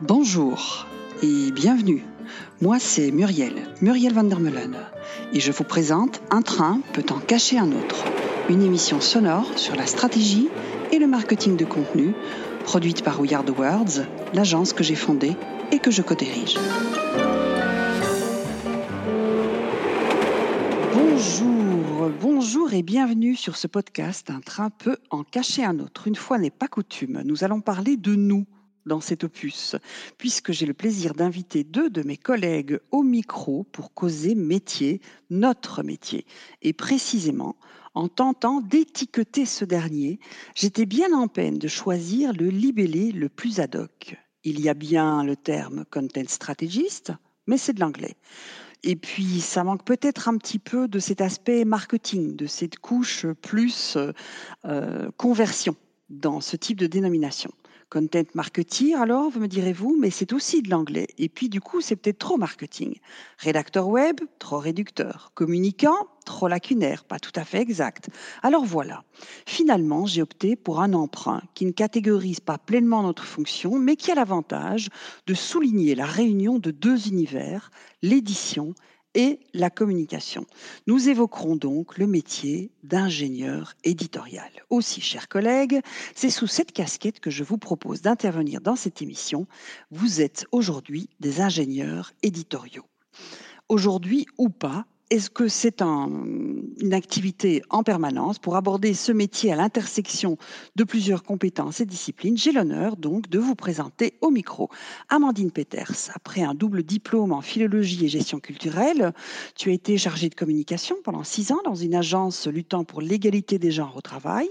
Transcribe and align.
Bonjour 0.00 0.86
et 1.22 1.50
bienvenue. 1.50 2.04
Moi, 2.60 2.78
c'est 2.78 3.10
Muriel, 3.10 3.54
Muriel 3.80 4.14
van 4.14 4.24
der 4.24 4.38
et 5.34 5.40
je 5.40 5.52
vous 5.52 5.64
présente 5.64 6.22
Un 6.30 6.42
train 6.42 6.80
peut 6.92 7.04
en 7.10 7.18
cacher 7.18 7.58
un 7.58 7.68
autre, 7.72 8.04
une 8.48 8.62
émission 8.62 9.00
sonore 9.00 9.46
sur 9.56 9.74
la 9.74 9.86
stratégie 9.86 10.48
et 10.90 10.98
le 10.98 11.06
marketing 11.06 11.56
de 11.56 11.64
contenu, 11.64 12.14
produite 12.64 13.02
par 13.02 13.20
We 13.20 13.32
Are 13.32 13.44
Words, 13.58 14.06
l'agence 14.32 14.72
que 14.72 14.84
j'ai 14.84 14.94
fondée 14.94 15.36
et 15.70 15.78
que 15.78 15.90
je 15.90 16.02
co-dirige. 16.02 16.56
Bonjour, 21.22 22.10
bonjour 22.20 22.72
et 22.72 22.82
bienvenue 22.82 23.36
sur 23.36 23.56
ce 23.56 23.68
podcast 23.68 24.28
Un 24.28 24.40
train 24.40 24.70
peut 24.70 24.96
en 25.10 25.22
cacher 25.22 25.62
un 25.62 25.78
autre. 25.78 26.08
Une 26.08 26.16
fois 26.16 26.36
n'est 26.36 26.50
pas 26.50 26.66
coutume, 26.66 27.22
nous 27.24 27.44
allons 27.44 27.60
parler 27.60 27.96
de 27.96 28.16
nous 28.16 28.44
dans 28.86 29.00
cet 29.00 29.22
opus, 29.22 29.76
puisque 30.18 30.50
j'ai 30.50 30.66
le 30.66 30.74
plaisir 30.74 31.14
d'inviter 31.14 31.62
deux 31.62 31.90
de 31.90 32.02
mes 32.02 32.16
collègues 32.16 32.80
au 32.90 33.04
micro 33.04 33.62
pour 33.62 33.94
causer 33.94 34.34
métier, 34.34 35.00
notre 35.30 35.84
métier. 35.84 36.26
Et 36.60 36.72
précisément, 36.72 37.54
en 37.94 38.08
tentant 38.08 38.60
d'étiqueter 38.60 39.46
ce 39.46 39.64
dernier, 39.64 40.18
j'étais 40.56 40.86
bien 40.86 41.12
en 41.12 41.28
peine 41.28 41.56
de 41.56 41.68
choisir 41.68 42.32
le 42.32 42.48
libellé 42.48 43.12
le 43.12 43.28
plus 43.28 43.60
ad 43.60 43.76
hoc. 43.76 44.16
Il 44.42 44.60
y 44.60 44.68
a 44.68 44.74
bien 44.74 45.22
le 45.22 45.36
terme 45.36 45.84
content 45.84 46.26
strategist, 46.26 47.12
mais 47.46 47.58
c'est 47.58 47.74
de 47.74 47.80
l'anglais. 47.80 48.16
Et 48.84 48.96
puis, 48.96 49.40
ça 49.40 49.62
manque 49.64 49.84
peut-être 49.84 50.28
un 50.28 50.36
petit 50.36 50.58
peu 50.58 50.88
de 50.88 50.98
cet 50.98 51.20
aspect 51.20 51.64
marketing, 51.64 52.34
de 52.36 52.46
cette 52.46 52.78
couche 52.78 53.26
plus 53.40 53.96
euh, 54.64 55.10
conversion 55.16 55.76
dans 56.10 56.40
ce 56.40 56.56
type 56.56 56.78
de 56.78 56.86
dénomination. 56.86 57.52
Content 57.92 58.24
marketing, 58.32 58.94
alors, 58.94 59.28
vous 59.28 59.38
me 59.38 59.46
direz-vous, 59.46 59.98
mais 60.00 60.08
c'est 60.08 60.32
aussi 60.32 60.62
de 60.62 60.70
l'anglais. 60.70 61.08
Et 61.18 61.28
puis, 61.28 61.50
du 61.50 61.60
coup, 61.60 61.82
c'est 61.82 61.94
peut-être 61.94 62.16
trop 62.16 62.38
marketing. 62.38 62.94
Rédacteur 63.36 63.86
web, 63.86 64.18
trop 64.38 64.56
réducteur. 64.56 65.30
Communicant, 65.34 66.08
trop 66.24 66.48
lacunaire, 66.48 67.04
pas 67.04 67.18
tout 67.18 67.32
à 67.34 67.44
fait 67.44 67.60
exact. 67.60 68.08
Alors 68.42 68.64
voilà. 68.64 69.04
Finalement, 69.44 70.06
j'ai 70.06 70.22
opté 70.22 70.56
pour 70.56 70.80
un 70.80 70.94
emprunt 70.94 71.42
qui 71.52 71.66
ne 71.66 71.70
catégorise 71.70 72.40
pas 72.40 72.56
pleinement 72.56 73.02
notre 73.02 73.26
fonction, 73.26 73.78
mais 73.78 73.96
qui 73.96 74.10
a 74.10 74.14
l'avantage 74.14 74.88
de 75.26 75.34
souligner 75.34 75.94
la 75.94 76.06
réunion 76.06 76.58
de 76.58 76.70
deux 76.70 77.08
univers, 77.08 77.70
l'édition 78.00 78.72
et 79.14 79.40
la 79.54 79.70
communication. 79.70 80.46
Nous 80.86 81.08
évoquerons 81.08 81.56
donc 81.56 81.98
le 81.98 82.06
métier 82.06 82.70
d'ingénieur 82.82 83.74
éditorial. 83.84 84.50
Aussi, 84.70 85.00
chers 85.00 85.28
collègues, 85.28 85.80
c'est 86.14 86.30
sous 86.30 86.46
cette 86.46 86.72
casquette 86.72 87.20
que 87.20 87.30
je 87.30 87.44
vous 87.44 87.58
propose 87.58 88.02
d'intervenir 88.02 88.60
dans 88.60 88.76
cette 88.76 89.02
émission. 89.02 89.46
Vous 89.90 90.20
êtes 90.20 90.46
aujourd'hui 90.52 91.08
des 91.20 91.40
ingénieurs 91.40 92.12
éditoriaux. 92.22 92.86
Aujourd'hui 93.68 94.26
ou 94.38 94.48
pas, 94.48 94.86
est-ce 95.12 95.28
que 95.28 95.46
c'est 95.46 95.82
une 95.82 96.94
activité 96.94 97.60
en 97.68 97.82
permanence 97.82 98.38
pour 98.38 98.56
aborder 98.56 98.94
ce 98.94 99.12
métier 99.12 99.52
à 99.52 99.56
l'intersection 99.56 100.38
de 100.74 100.84
plusieurs 100.84 101.22
compétences 101.22 101.82
et 101.82 101.84
disciplines? 101.84 102.38
J'ai 102.38 102.50
l'honneur 102.50 102.96
donc 102.96 103.28
de 103.28 103.38
vous 103.38 103.54
présenter 103.54 104.14
au 104.22 104.30
micro 104.30 104.70
Amandine 105.10 105.50
Peters. 105.50 106.10
Après 106.14 106.40
un 106.40 106.54
double 106.54 106.82
diplôme 106.82 107.32
en 107.32 107.42
philologie 107.42 108.06
et 108.06 108.08
gestion 108.08 108.40
culturelle, 108.40 109.12
tu 109.54 109.68
as 109.68 109.74
été 109.74 109.98
chargée 109.98 110.30
de 110.30 110.34
communication 110.34 110.96
pendant 111.04 111.24
six 111.24 111.52
ans 111.52 111.60
dans 111.62 111.74
une 111.74 111.94
agence 111.94 112.46
luttant 112.46 112.84
pour 112.84 113.02
l'égalité 113.02 113.58
des 113.58 113.70
genres 113.70 113.98
au 113.98 114.00
travail. 114.00 114.48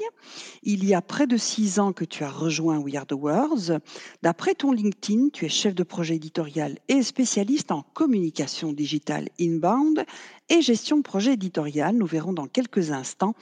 Il 0.61 0.85
y 0.85 0.93
a 0.93 1.01
près 1.01 1.25
de 1.25 1.37
six 1.37 1.79
ans 1.79 1.91
que 1.91 2.05
tu 2.05 2.23
as 2.23 2.29
rejoint 2.29 2.77
We 2.77 2.93
Are 2.97 3.07
the 3.07 3.13
Words. 3.13 3.79
D'après 4.21 4.53
ton 4.53 4.73
LinkedIn, 4.73 5.29
tu 5.33 5.45
es 5.45 5.49
chef 5.49 5.73
de 5.73 5.81
projet 5.81 6.17
éditorial 6.17 6.77
et 6.87 7.01
spécialiste 7.01 7.71
en 7.71 7.81
communication 7.95 8.73
digitale 8.73 9.27
inbound 9.39 10.05
et 10.51 10.61
gestion 10.61 10.97
de 10.97 11.01
projet 11.01 11.33
éditorial. 11.33 11.95
Nous 11.95 12.05
verrons 12.05 12.33
dans 12.33 12.47
quelques 12.47 12.91
instants 12.91 13.35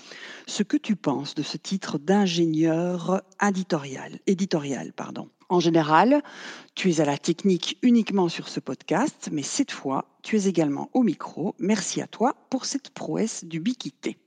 ce 0.46 0.62
que 0.62 0.78
tu 0.78 0.96
penses 0.96 1.34
de 1.34 1.42
ce 1.42 1.58
titre 1.58 1.98
d'ingénieur 1.98 3.24
éditorial. 3.46 4.20
éditorial. 4.28 4.94
En 5.50 5.60
général, 5.60 6.22
tu 6.76 6.92
es 6.92 7.02
à 7.02 7.06
la 7.06 7.18
technique 7.18 7.80
uniquement 7.82 8.30
sur 8.30 8.48
ce 8.48 8.60
podcast, 8.60 9.30
mais 9.32 9.42
cette 9.42 9.72
fois, 9.72 10.06
tu 10.22 10.38
es 10.38 10.46
également 10.46 10.92
au 10.94 11.02
micro. 11.02 11.56
Merci 11.58 12.00
à 12.02 12.08
toi 12.08 12.36
pour 12.52 12.66
cette 12.66 12.92
prouesse 12.92 13.44
du 13.44 13.60
biquité. 13.60 14.20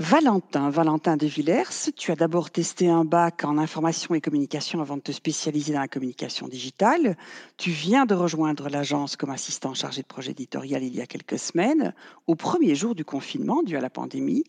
Valentin, 0.00 0.70
Valentin 0.70 1.16
de 1.16 1.26
Villers, 1.26 1.90
tu 1.96 2.12
as 2.12 2.14
d'abord 2.14 2.50
testé 2.50 2.88
un 2.88 3.04
bac 3.04 3.42
en 3.42 3.58
information 3.58 4.14
et 4.14 4.20
communication 4.20 4.80
avant 4.80 4.96
de 4.96 5.02
te 5.02 5.10
spécialiser 5.10 5.72
dans 5.72 5.80
la 5.80 5.88
communication 5.88 6.46
digitale. 6.46 7.16
Tu 7.56 7.72
viens 7.72 8.06
de 8.06 8.14
rejoindre 8.14 8.68
l'agence 8.68 9.16
comme 9.16 9.30
assistant 9.30 9.74
chargé 9.74 10.02
de 10.02 10.06
projet 10.06 10.30
éditorial 10.30 10.84
il 10.84 10.94
y 10.94 11.00
a 11.00 11.06
quelques 11.06 11.40
semaines, 11.40 11.94
au 12.28 12.36
premier 12.36 12.76
jour 12.76 12.94
du 12.94 13.04
confinement 13.04 13.64
dû 13.64 13.76
à 13.76 13.80
la 13.80 13.90
pandémie. 13.90 14.44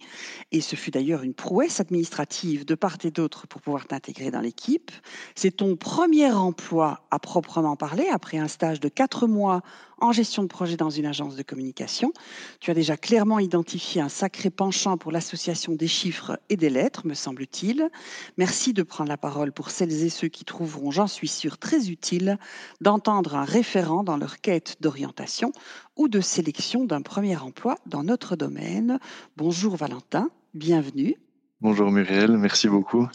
Et 0.51 0.61
ce 0.61 0.75
fut 0.75 0.91
d'ailleurs 0.91 1.23
une 1.23 1.33
prouesse 1.33 1.79
administrative 1.79 2.63
de 2.63 2.75
part 2.75 2.97
et 3.03 3.09
d'autre 3.09 3.47
pour 3.47 3.59
pouvoir 3.59 3.87
t'intégrer 3.87 4.29
dans 4.29 4.41
l'équipe. 4.41 4.91
C'est 5.33 5.57
ton 5.57 5.75
premier 5.75 6.31
emploi 6.31 7.01
à 7.09 7.17
proprement 7.17 7.75
parler 7.75 8.07
après 8.11 8.37
un 8.37 8.47
stage 8.47 8.79
de 8.79 8.87
quatre 8.87 9.25
mois 9.25 9.63
en 10.01 10.13
gestion 10.13 10.43
de 10.43 10.47
projet 10.47 10.77
dans 10.77 10.91
une 10.91 11.07
agence 11.07 11.35
de 11.35 11.43
communication. 11.43 12.13
Tu 12.61 12.71
as 12.71 12.73
déjà 12.73 12.95
clairement 12.95 13.39
identifié 13.39 13.99
un 13.99 14.07
sacré 14.07 14.49
penchant 14.49 14.95
pour 14.95 15.11
l'association 15.11 15.38
des 15.77 15.87
chiffres 15.87 16.39
et 16.49 16.57
des 16.57 16.69
lettres, 16.69 17.07
me 17.07 17.13
semble-t-il. 17.13 17.89
Merci 18.37 18.73
de 18.73 18.83
prendre 18.83 19.09
la 19.09 19.17
parole 19.17 19.51
pour 19.51 19.69
celles 19.69 20.03
et 20.03 20.09
ceux 20.09 20.27
qui 20.27 20.43
trouveront, 20.43 20.91
j'en 20.91 21.07
suis 21.07 21.29
sûre, 21.29 21.57
très 21.57 21.89
utile 21.89 22.37
d'entendre 22.81 23.35
un 23.35 23.45
référent 23.45 24.03
dans 24.03 24.17
leur 24.17 24.41
quête 24.41 24.77
d'orientation 24.81 25.51
ou 25.95 26.09
de 26.09 26.19
sélection 26.19 26.83
d'un 26.83 27.01
premier 27.01 27.37
emploi 27.37 27.77
dans 27.85 28.03
notre 28.03 28.35
domaine. 28.35 28.99
Bonjour 29.37 29.77
Valentin, 29.77 30.29
bienvenue. 30.53 31.15
Bonjour 31.61 31.89
Muriel, 31.89 32.37
merci 32.37 32.67
beaucoup. 32.67 33.07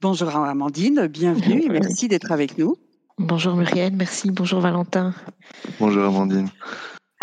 Bonjour 0.00 0.34
Amandine, 0.34 1.06
bienvenue 1.06 1.64
et 1.64 1.68
merci 1.68 2.08
d'être 2.08 2.32
avec 2.32 2.56
nous. 2.56 2.76
Bonjour 3.18 3.54
Muriel, 3.54 3.94
merci. 3.94 4.30
Bonjour 4.30 4.60
Valentin. 4.60 5.14
Bonjour 5.78 6.04
Amandine. 6.04 6.48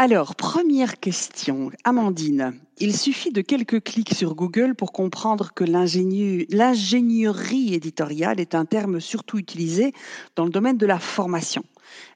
Alors, 0.04 0.36
première 0.36 1.00
question. 1.00 1.70
Amandine, 1.84 2.60
il 2.80 2.98
suffit 2.98 3.32
de 3.32 3.42
quelques 3.42 3.84
clics 3.84 4.16
sur 4.16 4.34
Google 4.34 4.74
pour 4.74 4.94
comprendre 4.94 5.54
que 5.54 5.64
l'ingénierie 5.64 6.48
éditoriale 7.76 8.40
est 8.40 8.56
un 8.56 8.66
terme 8.66 9.00
surtout 9.00 9.38
utilisé 9.38 9.94
dans 10.36 10.46
le 10.46 10.50
domaine 10.50 10.78
de 10.78 10.88
la 10.88 10.98
formation. 10.98 11.64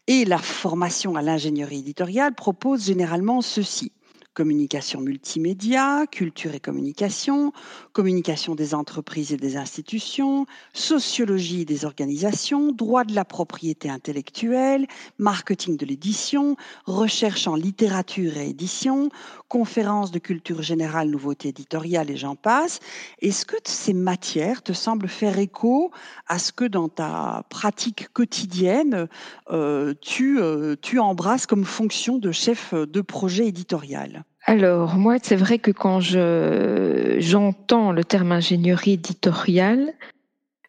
Et 0.08 0.26
la 0.26 0.40
formation 0.40 1.16
à 1.16 1.22
l'ingénierie 1.22 1.82
éditoriale 1.82 2.34
propose 2.34 2.88
généralement 2.88 3.42
ceci 3.42 3.92
communication 4.36 5.00
multimédia, 5.00 6.06
culture 6.12 6.54
et 6.54 6.60
communication, 6.60 7.54
communication 7.94 8.54
des 8.54 8.76
entreprises 8.76 9.32
et 9.32 9.38
des 9.38 9.56
institutions, 9.58 10.46
sociologie 10.74 11.66
des 11.66 11.86
organisations, 11.86 12.74
droit 12.74 13.06
de 13.06 13.16
la 13.16 13.26
propriété 13.26 13.90
intellectuelle, 13.90 14.86
marketing 15.18 15.78
de 15.78 15.86
l'édition, 15.86 16.58
recherche 16.86 17.48
en 17.48 17.56
littérature 17.56 18.38
et 18.38 18.50
édition, 18.50 19.10
conférences 19.48 20.12
de 20.12 20.20
culture 20.20 20.62
générale, 20.62 21.10
nouveautés 21.10 21.50
éditoriales 21.50 22.12
et 22.12 22.18
j'en 22.18 22.36
passe. 22.36 22.82
Est-ce 23.22 23.46
que 23.46 23.56
ces 23.64 23.94
matières 23.94 24.62
te 24.62 24.74
semblent 24.74 25.08
faire 25.08 25.40
écho 25.40 25.92
à 26.28 26.40
ce 26.40 26.52
que 26.52 26.66
dans 26.66 26.90
ta 26.90 27.44
pratique 27.50 28.10
quotidienne, 28.12 29.08
euh, 29.50 29.94
tu, 30.02 30.42
euh, 30.42 30.76
tu 30.82 31.00
embrasses 31.00 31.46
comme 31.46 31.64
fonction 31.64 32.18
de 32.18 32.34
chef 32.34 32.74
de 32.74 33.00
projet 33.00 33.48
éditorial? 33.48 34.25
Alors, 34.48 34.96
moi, 34.96 35.18
c'est 35.22 35.36
vrai 35.36 35.58
que 35.58 35.72
quand 35.72 36.00
je, 36.00 37.16
j'entends 37.18 37.92
le 37.92 38.04
terme 38.04 38.32
ingénierie 38.32 38.94
éditoriale, 38.94 39.92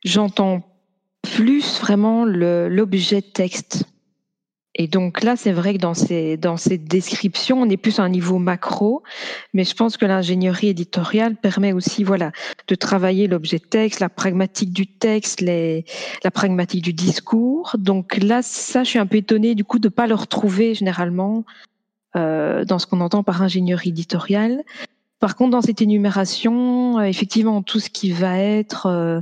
j'entends 0.03 0.63
plus 1.21 1.79
vraiment 1.81 2.25
l'objet 2.25 3.21
texte. 3.21 3.85
Et 4.79 4.89
donc 4.89 5.23
là, 5.23 5.37
c'est 5.37 5.53
vrai 5.53 5.75
que 5.75 5.79
dans 5.79 5.95
ces, 5.95 6.37
dans 6.39 6.57
ces 6.57 6.79
descriptions, 6.79 7.61
on 7.61 7.69
est 7.69 7.77
plus 7.77 7.99
à 7.99 8.03
un 8.03 8.09
niveau 8.11 8.39
macro, 8.39 9.03
mais 9.53 9.65
je 9.65 9.75
pense 9.75 9.97
que 9.97 10.07
l'ingénierie 10.07 10.69
éditoriale 10.69 11.37
permet 11.37 11.73
aussi, 11.73 12.03
voilà, 12.03 12.33
de 12.69 12.75
travailler 12.75 13.27
l'objet 13.27 13.59
texte, 13.59 14.01
la 14.01 14.11
pragmatique 14.11 14.73
du 14.73 14.87
texte, 14.87 15.41
les, 15.43 15.85
la 16.25 16.31
pragmatique 16.31 16.85
du 16.85 16.93
discours. 16.93 17.77
Donc 17.79 18.19
là, 18.23 18.41
ça, 18.43 18.85
je 18.85 18.91
suis 18.91 18.99
un 18.99 19.07
peu 19.07 19.17
étonnée 19.17 19.55
du 19.55 19.65
coup 19.65 19.79
de 19.79 19.89
pas 19.89 20.07
le 20.07 20.15
retrouver 20.15 20.75
généralement 20.75 21.45
euh, 22.17 22.65
dans 22.65 22.79
ce 22.79 22.87
qu'on 22.87 23.01
entend 23.01 23.23
par 23.23 23.43
ingénierie 23.43 23.91
éditoriale. 23.91 24.63
Par 25.21 25.37
contre, 25.37 25.53
dans 25.53 25.63
cette 25.63 25.81
énumération, 25.81 26.99
euh, 26.99 27.03
effectivement, 27.05 27.63
tout 27.63 27.81
ce 27.81 27.91
qui 27.91 28.11
va 28.11 28.39
être 28.39 28.87
euh, 28.87 29.21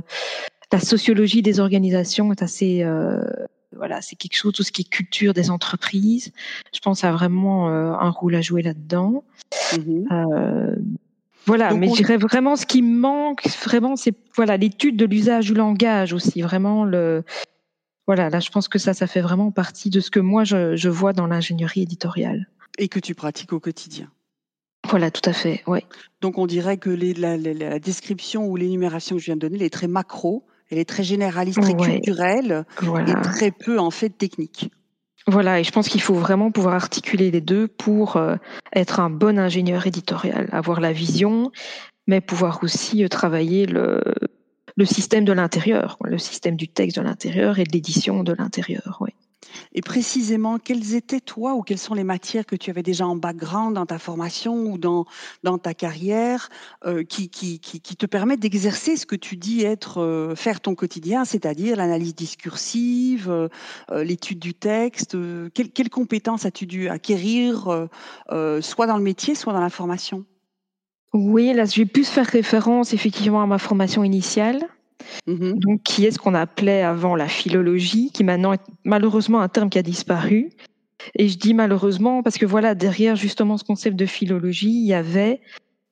la 0.71 0.79
sociologie 0.79 1.41
des 1.41 1.59
organisations 1.59 2.31
est 2.31 2.41
assez 2.41 2.85
voilà, 3.77 4.01
c'est 4.01 4.15
quelque 4.15 4.37
chose, 4.37 4.53
tout 4.53 4.63
ce 4.63 4.71
qui 4.71 4.83
est 4.83 4.89
culture 4.89 5.33
des 5.33 5.51
entreprises. 5.51 6.31
Je 6.73 6.79
pense 6.79 7.03
a 7.03 7.11
vraiment 7.11 7.67
un 7.67 8.09
rôle 8.09 8.35
à 8.35 8.41
jouer 8.41 8.61
là-dedans. 8.61 9.23
Mmh 9.77 10.75
voilà, 11.45 11.73
mais 11.75 11.87
je 11.89 11.93
dirais 11.93 12.17
vraiment 12.17 12.55
ce 12.55 12.65
qui 12.65 12.81
manque, 12.81 13.47
vraiment, 13.63 13.95
c'est 13.95 14.15
voilà 14.35 14.57
l'étude 14.57 14.97
de 14.97 15.05
l'usage 15.05 15.45
du 15.45 15.53
langage 15.53 16.13
aussi, 16.13 16.41
vraiment 16.41 16.83
le. 16.83 17.23
Voilà, 18.07 18.29
là, 18.29 18.39
je 18.39 18.49
pense 18.49 18.67
que 18.67 18.77
ça, 18.77 18.93
ça 18.93 19.07
fait 19.07 19.21
vraiment 19.21 19.51
partie 19.51 19.89
de 19.89 19.99
ce 19.99 20.11
que 20.11 20.19
moi 20.19 20.43
je, 20.43 20.89
vois 20.89 21.13
dans 21.13 21.27
l'ingénierie 21.27 21.81
éditoriale. 21.81 22.47
Et 22.77 22.87
que 22.87 22.99
tu 22.99 23.15
pratiques 23.15 23.53
au 23.53 23.59
quotidien. 23.59 24.11
Voilà, 24.89 25.11
tout 25.11 25.27
à 25.27 25.33
fait, 25.33 25.63
oui. 25.67 25.79
Donc 26.21 26.37
on 26.37 26.45
dirait 26.45 26.77
que 26.77 26.89
la, 26.89 27.79
description 27.79 28.47
ou 28.47 28.55
l'énumération 28.55 29.15
que 29.15 29.21
je 29.21 29.25
viens 29.25 29.35
de 29.35 29.41
donner, 29.41 29.57
elle 29.57 29.63
est 29.63 29.69
très 29.69 29.87
macro, 29.87 30.45
elle 30.69 30.77
est 30.77 30.85
très 30.85 31.03
généraliste, 31.03 31.61
très 31.61 31.75
culturelle, 31.75 32.65
et 32.81 33.21
très 33.23 33.51
peu 33.51 33.79
en 33.79 33.91
fait 33.91 34.09
technique. 34.09 34.71
Voilà, 35.27 35.59
et 35.59 35.63
je 35.63 35.71
pense 35.71 35.89
qu'il 35.89 36.01
faut 36.01 36.13
vraiment 36.13 36.51
pouvoir 36.51 36.75
articuler 36.75 37.31
les 37.31 37.41
deux 37.41 37.67
pour 37.67 38.17
euh, 38.17 38.35
être 38.75 38.99
un 38.99 39.09
bon 39.09 39.39
ingénieur 39.39 39.87
éditorial, 39.87 40.47
avoir 40.51 40.79
la 40.79 40.91
vision, 40.91 41.51
mais 42.05 42.21
pouvoir 42.21 42.59
aussi 42.61 43.03
euh, 43.03 43.07
travailler 43.07 43.65
le, 43.65 44.03
le 44.75 44.85
système 44.85 45.25
de 45.25 45.33
l'intérieur, 45.33 45.97
le 46.03 46.19
système 46.19 46.55
du 46.55 46.67
texte 46.67 46.97
de 46.97 47.01
l'intérieur 47.01 47.57
et 47.57 47.63
de 47.63 47.71
l'édition 47.71 48.23
de 48.23 48.33
l'intérieur. 48.33 48.97
Oui. 49.01 49.11
Et 49.73 49.81
précisément, 49.81 50.59
quelles 50.59 50.95
étaient 50.95 51.19
toi 51.19 51.53
ou 51.53 51.61
quelles 51.61 51.77
sont 51.77 51.93
les 51.93 52.03
matières 52.03 52.45
que 52.45 52.55
tu 52.55 52.69
avais 52.69 52.83
déjà 52.83 53.07
en 53.07 53.15
background 53.15 53.75
dans 53.75 53.85
ta 53.85 53.99
formation 53.99 54.65
ou 54.65 54.77
dans, 54.77 55.05
dans 55.43 55.57
ta 55.57 55.73
carrière 55.73 56.49
euh, 56.85 57.03
qui, 57.03 57.29
qui, 57.29 57.59
qui, 57.59 57.95
te 57.95 58.05
permettent 58.05 58.39
d'exercer 58.39 58.97
ce 58.97 59.05
que 59.05 59.15
tu 59.15 59.37
dis 59.37 59.63
être 59.63 60.01
euh, 60.01 60.35
faire 60.35 60.59
ton 60.61 60.75
quotidien, 60.75 61.25
c'est-à-dire 61.25 61.77
l'analyse 61.77 62.15
discursive, 62.15 63.29
euh, 63.29 64.03
l'étude 64.03 64.39
du 64.39 64.53
texte. 64.53 65.17
quelles 65.53 65.89
compétences 65.89 66.45
as-tu 66.45 66.65
dû 66.65 66.89
acquérir, 66.89 67.87
soit 68.61 68.87
dans 68.87 68.97
le 68.97 69.03
métier, 69.03 69.35
soit 69.35 69.53
dans 69.53 69.61
la 69.61 69.69
formation? 69.69 70.25
Oui, 71.13 71.53
là, 71.53 71.65
je 71.65 71.77
vais 71.77 71.85
plus 71.85 72.07
faire 72.07 72.25
référence 72.25 72.93
effectivement 72.93 73.41
à 73.41 73.45
ma 73.45 73.57
formation 73.57 74.03
initiale. 74.03 74.67
Mmh 75.27 75.53
Donc, 75.53 75.83
qui 75.83 76.05
est 76.05 76.11
ce 76.11 76.19
qu'on 76.19 76.33
appelait 76.33 76.81
avant 76.81 77.15
la 77.15 77.27
philologie, 77.27 78.11
qui 78.11 78.23
maintenant 78.23 78.53
est 78.53 78.61
malheureusement 78.83 79.41
un 79.41 79.47
terme 79.47 79.69
qui 79.69 79.77
a 79.77 79.83
disparu. 79.83 80.51
Et 81.15 81.27
je 81.27 81.37
dis 81.37 81.53
malheureusement 81.53 82.23
parce 82.23 82.37
que 82.37 82.45
voilà, 82.45 82.73
derrière 82.73 83.15
justement 83.15 83.57
ce 83.57 83.63
concept 83.63 83.95
de 83.95 84.05
philologie, 84.05 84.71
il 84.71 84.87
y 84.87 84.93
avait 84.93 85.41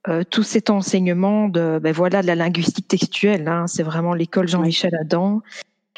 euh, 0.07 0.23
tout 0.29 0.43
cet 0.43 0.69
enseignement 0.69 1.49
de, 1.49 1.79
ben 1.81 1.93
voilà, 1.93 2.21
de 2.21 2.27
la 2.27 2.35
linguistique 2.35 2.87
textuelle. 2.87 3.47
Hein, 3.47 3.67
c'est 3.67 3.83
vraiment 3.83 4.13
l'école 4.13 4.47
Jean-Michel 4.47 4.95
Adam. 4.95 5.41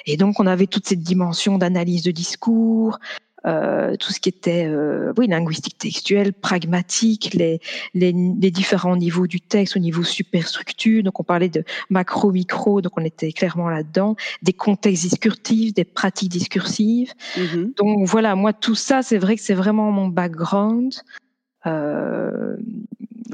Et 0.06 0.18
donc, 0.18 0.40
on 0.40 0.46
avait 0.46 0.68
toute 0.68 0.86
cette 0.86 1.02
dimension 1.02 1.57
d'analyse 1.57 2.04
de 2.04 2.12
discours, 2.12 3.00
euh, 3.45 3.95
tout 3.97 4.12
ce 4.12 4.19
qui 4.19 4.30
était 4.30 4.65
euh, 4.65 5.13
oui 5.18 5.27
linguistique 5.27 5.77
textuelle, 5.77 6.33
pragmatique, 6.33 7.33
les, 7.33 7.59
les, 7.94 8.12
les, 8.12 8.51
différents 8.51 8.95
niveaux 8.95 9.27
du 9.27 9.39
texte 9.39 9.75
au 9.75 9.80
niveau 9.80 10.03
superstructure. 10.03 11.03
Donc 11.03 11.19
on 11.19 11.24
parlait 11.24 11.50
de 11.50 11.63
macro, 11.89 12.31
micro, 12.31 12.81
donc 12.81 12.94
on 12.97 13.03
était 13.03 13.31
clairement 13.31 13.69
là-dedans. 13.69 14.15
Des 14.42 14.53
contextes 14.53 15.03
discursifs, 15.03 15.74
des 15.74 15.83
pratiques 15.83 16.30
discursives. 16.30 17.13
Mm-hmm. 17.38 17.75
Donc 17.75 18.07
voilà, 18.07 18.36
moi 18.36 18.53
tout 18.53 18.75
ça, 18.75 19.03
c'est 19.03 19.18
vrai 19.18 19.36
que 19.36 19.42
c'est 19.42 19.53
vraiment 19.53 19.92
mon 19.92 20.07
background. 20.07 20.94
Euh, 21.67 22.56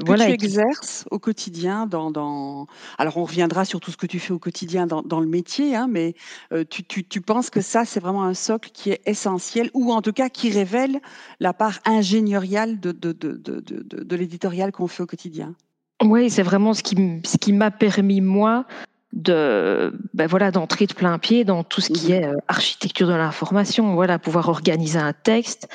voilà, 0.04 0.26
tu 0.26 0.32
exerces 0.32 1.04
au 1.10 1.18
quotidien 1.18 1.86
dans, 1.86 2.10
dans, 2.10 2.66
Alors, 2.98 3.18
on 3.18 3.24
reviendra 3.24 3.64
sur 3.64 3.80
tout 3.80 3.90
ce 3.90 3.96
que 3.96 4.06
tu 4.06 4.18
fais 4.18 4.32
au 4.32 4.38
quotidien 4.38 4.86
dans, 4.86 5.02
dans 5.02 5.20
le 5.20 5.26
métier, 5.26 5.76
hein, 5.76 5.86
mais 5.88 6.14
euh, 6.52 6.64
tu, 6.68 6.82
tu, 6.84 7.04
tu, 7.04 7.20
penses 7.20 7.50
que 7.50 7.60
ça, 7.60 7.84
c'est 7.84 8.00
vraiment 8.00 8.24
un 8.24 8.34
socle 8.34 8.70
qui 8.72 8.90
est 8.90 9.00
essentiel, 9.06 9.70
ou 9.74 9.92
en 9.92 10.02
tout 10.02 10.12
cas 10.12 10.28
qui 10.28 10.50
révèle 10.50 11.00
la 11.40 11.52
part 11.52 11.78
ingénieriale 11.84 12.80
de, 12.80 12.92
de, 12.92 13.12
de, 13.12 13.32
de, 13.36 13.82
de 13.82 14.16
l'éditorial 14.16 14.72
qu'on 14.72 14.88
fait 14.88 15.02
au 15.02 15.06
quotidien? 15.06 15.54
Oui, 16.02 16.30
c'est 16.30 16.42
vraiment 16.42 16.74
ce 16.74 16.82
qui, 16.82 16.96
ce 17.24 17.36
qui 17.36 17.52
m'a 17.52 17.70
permis, 17.70 18.20
moi, 18.20 18.66
de 19.12 19.92
ben 20.14 20.26
voilà 20.26 20.50
d'entrer 20.50 20.86
de 20.86 20.94
plein 20.94 21.18
pied 21.18 21.44
dans 21.44 21.64
tout 21.64 21.80
ce 21.80 21.92
qui 21.92 22.12
mmh 22.12 22.14
est 22.14 22.24
euh, 22.24 22.36
architecture 22.48 23.06
de 23.06 23.12
l'information 23.12 23.94
voilà 23.94 24.18
pouvoir 24.18 24.48
organiser 24.48 24.98
un 24.98 25.12
texte 25.12 25.68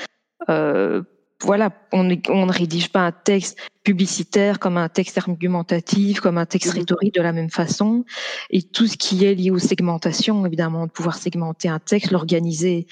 euh, 0.49 1.03
voilà, 1.41 1.71
on, 1.91 2.03
ne 2.03 2.51
rédige 2.51 2.91
pas 2.91 3.01
un 3.01 3.11
texte 3.11 3.59
publicitaire 3.83 4.59
comme 4.59 4.77
un 4.77 4.89
texte 4.89 5.17
argumentatif, 5.17 6.19
comme 6.19 6.37
un 6.37 6.45
texte 6.45 6.73
mhm. 6.73 6.79
rhétorique 6.79 7.13
de 7.13 7.21
la 7.21 7.31
même 7.31 7.49
façon. 7.49 8.05
Et 8.49 8.63
tout 8.63 8.87
ce 8.87 8.97
qui 8.97 9.23
est 9.25 9.35
lié 9.35 9.51
aux 9.51 9.59
segmentations, 9.59 10.45
évidemment, 10.45 10.87
de 10.87 10.91
pouvoir 10.91 11.17
segmenter 11.17 11.69
un 11.69 11.79
texte, 11.79 12.11
l'organiser 12.11 12.87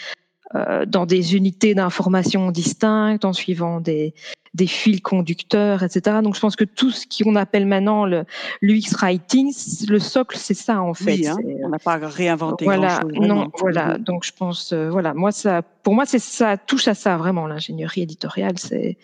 euh, 0.54 0.86
dans 0.86 1.06
des 1.06 1.36
unités 1.36 1.74
d'information 1.74 2.52
distinctes, 2.52 3.26
en 3.26 3.34
suivant 3.34 3.82
des, 3.82 4.14
des 4.56 4.68
fils 4.68 5.02
conducteurs, 5.02 5.84
etc. 5.84 6.18
Donc 6.24 6.36
je 6.36 6.40
pense 6.40 6.56
que 6.56 6.64
tout 6.64 6.90
ce 6.90 7.06
qu'on 7.22 7.36
appelle 7.36 7.66
maintenant 7.66 8.06
le 8.06 8.24
l'UX 8.62 8.96
writing, 9.02 9.54
le 9.90 10.00
socle, 10.00 10.38
c'est 10.38 10.54
ça 10.54 10.82
en 10.82 10.94
fait. 10.94 11.18
Oui, 11.18 11.28
hein, 11.28 11.38
on 11.64 11.70
n'a 11.70 11.80
pas 11.80 11.98
réinventé. 11.98 12.64
Voilà, 12.64 13.00
grand 13.02 13.10
chose, 13.10 13.28
non, 13.28 13.48
voilà. 13.60 13.98
Donc 13.98 14.24
je 14.24 14.32
pense, 14.32 14.72
euh, 14.72 14.90
voilà, 14.90 15.14
moi 15.14 15.34
ça, 15.34 15.62
pour 15.62 15.94
moi 15.94 16.06
c'est 16.06 16.20
ça 16.20 16.56
touche 16.56 16.88
à 16.88 16.94
ça 16.94 17.18
vraiment 17.18 17.48
l'ingénierie 17.48 18.02
éditoriale, 18.02 18.58
c'est 18.58 18.98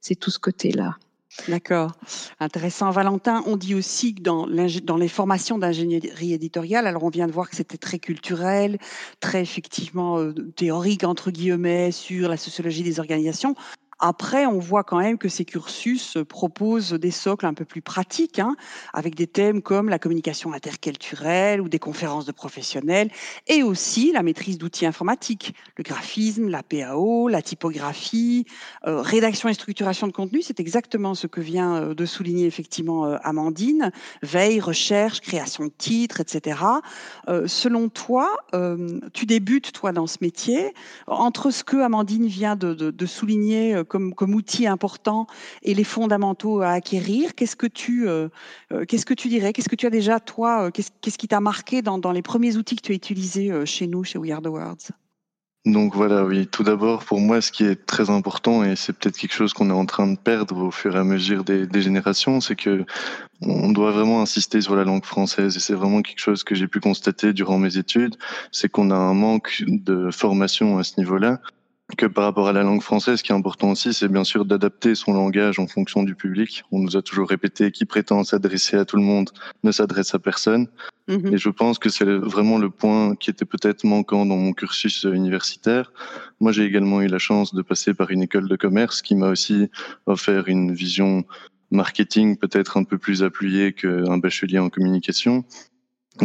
c'est 0.00 0.14
tout 0.14 0.30
ce 0.30 0.38
côté-là. 0.38 0.96
D'accord, 1.46 1.92
intéressant. 2.40 2.90
Valentin, 2.90 3.44
on 3.46 3.56
dit 3.56 3.74
aussi 3.74 4.14
que 4.14 4.22
dans, 4.22 4.46
dans 4.46 4.96
les 4.96 5.08
formations 5.08 5.56
d'ingénierie 5.56 6.32
éditoriale, 6.32 6.86
alors 6.86 7.04
on 7.04 7.10
vient 7.10 7.26
de 7.26 7.32
voir 7.32 7.48
que 7.48 7.56
c'était 7.56 7.76
très 7.78 7.98
culturel, 7.98 8.78
très 9.20 9.40
effectivement 9.40 10.18
euh, 10.18 10.32
théorique, 10.56 11.04
entre 11.04 11.30
guillemets, 11.30 11.92
sur 11.92 12.28
la 12.28 12.36
sociologie 12.36 12.82
des 12.82 12.98
organisations. 12.98 13.54
Après, 14.00 14.46
on 14.46 14.58
voit 14.58 14.84
quand 14.84 14.98
même 14.98 15.18
que 15.18 15.28
ces 15.28 15.44
cursus 15.44 16.18
proposent 16.28 16.92
des 16.92 17.10
socles 17.10 17.46
un 17.46 17.54
peu 17.54 17.64
plus 17.64 17.82
pratiques, 17.82 18.38
hein, 18.38 18.56
avec 18.92 19.14
des 19.16 19.26
thèmes 19.26 19.60
comme 19.60 19.88
la 19.88 19.98
communication 19.98 20.52
interculturelle 20.52 21.60
ou 21.60 21.68
des 21.68 21.80
conférences 21.80 22.24
de 22.24 22.32
professionnels, 22.32 23.10
et 23.48 23.62
aussi 23.62 24.12
la 24.12 24.22
maîtrise 24.22 24.58
d'outils 24.58 24.86
informatiques, 24.86 25.54
le 25.76 25.82
graphisme, 25.82 26.48
la 26.48 26.62
PAO, 26.62 27.28
la 27.28 27.42
typographie, 27.42 28.46
euh, 28.86 29.00
rédaction 29.00 29.48
et 29.48 29.54
structuration 29.54 30.06
de 30.06 30.12
contenu. 30.12 30.42
C'est 30.42 30.60
exactement 30.60 31.14
ce 31.14 31.26
que 31.26 31.40
vient 31.40 31.76
euh, 31.76 31.94
de 31.94 32.06
souligner 32.06 32.46
effectivement 32.46 33.06
euh, 33.06 33.16
Amandine. 33.22 33.90
Veille, 34.22 34.60
recherche, 34.60 35.20
création 35.20 35.64
de 35.64 35.72
titres, 35.76 36.20
etc. 36.20 36.60
selon 37.46 37.88
toi, 37.88 38.36
tu 39.12 39.26
débutes 39.26 39.72
toi 39.72 39.92
dans 39.92 40.06
ce 40.06 40.18
métier 40.20 40.74
entre 41.06 41.50
ce 41.50 41.64
que 41.64 41.76
Amandine 41.76 42.26
vient 42.26 42.56
de, 42.56 42.74
de 42.74 43.06
souligner 43.06 43.82
comme, 43.88 44.14
outil 44.34 44.66
important 44.66 45.26
et 45.62 45.74
les 45.74 45.84
fondamentaux 45.84 46.60
à 46.60 46.70
acquérir. 46.70 47.34
Qu'est-ce 47.34 47.56
que 47.56 47.66
tu, 47.66 48.08
euh, 48.08 48.28
euh, 48.72 48.84
qu'est-ce 48.84 49.06
que 49.06 49.14
tu 49.14 49.28
dirais? 49.28 49.52
Qu'est-ce 49.52 49.68
que 49.68 49.76
tu 49.76 49.86
as 49.86 49.90
déjà, 49.90 50.20
toi, 50.20 50.64
euh, 50.64 50.70
qu'est-ce, 50.70 50.90
qu'est-ce 51.00 51.18
qui 51.18 51.28
t'a 51.28 51.40
marqué 51.40 51.82
dans, 51.82 51.98
dans, 51.98 52.12
les 52.12 52.22
premiers 52.22 52.56
outils 52.56 52.76
que 52.76 52.82
tu 52.82 52.92
as 52.92 52.94
utilisés 52.94 53.66
chez 53.66 53.86
nous, 53.86 54.04
chez 54.04 54.18
We 54.18 54.30
Are 54.30 54.42
the 54.42 54.46
Words 54.46 54.92
donc 55.64 55.94
voilà, 55.94 56.24
oui. 56.24 56.46
Tout 56.46 56.62
d'abord, 56.62 57.04
pour 57.04 57.20
moi, 57.20 57.40
ce 57.40 57.52
qui 57.52 57.64
est 57.64 57.84
très 57.84 58.08
important, 58.08 58.64
et 58.64 58.74
c'est 58.74 58.94
peut-être 58.94 59.18
quelque 59.18 59.34
chose 59.34 59.52
qu'on 59.52 59.68
est 59.68 59.74
en 59.74 59.84
train 59.84 60.06
de 60.06 60.16
perdre 60.16 60.56
au 60.56 60.70
fur 60.70 60.96
et 60.96 60.98
à 60.98 61.04
mesure 61.04 61.44
des, 61.44 61.66
des 61.66 61.82
générations, 61.82 62.40
c'est 62.40 62.56
que 62.56 62.86
on 63.42 63.70
doit 63.70 63.90
vraiment 63.90 64.22
insister 64.22 64.60
sur 64.60 64.76
la 64.76 64.84
langue 64.84 65.04
française. 65.04 65.56
Et 65.56 65.60
c'est 65.60 65.74
vraiment 65.74 66.00
quelque 66.00 66.20
chose 66.20 66.42
que 66.42 66.54
j'ai 66.54 66.68
pu 66.68 66.80
constater 66.80 67.32
durant 67.32 67.58
mes 67.58 67.76
études, 67.76 68.16
c'est 68.50 68.68
qu'on 68.68 68.90
a 68.90 68.96
un 68.96 69.14
manque 69.14 69.62
de 69.66 70.10
formation 70.10 70.78
à 70.78 70.84
ce 70.84 70.94
niveau-là 70.98 71.40
que 71.96 72.06
par 72.06 72.24
rapport 72.24 72.48
à 72.48 72.52
la 72.52 72.62
langue 72.62 72.82
française, 72.82 73.18
ce 73.18 73.22
qui 73.22 73.32
est 73.32 73.34
important 73.34 73.70
aussi, 73.70 73.94
c'est 73.94 74.08
bien 74.08 74.24
sûr 74.24 74.44
d'adapter 74.44 74.94
son 74.94 75.14
langage 75.14 75.58
en 75.58 75.66
fonction 75.66 76.02
du 76.02 76.14
public. 76.14 76.62
On 76.70 76.80
nous 76.80 76.96
a 76.96 77.02
toujours 77.02 77.28
répété 77.28 77.70
qui 77.70 77.86
prétend 77.86 78.24
s'adresser 78.24 78.76
à 78.76 78.84
tout 78.84 78.96
le 78.96 79.02
monde 79.02 79.30
ne 79.64 79.72
s'adresse 79.72 80.14
à 80.14 80.18
personne. 80.18 80.68
Mm-hmm. 81.08 81.34
Et 81.34 81.38
je 81.38 81.48
pense 81.48 81.78
que 81.78 81.88
c'est 81.88 82.04
vraiment 82.04 82.58
le 82.58 82.68
point 82.68 83.16
qui 83.16 83.30
était 83.30 83.46
peut-être 83.46 83.84
manquant 83.84 84.26
dans 84.26 84.36
mon 84.36 84.52
cursus 84.52 85.04
universitaire. 85.04 85.92
Moi, 86.40 86.52
j'ai 86.52 86.64
également 86.64 87.00
eu 87.00 87.06
la 87.06 87.18
chance 87.18 87.54
de 87.54 87.62
passer 87.62 87.94
par 87.94 88.10
une 88.10 88.22
école 88.22 88.48
de 88.48 88.56
commerce 88.56 89.00
qui 89.00 89.14
m'a 89.14 89.30
aussi 89.30 89.70
offert 90.06 90.48
une 90.48 90.74
vision 90.74 91.24
marketing 91.70 92.36
peut-être 92.36 92.76
un 92.76 92.84
peu 92.84 92.98
plus 92.98 93.22
appuyée 93.22 93.72
qu'un 93.72 94.18
bachelier 94.18 94.58
en 94.58 94.70
communication 94.70 95.44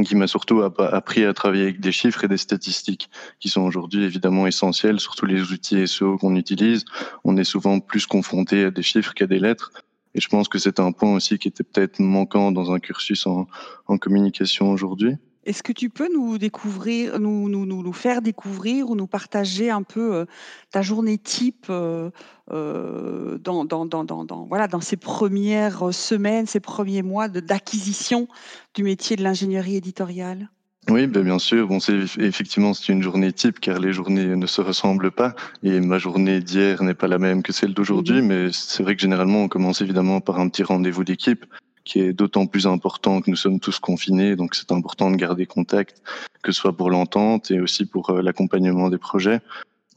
qui 0.01 0.15
m'a 0.15 0.27
surtout 0.27 0.61
appris 0.61 1.23
à 1.23 1.33
travailler 1.33 1.63
avec 1.63 1.79
des 1.79 1.91
chiffres 1.91 2.23
et 2.23 2.27
des 2.27 2.37
statistiques 2.37 3.09
qui 3.39 3.49
sont 3.49 3.61
aujourd'hui 3.61 4.03
évidemment 4.03 4.47
essentiels, 4.47 4.99
surtout 4.99 5.25
les 5.25 5.51
outils 5.51 5.87
SEO 5.87 6.17
qu'on 6.17 6.35
utilise. 6.35 6.85
On 7.23 7.37
est 7.37 7.43
souvent 7.43 7.79
plus 7.79 8.07
confronté 8.07 8.65
à 8.65 8.71
des 8.71 8.81
chiffres 8.81 9.13
qu'à 9.13 9.27
des 9.27 9.39
lettres. 9.39 9.71
Et 10.15 10.21
je 10.21 10.27
pense 10.27 10.47
que 10.47 10.57
c'est 10.57 10.79
un 10.79 10.91
point 10.91 11.13
aussi 11.13 11.37
qui 11.37 11.47
était 11.47 11.63
peut-être 11.63 11.99
manquant 11.99 12.51
dans 12.51 12.71
un 12.71 12.79
cursus 12.79 13.25
en, 13.27 13.47
en 13.87 13.97
communication 13.97 14.71
aujourd'hui. 14.71 15.15
Est-ce 15.45 15.61
que 15.61 15.73
tu 15.73 15.89
peux 15.89 16.07
nous 16.13 16.37
découvrir, 16.37 17.19
nous, 17.19 17.49
nous, 17.49 17.65
nous, 17.65 17.93
faire 17.93 18.21
découvrir 18.21 18.89
ou 18.89 18.95
nous 18.95 19.07
partager 19.07 19.69
un 19.69 19.83
peu 19.83 20.15
euh, 20.15 20.25
ta 20.71 20.81
journée 20.81 21.17
type 21.17 21.65
euh, 21.69 22.11
euh, 22.51 23.37
dans, 23.39 23.65
dans, 23.65 23.85
dans, 23.85 24.03
dans, 24.03 24.45
voilà, 24.45 24.67
dans 24.67 24.79
ces 24.79 24.95
premières 24.95 25.93
semaines, 25.93 26.45
ces 26.45 26.61
premiers 26.61 27.01
mois 27.01 27.27
d'acquisition 27.27 28.27
du 28.73 28.83
métier 28.83 29.15
de 29.15 29.23
l'ingénierie 29.23 29.75
éditoriale? 29.75 30.49
Oui, 30.89 31.07
ben 31.07 31.23
bien 31.23 31.39
sûr. 31.39 31.67
Bon, 31.67 31.79
c'est 31.79 31.97
effectivement 32.19 32.73
c'est 32.73 32.91
une 32.91 33.01
journée 33.01 33.31
type 33.31 33.59
car 33.59 33.79
les 33.79 33.93
journées 33.93 34.35
ne 34.35 34.45
se 34.45 34.59
ressemblent 34.59 35.11
pas 35.11 35.33
et 35.63 35.79
ma 35.79 35.97
journée 35.97 36.41
d'hier 36.41 36.83
n'est 36.83 36.93
pas 36.93 37.07
la 37.07 37.19
même 37.19 37.41
que 37.41 37.53
celle 37.53 37.73
d'aujourd'hui. 37.73 38.21
Mhm. 38.21 38.27
Mais 38.27 38.47
c'est 38.51 38.83
vrai 38.83 38.95
que 38.95 39.01
généralement 39.01 39.43
on 39.43 39.47
commence 39.47 39.81
évidemment 39.81 40.19
par 40.19 40.39
un 40.39 40.49
petit 40.49 40.63
rendez-vous 40.63 41.05
d'équipe 41.05 41.45
qui 41.85 41.99
est 41.99 42.13
d'autant 42.13 42.45
plus 42.45 42.67
important 42.67 43.21
que 43.21 43.29
nous 43.29 43.35
sommes 43.35 43.59
tous 43.59 43.79
confinés. 43.79 44.35
Donc 44.35 44.55
c'est 44.55 44.71
important 44.71 45.11
de 45.11 45.15
garder 45.15 45.45
contact, 45.45 46.01
que 46.41 46.51
ce 46.51 46.59
soit 46.59 46.75
pour 46.75 46.89
l'entente 46.89 47.51
et 47.51 47.59
aussi 47.59 47.85
pour 47.85 48.09
euh, 48.09 48.21
l'accompagnement 48.21 48.89
des 48.89 48.97
projets. 48.97 49.41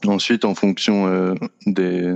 Ensuite, 0.05 0.45
en 0.45 0.53
fonction 0.53 1.07
euh, 1.07 1.33
des, 1.65 2.13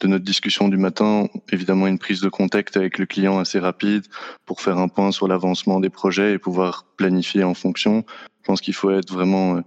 de 0.00 0.06
notre 0.06 0.24
discussion 0.24 0.68
du 0.68 0.76
matin, 0.76 1.28
évidemment 1.52 1.86
une 1.86 1.98
prise 1.98 2.20
de 2.20 2.28
contact 2.28 2.76
avec 2.76 2.98
le 2.98 3.06
client 3.06 3.38
assez 3.38 3.58
rapide 3.58 4.04
pour 4.46 4.60
faire 4.60 4.78
un 4.78 4.88
point 4.88 5.12
sur 5.12 5.28
l'avancement 5.28 5.80
des 5.80 5.90
projets 5.90 6.32
et 6.34 6.38
pouvoir 6.38 6.86
planifier 6.96 7.44
en 7.44 7.54
fonction. 7.54 8.04
Je 8.42 8.46
pense 8.46 8.60
qu'il 8.60 8.74
faut 8.74 8.90
être 8.90 9.12
vraiment 9.12 9.56
euh, 9.56 9.60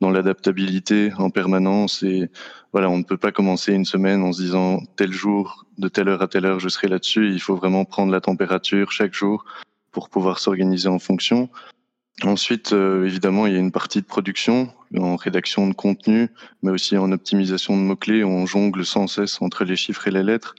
dans 0.00 0.10
l'adaptabilité 0.10 1.12
en 1.18 1.30
permanence 1.30 2.02
et 2.02 2.30
voilà, 2.72 2.90
on 2.90 2.98
ne 2.98 3.02
peut 3.02 3.16
pas 3.16 3.32
commencer 3.32 3.72
une 3.72 3.84
semaine 3.84 4.22
en 4.22 4.32
se 4.32 4.42
disant 4.42 4.80
tel 4.96 5.10
jour, 5.10 5.64
de 5.78 5.88
telle 5.88 6.08
heure 6.08 6.22
à 6.22 6.28
telle 6.28 6.44
heure, 6.44 6.60
je 6.60 6.68
serai 6.68 6.88
là-dessus. 6.88 7.30
Il 7.32 7.40
faut 7.40 7.56
vraiment 7.56 7.84
prendre 7.84 8.12
la 8.12 8.20
température 8.20 8.92
chaque 8.92 9.14
jour 9.14 9.44
pour 9.90 10.10
pouvoir 10.10 10.38
s'organiser 10.38 10.88
en 10.88 10.98
fonction. 10.98 11.48
Ensuite, 12.24 12.72
euh, 12.72 13.06
évidemment, 13.06 13.46
il 13.46 13.54
y 13.54 13.56
a 13.56 13.60
une 13.60 13.72
partie 13.72 14.00
de 14.00 14.06
production, 14.06 14.72
en 14.96 15.16
rédaction 15.16 15.68
de 15.68 15.72
contenu, 15.72 16.28
mais 16.62 16.70
aussi 16.70 16.96
en 16.98 17.12
optimisation 17.12 17.76
de 17.76 17.82
mots-clés. 17.82 18.24
On 18.24 18.44
jongle 18.44 18.84
sans 18.84 19.06
cesse 19.06 19.40
entre 19.40 19.64
les 19.64 19.76
chiffres 19.76 20.08
et 20.08 20.10
les 20.10 20.24
lettres. 20.24 20.54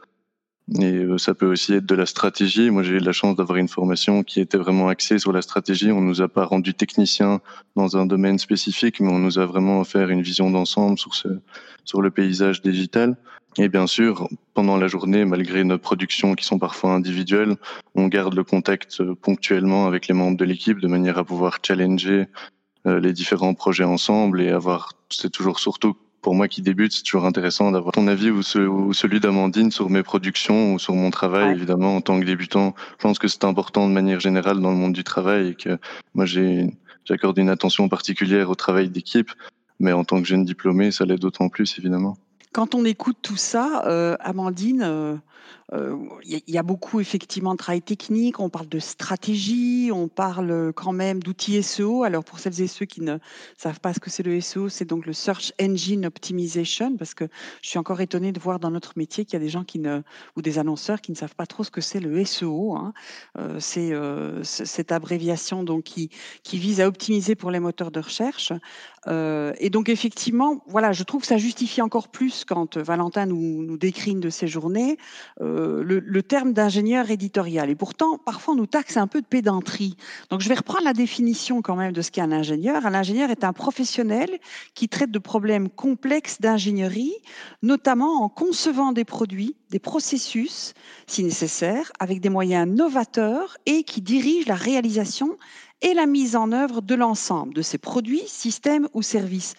Et 0.77 0.93
euh, 0.93 1.17
ça 1.17 1.33
peut 1.33 1.47
aussi 1.47 1.73
être 1.73 1.85
de 1.85 1.95
la 1.95 2.05
stratégie. 2.05 2.69
Moi, 2.69 2.83
j'ai 2.83 2.95
eu 2.95 2.99
la 2.99 3.11
chance 3.11 3.35
d'avoir 3.35 3.57
une 3.57 3.67
formation 3.67 4.23
qui 4.23 4.39
était 4.39 4.57
vraiment 4.57 4.87
axée 4.87 5.17
sur 5.17 5.31
la 5.31 5.41
stratégie. 5.41 5.91
On 5.91 6.01
nous 6.01 6.21
a 6.21 6.27
pas 6.27 6.45
rendu 6.45 6.73
technicien 6.73 7.41
dans 7.75 7.97
un 7.97 8.05
domaine 8.05 8.37
spécifique, 8.37 8.99
mais 8.99 9.09
on 9.09 9.19
nous 9.19 9.39
a 9.39 9.45
vraiment 9.45 9.79
offert 9.79 10.09
une 10.09 10.21
vision 10.21 10.51
d'ensemble 10.51 10.99
sur, 10.99 11.13
sur 11.85 12.01
le 12.01 12.11
paysage 12.11 12.61
digital. 12.61 13.17
Et 13.57 13.67
bien 13.67 13.87
sûr, 13.87 14.29
pendant 14.53 14.77
la 14.77 14.87
journée, 14.87 15.25
malgré 15.25 15.63
nos 15.63 15.79
productions 15.79 16.35
qui 16.35 16.45
sont 16.45 16.59
parfois 16.59 16.93
individuelles, 16.93 17.55
on 17.95 18.07
garde 18.07 18.35
le 18.35 18.43
contact 18.43 19.01
euh, 19.01 19.15
ponctuellement 19.15 19.87
avec 19.87 20.07
les 20.07 20.13
membres 20.13 20.37
de 20.37 20.45
l'équipe 20.45 20.79
de 20.79 20.87
manière 20.87 21.17
à 21.17 21.23
pouvoir 21.23 21.57
challenger 21.65 22.27
euh, 22.85 22.99
les 22.99 23.11
différents 23.11 23.55
projets 23.55 23.83
ensemble 23.83 24.41
et 24.41 24.49
avoir, 24.49 24.93
c'est 25.09 25.31
toujours 25.31 25.59
surtout 25.59 25.97
pour 26.21 26.35
moi 26.35 26.47
qui 26.47 26.61
débute, 26.61 26.93
c'est 26.93 27.03
toujours 27.03 27.25
intéressant 27.25 27.71
d'avoir 27.71 27.93
ton 27.93 28.07
avis 28.07 28.29
ou, 28.29 28.43
celui 28.43 29.19
d'Amandine 29.19 29.71
sur 29.71 29.89
mes 29.89 30.03
productions 30.03 30.73
ou 30.73 30.79
sur 30.79 30.93
mon 30.93 31.09
travail, 31.11 31.51
évidemment, 31.55 31.95
en 31.95 32.01
tant 32.01 32.19
que 32.19 32.25
débutant. 32.25 32.75
Je 32.97 33.03
pense 33.03 33.19
que 33.19 33.27
c'est 33.27 33.45
important 33.45 33.87
de 33.87 33.93
manière 33.93 34.19
générale 34.19 34.59
dans 34.59 34.71
le 34.71 34.77
monde 34.77 34.93
du 34.93 35.03
travail 35.03 35.49
et 35.49 35.55
que 35.55 35.77
moi, 36.13 36.25
j'ai, 36.25 36.73
j'accorde 37.05 37.37
une 37.37 37.49
attention 37.49 37.87
particulière 37.89 38.49
au 38.49 38.55
travail 38.55 38.89
d'équipe, 38.89 39.31
mais 39.79 39.93
en 39.93 40.03
tant 40.03 40.21
que 40.21 40.27
jeune 40.27 40.43
diplômé, 40.43 40.91
ça 40.91 41.05
l'est 41.05 41.17
d'autant 41.17 41.49
plus, 41.49 41.77
évidemment. 41.79 42.17
Quand 42.51 42.75
on 42.75 42.83
écoute 42.83 43.17
tout 43.21 43.37
ça, 43.37 43.83
euh, 43.85 44.17
Amandine, 44.19 44.81
euh, 44.83 45.15
il 45.71 46.41
y, 46.47 46.57
a 46.57 46.63
beaucoup 46.63 46.99
effectivement 46.99 47.51
de 47.51 47.57
travail 47.57 47.81
technique, 47.81 48.39
on 48.39 48.49
parle 48.49 48.67
de 48.67 48.79
stratégie, 48.79 49.91
on 49.93 50.07
parle 50.07 50.73
quand 50.73 50.93
même 50.93 51.21
d'outils 51.21 51.61
SEO. 51.61 52.03
Alors 52.03 52.23
pour 52.23 52.39
celles 52.39 52.59
et 52.61 52.67
ceux 52.67 52.85
qui 52.85 53.01
ne 53.01 53.17
savent 53.55 53.79
pas 53.79 53.93
ce 53.93 53.99
que 53.99 54.09
c'est 54.09 54.23
le 54.23 54.39
SEO, 54.41 54.69
c'est 54.69 54.85
donc 54.85 55.05
le 55.05 55.13
Search 55.13 55.53
Engine 55.61 56.07
Optimization, 56.07 56.97
parce 56.97 57.13
que 57.13 57.25
je 57.61 57.69
suis 57.69 57.77
encore 57.77 58.01
étonnée 58.01 58.31
de 58.31 58.39
voir 58.39 58.59
dans 58.59 58.71
notre 58.71 58.93
métier 58.97 59.25
qu'il 59.25 59.33
y 59.33 59.41
a 59.41 59.43
des 59.43 59.49
gens 59.49 59.63
qui 59.63 59.77
ne, 59.77 60.01
ou 60.35 60.41
des 60.41 60.57
annonceurs 60.57 61.01
qui 61.01 61.11
ne 61.11 61.17
savent 61.17 61.35
pas 61.35 61.45
trop 61.45 61.63
ce 61.63 61.69
que 61.69 61.81
c'est 61.81 61.99
le 61.99 62.25
SEO. 62.25 62.75
Hein. 62.75 62.93
Euh, 63.37 63.59
c'est 63.59 63.93
euh, 63.93 64.43
cette 64.43 64.91
abréviation 64.91 65.63
donc 65.63 65.83
qui, 65.83 66.09
qui 66.43 66.57
vise 66.57 66.81
à 66.81 66.87
optimiser 66.87 67.35
pour 67.35 67.51
les 67.51 67.59
moteurs 67.59 67.91
de 67.91 67.99
recherche. 67.99 68.51
et 69.07 69.69
donc 69.69 69.89
effectivement, 69.89 70.63
voilà, 70.67 70.91
je 70.91 71.03
trouve 71.03 71.21
que 71.21 71.27
ça 71.27 71.37
justifie 71.37 71.81
encore 71.81 72.09
plus 72.09 72.43
quand 72.45 72.77
Valentin 72.77 73.25
nous, 73.25 73.63
nous 73.63 73.77
décrit 73.77 74.11
une 74.11 74.19
de 74.19 74.29
ses 74.29 74.47
journées. 74.47 74.97
Euh, 75.41 75.83
le, 75.83 76.21
terme 76.21 76.51
d'ingénieur 76.51 77.09
éditorial. 77.11 77.69
Et 77.69 77.75
pourtant, 77.75 78.17
parfois, 78.17 78.55
on 78.55 78.57
nous 78.57 78.65
taxe 78.65 78.97
un 78.97 79.07
peu 79.07 79.21
de 79.21 79.25
pédanterie. 79.25 79.95
Donc, 80.29 80.41
je 80.41 80.49
vais 80.49 80.55
reprendre 80.55 80.83
la 80.83 80.91
définition 80.91 81.61
quand 81.61 81.77
même 81.77 81.93
de 81.93 82.01
ce 82.01 82.11
qu'est 82.11 82.19
un 82.19 82.33
ingénieur. 82.33 82.85
Un 82.85 82.93
ingénieur 82.93 83.29
est 83.29 83.45
un 83.45 83.53
professionnel 83.53 84.29
qui 84.73 84.89
traite 84.89 85.11
de 85.11 85.19
problèmes 85.19 85.69
complexes 85.69 86.41
d'ingénierie, 86.41 87.13
notamment 87.63 88.21
en 88.21 88.27
concevant 88.27 88.91
des 88.91 89.05
produits, 89.05 89.55
des 89.69 89.79
processus, 89.79 90.73
si 91.07 91.23
nécessaire, 91.23 91.93
avec 91.99 92.19
des 92.19 92.29
moyens 92.29 92.67
novateurs 92.67 93.55
et 93.65 93.83
qui 93.83 94.01
dirige 94.01 94.45
la 94.45 94.55
réalisation 94.55 95.37
et 95.81 95.93
la 95.93 96.05
mise 96.05 96.35
en 96.35 96.51
œuvre 96.51 96.81
de 96.81 96.95
l'ensemble 96.95 97.53
de 97.53 97.61
ces 97.61 97.77
produits, 97.77 98.23
systèmes 98.27 98.87
ou 98.93 99.01
services. 99.01 99.55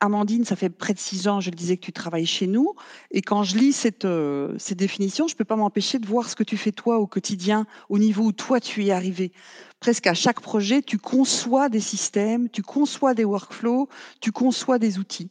Amandine, 0.00 0.44
ça 0.44 0.56
fait 0.56 0.68
près 0.68 0.94
de 0.94 0.98
six 0.98 1.26
ans, 1.28 1.40
je 1.40 1.50
le 1.50 1.56
disais, 1.56 1.76
que 1.76 1.84
tu 1.84 1.92
travailles 1.92 2.26
chez 2.26 2.46
nous. 2.46 2.74
Et 3.10 3.22
quand 3.22 3.42
je 3.42 3.56
lis 3.56 3.72
cette, 3.72 4.04
euh, 4.04 4.54
ces 4.58 4.74
définitions, 4.74 5.26
je 5.26 5.34
ne 5.34 5.38
peux 5.38 5.44
pas 5.44 5.56
m'empêcher 5.56 5.98
de 5.98 6.06
voir 6.06 6.28
ce 6.28 6.36
que 6.36 6.44
tu 6.44 6.56
fais 6.56 6.72
toi 6.72 6.98
au 6.98 7.06
quotidien, 7.06 7.66
au 7.88 7.98
niveau 7.98 8.24
où 8.24 8.32
toi 8.32 8.60
tu 8.60 8.84
es 8.84 8.92
arrivé. 8.92 9.32
Presque 9.80 10.06
à 10.06 10.14
chaque 10.14 10.40
projet, 10.40 10.82
tu 10.82 10.98
conçois 10.98 11.68
des 11.68 11.80
systèmes, 11.80 12.48
tu 12.48 12.62
conçois 12.62 13.14
des 13.14 13.24
workflows, 13.24 13.88
tu 14.20 14.32
conçois 14.32 14.78
des 14.78 14.98
outils. 14.98 15.30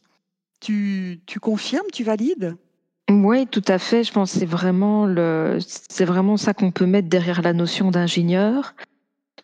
Tu, 0.60 1.20
confirmes, 1.42 1.86
tu 1.92 2.04
valides? 2.04 2.56
Oui, 3.10 3.46
tout 3.46 3.64
à 3.68 3.78
fait. 3.78 4.02
Je 4.02 4.12
pense 4.12 4.32
que 4.32 4.38
c'est 4.38 6.04
vraiment 6.06 6.36
ça 6.38 6.54
qu'on 6.54 6.70
peut 6.70 6.86
mettre 6.86 7.08
derrière 7.08 7.42
la 7.42 7.52
notion 7.52 7.90
d'ingénieur 7.90 8.74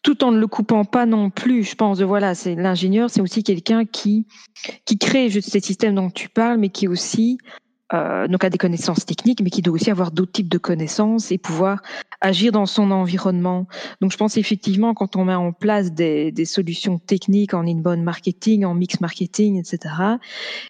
tout 0.02 0.24
en 0.24 0.32
ne 0.32 0.38
le 0.38 0.46
coupant 0.46 0.84
pas 0.84 1.06
non 1.06 1.30
plus. 1.30 1.64
Je 1.64 1.74
pense, 1.74 2.00
voilà, 2.00 2.34
c'est 2.34 2.54
l'ingénieur, 2.54 3.10
c'est 3.10 3.20
aussi 3.20 3.42
quelqu'un 3.42 3.84
qui 3.84 4.26
qui 4.84 4.98
crée 4.98 5.30
ces 5.30 5.60
systèmes 5.60 5.94
dont 5.94 6.10
tu 6.10 6.28
parles, 6.28 6.58
mais 6.58 6.70
qui 6.70 6.88
aussi 6.88 7.38
euh, 7.92 8.28
donc 8.28 8.44
a 8.44 8.50
des 8.50 8.58
connaissances 8.58 9.04
techniques, 9.04 9.42
mais 9.42 9.50
qui 9.50 9.62
doit 9.62 9.74
aussi 9.74 9.90
avoir 9.90 10.12
d'autres 10.12 10.30
types 10.30 10.48
de 10.48 10.58
connaissances 10.58 11.32
et 11.32 11.38
pouvoir 11.38 11.82
agir 12.20 12.52
dans 12.52 12.66
son 12.66 12.92
environnement. 12.92 13.66
Donc 14.00 14.12
je 14.12 14.16
pense 14.16 14.36
effectivement 14.36 14.94
quand 14.94 15.16
on 15.16 15.24
met 15.24 15.34
en 15.34 15.52
place 15.52 15.92
des, 15.92 16.30
des 16.30 16.44
solutions 16.44 16.98
techniques 16.98 17.52
en 17.52 17.66
inbound 17.66 18.02
marketing, 18.04 18.64
en 18.64 18.74
mix 18.74 19.00
marketing, 19.00 19.58
etc., 19.58 19.94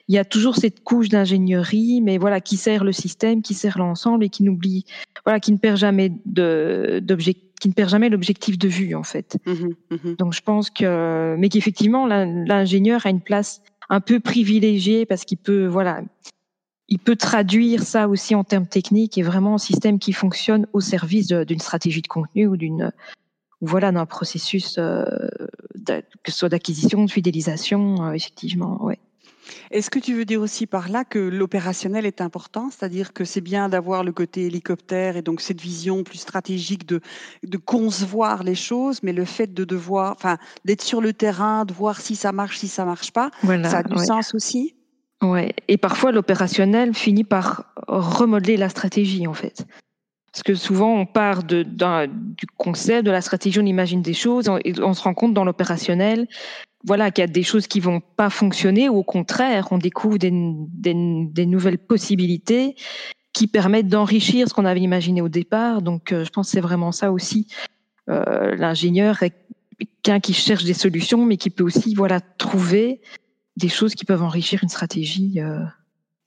il 0.08 0.14
y 0.14 0.18
a 0.18 0.24
toujours 0.24 0.56
cette 0.56 0.82
couche 0.82 1.10
d'ingénierie, 1.10 2.00
mais 2.00 2.16
voilà 2.16 2.40
qui 2.40 2.56
sert 2.56 2.84
le 2.84 2.92
système, 2.92 3.42
qui 3.42 3.52
sert 3.52 3.76
l'ensemble 3.76 4.24
et 4.24 4.30
qui 4.30 4.42
n'oublie, 4.42 4.86
voilà, 5.26 5.40
qui 5.40 5.52
ne 5.52 5.58
perd 5.58 5.76
jamais 5.76 6.10
d'objectifs 6.24 7.49
qui 7.60 7.68
ne 7.68 7.74
perd 7.74 7.90
jamais 7.90 8.08
l'objectif 8.08 8.58
de 8.58 8.68
vue 8.68 8.94
en 8.94 9.02
fait. 9.04 9.36
Mmh 9.46 9.52
mmh 9.90 10.14
Donc 10.18 10.32
je 10.32 10.40
pense 10.40 10.70
que, 10.70 11.36
mais 11.38 11.48
qu'effectivement 11.48 12.06
l'ingénieur 12.06 13.06
a 13.06 13.10
une 13.10 13.20
place 13.20 13.62
un 13.88 14.00
peu 14.00 14.18
privilégiée 14.20 15.06
parce 15.06 15.24
qu'il 15.24 15.38
peut, 15.38 15.66
voilà, 15.66 16.02
il 16.88 16.98
peut 16.98 17.16
traduire 17.16 17.82
ça 17.84 18.08
aussi 18.08 18.34
en 18.34 18.44
termes 18.44 18.66
techniques 18.66 19.18
et 19.18 19.22
vraiment 19.22 19.54
un 19.54 19.58
système 19.58 19.98
qui 19.98 20.12
fonctionne 20.12 20.66
au 20.72 20.80
service 20.80 21.28
d'une 21.28 21.60
stratégie 21.60 22.02
de 22.02 22.08
contenu 22.08 22.46
ou 22.46 22.56
d'une 22.56 22.92
voilà 23.60 23.92
d'un 23.92 24.06
processus 24.06 24.76
euh, 24.78 25.04
que 25.86 26.32
ce 26.32 26.38
soit 26.38 26.48
d'acquisition, 26.48 27.04
de 27.04 27.10
fidélisation, 27.10 28.06
euh, 28.06 28.12
effectivement, 28.12 28.82
ouais. 28.84 28.98
Est-ce 29.70 29.90
que 29.90 29.98
tu 29.98 30.14
veux 30.14 30.24
dire 30.24 30.40
aussi 30.40 30.66
par 30.66 30.88
là 30.88 31.04
que 31.04 31.18
l'opérationnel 31.18 32.06
est 32.06 32.20
important, 32.20 32.70
c'est-à-dire 32.70 33.12
que 33.12 33.24
c'est 33.24 33.40
bien 33.40 33.68
d'avoir 33.68 34.04
le 34.04 34.12
côté 34.12 34.46
hélicoptère 34.46 35.16
et 35.16 35.22
donc 35.22 35.40
cette 35.40 35.60
vision 35.60 36.04
plus 36.04 36.18
stratégique 36.18 36.86
de, 36.86 37.00
de 37.44 37.56
concevoir 37.56 38.42
les 38.42 38.54
choses, 38.54 39.02
mais 39.02 39.12
le 39.12 39.24
fait 39.24 39.52
de 39.52 39.64
devoir, 39.64 40.12
enfin, 40.12 40.38
d'être 40.64 40.82
sur 40.82 41.00
le 41.00 41.12
terrain, 41.12 41.64
de 41.64 41.72
voir 41.72 42.00
si 42.00 42.16
ça 42.16 42.32
marche, 42.32 42.58
si 42.58 42.68
ça 42.68 42.84
marche 42.84 43.12
pas, 43.12 43.30
ça 43.44 43.78
a 43.78 43.82
du 43.82 43.98
sens 43.98 44.34
aussi? 44.34 44.74
Ouais, 45.22 45.54
et 45.68 45.76
parfois 45.76 46.12
l'opérationnel 46.12 46.94
finit 46.94 47.24
par 47.24 47.64
remodeler 47.88 48.56
la 48.56 48.68
stratégie 48.68 49.26
en 49.26 49.34
fait. 49.34 49.66
Parce 50.32 50.42
que 50.42 50.54
souvent 50.54 50.94
on 50.94 51.06
part 51.06 51.42
de, 51.42 51.62
du 51.62 52.46
concept, 52.56 53.04
de 53.04 53.10
la 53.10 53.20
stratégie, 53.20 53.58
on 53.58 53.66
imagine 53.66 54.00
des 54.00 54.14
choses, 54.14 54.48
et 54.64 54.80
on 54.80 54.94
se 54.94 55.02
rend 55.02 55.14
compte 55.14 55.34
dans 55.34 55.44
l'opérationnel, 55.44 56.28
voilà, 56.84 57.10
qu'il 57.10 57.22
y 57.22 57.24
a 57.24 57.30
des 57.30 57.42
choses 57.42 57.66
qui 57.66 57.80
vont 57.80 58.00
pas 58.00 58.30
fonctionner, 58.30 58.88
ou 58.88 58.96
au 58.98 59.02
contraire, 59.02 59.68
on 59.70 59.78
découvre 59.78 60.18
des, 60.18 60.30
des, 60.32 61.46
nouvelles 61.46 61.78
possibilités 61.78 62.74
qui 63.32 63.46
permettent 63.46 63.88
d'enrichir 63.88 64.48
ce 64.48 64.54
qu'on 64.54 64.64
avait 64.64 64.80
imaginé 64.80 65.20
au 65.20 65.28
départ. 65.28 65.82
Donc, 65.82 66.12
euh, 66.12 66.24
je 66.24 66.30
pense 66.30 66.48
que 66.48 66.52
c'est 66.52 66.60
vraiment 66.60 66.92
ça 66.92 67.12
aussi. 67.12 67.46
Euh, 68.08 68.56
L'ingénieur 68.56 69.22
est 69.22 69.34
quelqu'un 69.78 70.20
qui 70.20 70.32
cherche 70.32 70.64
des 70.64 70.74
solutions, 70.74 71.24
mais 71.24 71.36
qui 71.36 71.50
peut 71.50 71.64
aussi, 71.64 71.94
voilà, 71.94 72.20
trouver 72.20 73.00
des 73.56 73.68
choses 73.68 73.94
qui 73.94 74.04
peuvent 74.04 74.22
enrichir 74.22 74.60
une 74.62 74.68
stratégie. 74.68 75.40
Euh, 75.40 75.60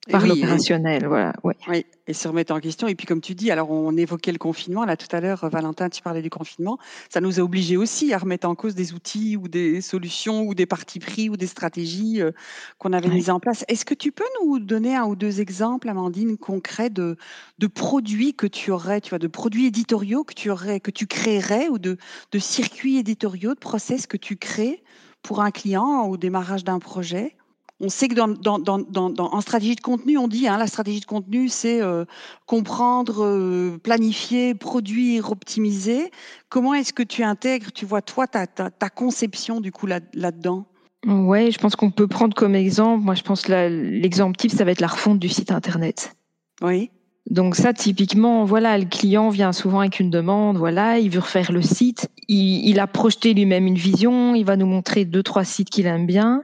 par 0.10 0.28
l'opérationnel, 0.28 1.08
voilà. 1.08 1.34
Ouais. 1.44 1.56
Oui, 1.68 1.86
et 2.08 2.14
se 2.14 2.28
remettre 2.28 2.54
en 2.54 2.60
question. 2.60 2.88
Et 2.88 2.96
puis, 2.96 3.08
comme 3.08 3.22
tu 3.22 3.36
dis, 3.36 3.52
alors 3.52 3.72
on 3.72 3.96
évoquait 3.96 4.34
le 4.34 4.38
confinement. 4.38 4.84
Là, 4.84 4.98
tout 4.98 5.14
à 5.16 5.22
l'heure, 5.22 5.48
Valentin, 5.50 5.90
tu 5.90 6.02
parlais 6.02 6.22
du 6.22 6.30
confinement. 6.30 6.78
Ça 7.10 7.22
nous 7.22 7.40
a 7.40 7.44
obligés 7.44 7.78
aussi 7.78 8.14
à 8.14 8.18
remettre 8.18 8.48
en 8.48 8.56
cause 8.56 8.76
des 8.76 8.94
outils 8.94 9.38
ou 9.38 9.48
des 9.48 9.80
solutions 9.82 10.42
ou 10.44 10.56
des 10.56 10.66
partis 10.66 11.00
pris 11.00 11.30
ou 11.30 11.38
des 11.38 11.48
stratégies 11.48 12.22
euh, 12.22 12.32
qu'on 12.80 12.92
avait 12.92 13.08
mises 13.08 13.30
en 13.30 13.40
place. 13.40 13.64
Est-ce 13.70 13.86
que 13.86 13.94
tu 13.94 14.12
peux 14.12 14.26
nous 14.44 14.60
donner 14.60 14.96
un 14.96 15.06
ou 15.06 15.16
deux 15.16 15.40
exemples, 15.40 15.88
Amandine, 15.88 16.38
concrets 16.38 16.90
de, 16.90 17.16
de 17.60 17.68
produits 17.68 18.34
que 18.34 18.48
tu 18.48 18.72
aurais, 18.72 19.00
tu 19.00 19.10
vois, 19.10 19.20
de 19.20 19.28
produits 19.28 19.68
éditoriaux 19.68 20.24
que 20.26 20.34
tu 20.34 20.50
aurais, 20.50 20.82
que 20.82 20.92
tu 20.92 21.08
créerais 21.08 21.70
ou 21.70 21.80
de, 21.80 21.98
de 22.32 22.40
circuits 22.40 22.98
éditoriaux, 22.98 23.54
de 23.54 23.60
process 23.60 24.06
que 24.06 24.18
tu 24.18 24.36
crées 24.36 24.84
pour 25.22 25.42
un 25.42 25.52
client 25.52 26.08
au 26.08 26.18
démarrage 26.18 26.66
d'un 26.66 26.80
projet? 26.80 27.38
On 27.80 27.90
sait 27.90 28.08
que 28.08 28.16
dans, 28.16 29.18
en 29.18 29.42
stratégie 29.42 29.76
de 29.76 29.82
contenu, 29.82 30.18
on 30.18 30.28
dit 30.28 30.48
hein, 30.48 30.58
la 30.58 30.68
stratégie 30.68 31.00
de 31.00 31.06
contenu, 31.06 31.50
c'est 31.50 31.82
euh, 31.82 32.06
comprendre, 32.46 33.26
euh, 33.26 33.78
planifier, 33.84 34.54
produire, 34.54 35.32
optimiser. 35.32 36.12
Comment 36.50 36.74
est-ce 36.74 36.94
que 36.94 37.04
tu 37.04 37.24
intègres, 37.24 37.72
tu 37.72 37.86
vois, 37.86 38.02
toi, 38.02 38.28
ta, 38.28 38.48
ta, 38.48 38.90
conception 38.90 39.60
du 39.60 39.72
coup 39.72 39.88
là, 39.88 40.00
là-dedans? 40.14 40.66
Ouais, 41.06 41.52
je 41.52 41.58
pense 41.58 41.76
qu'on 41.76 41.92
peut 41.92 42.08
prendre 42.08 42.34
comme 42.34 42.56
exemple, 42.56 43.04
moi 43.04 43.16
je 43.16 43.24
pense 43.24 43.42
que 43.42 43.52
l'exemple 43.52 44.38
type, 44.38 44.52
ça 44.52 44.64
va 44.64 44.72
être 44.72 44.80
la 44.80 44.88
refonte 44.88 45.20
du 45.20 45.28
site 45.28 45.52
internet. 45.52 46.16
Oui. 46.62 46.92
Donc 47.30 47.56
ça, 47.56 47.74
typiquement, 47.74 48.46
voilà, 48.46 48.78
le 48.78 48.86
client 48.86 49.30
vient 49.30 49.52
souvent 49.52 49.80
avec 49.80 50.00
une 50.00 50.10
demande, 50.10 50.58
voilà, 50.58 51.00
il 51.00 51.10
veut 51.10 51.20
refaire 51.20 51.52
le 51.52 51.62
site, 51.62 52.10
il, 52.30 52.70
il 52.70 52.80
a 52.80 52.88
projeté 52.88 53.34
lui-même 53.34 53.68
une 53.68 53.76
vision, 53.76 54.36
il 54.36 54.46
va 54.46 54.56
nous 54.56 54.66
montrer 54.66 55.04
deux, 55.04 55.24
trois 55.24 55.44
sites 55.44 55.70
qu'il 55.70 55.86
aime 55.86 56.06
bien. 56.06 56.44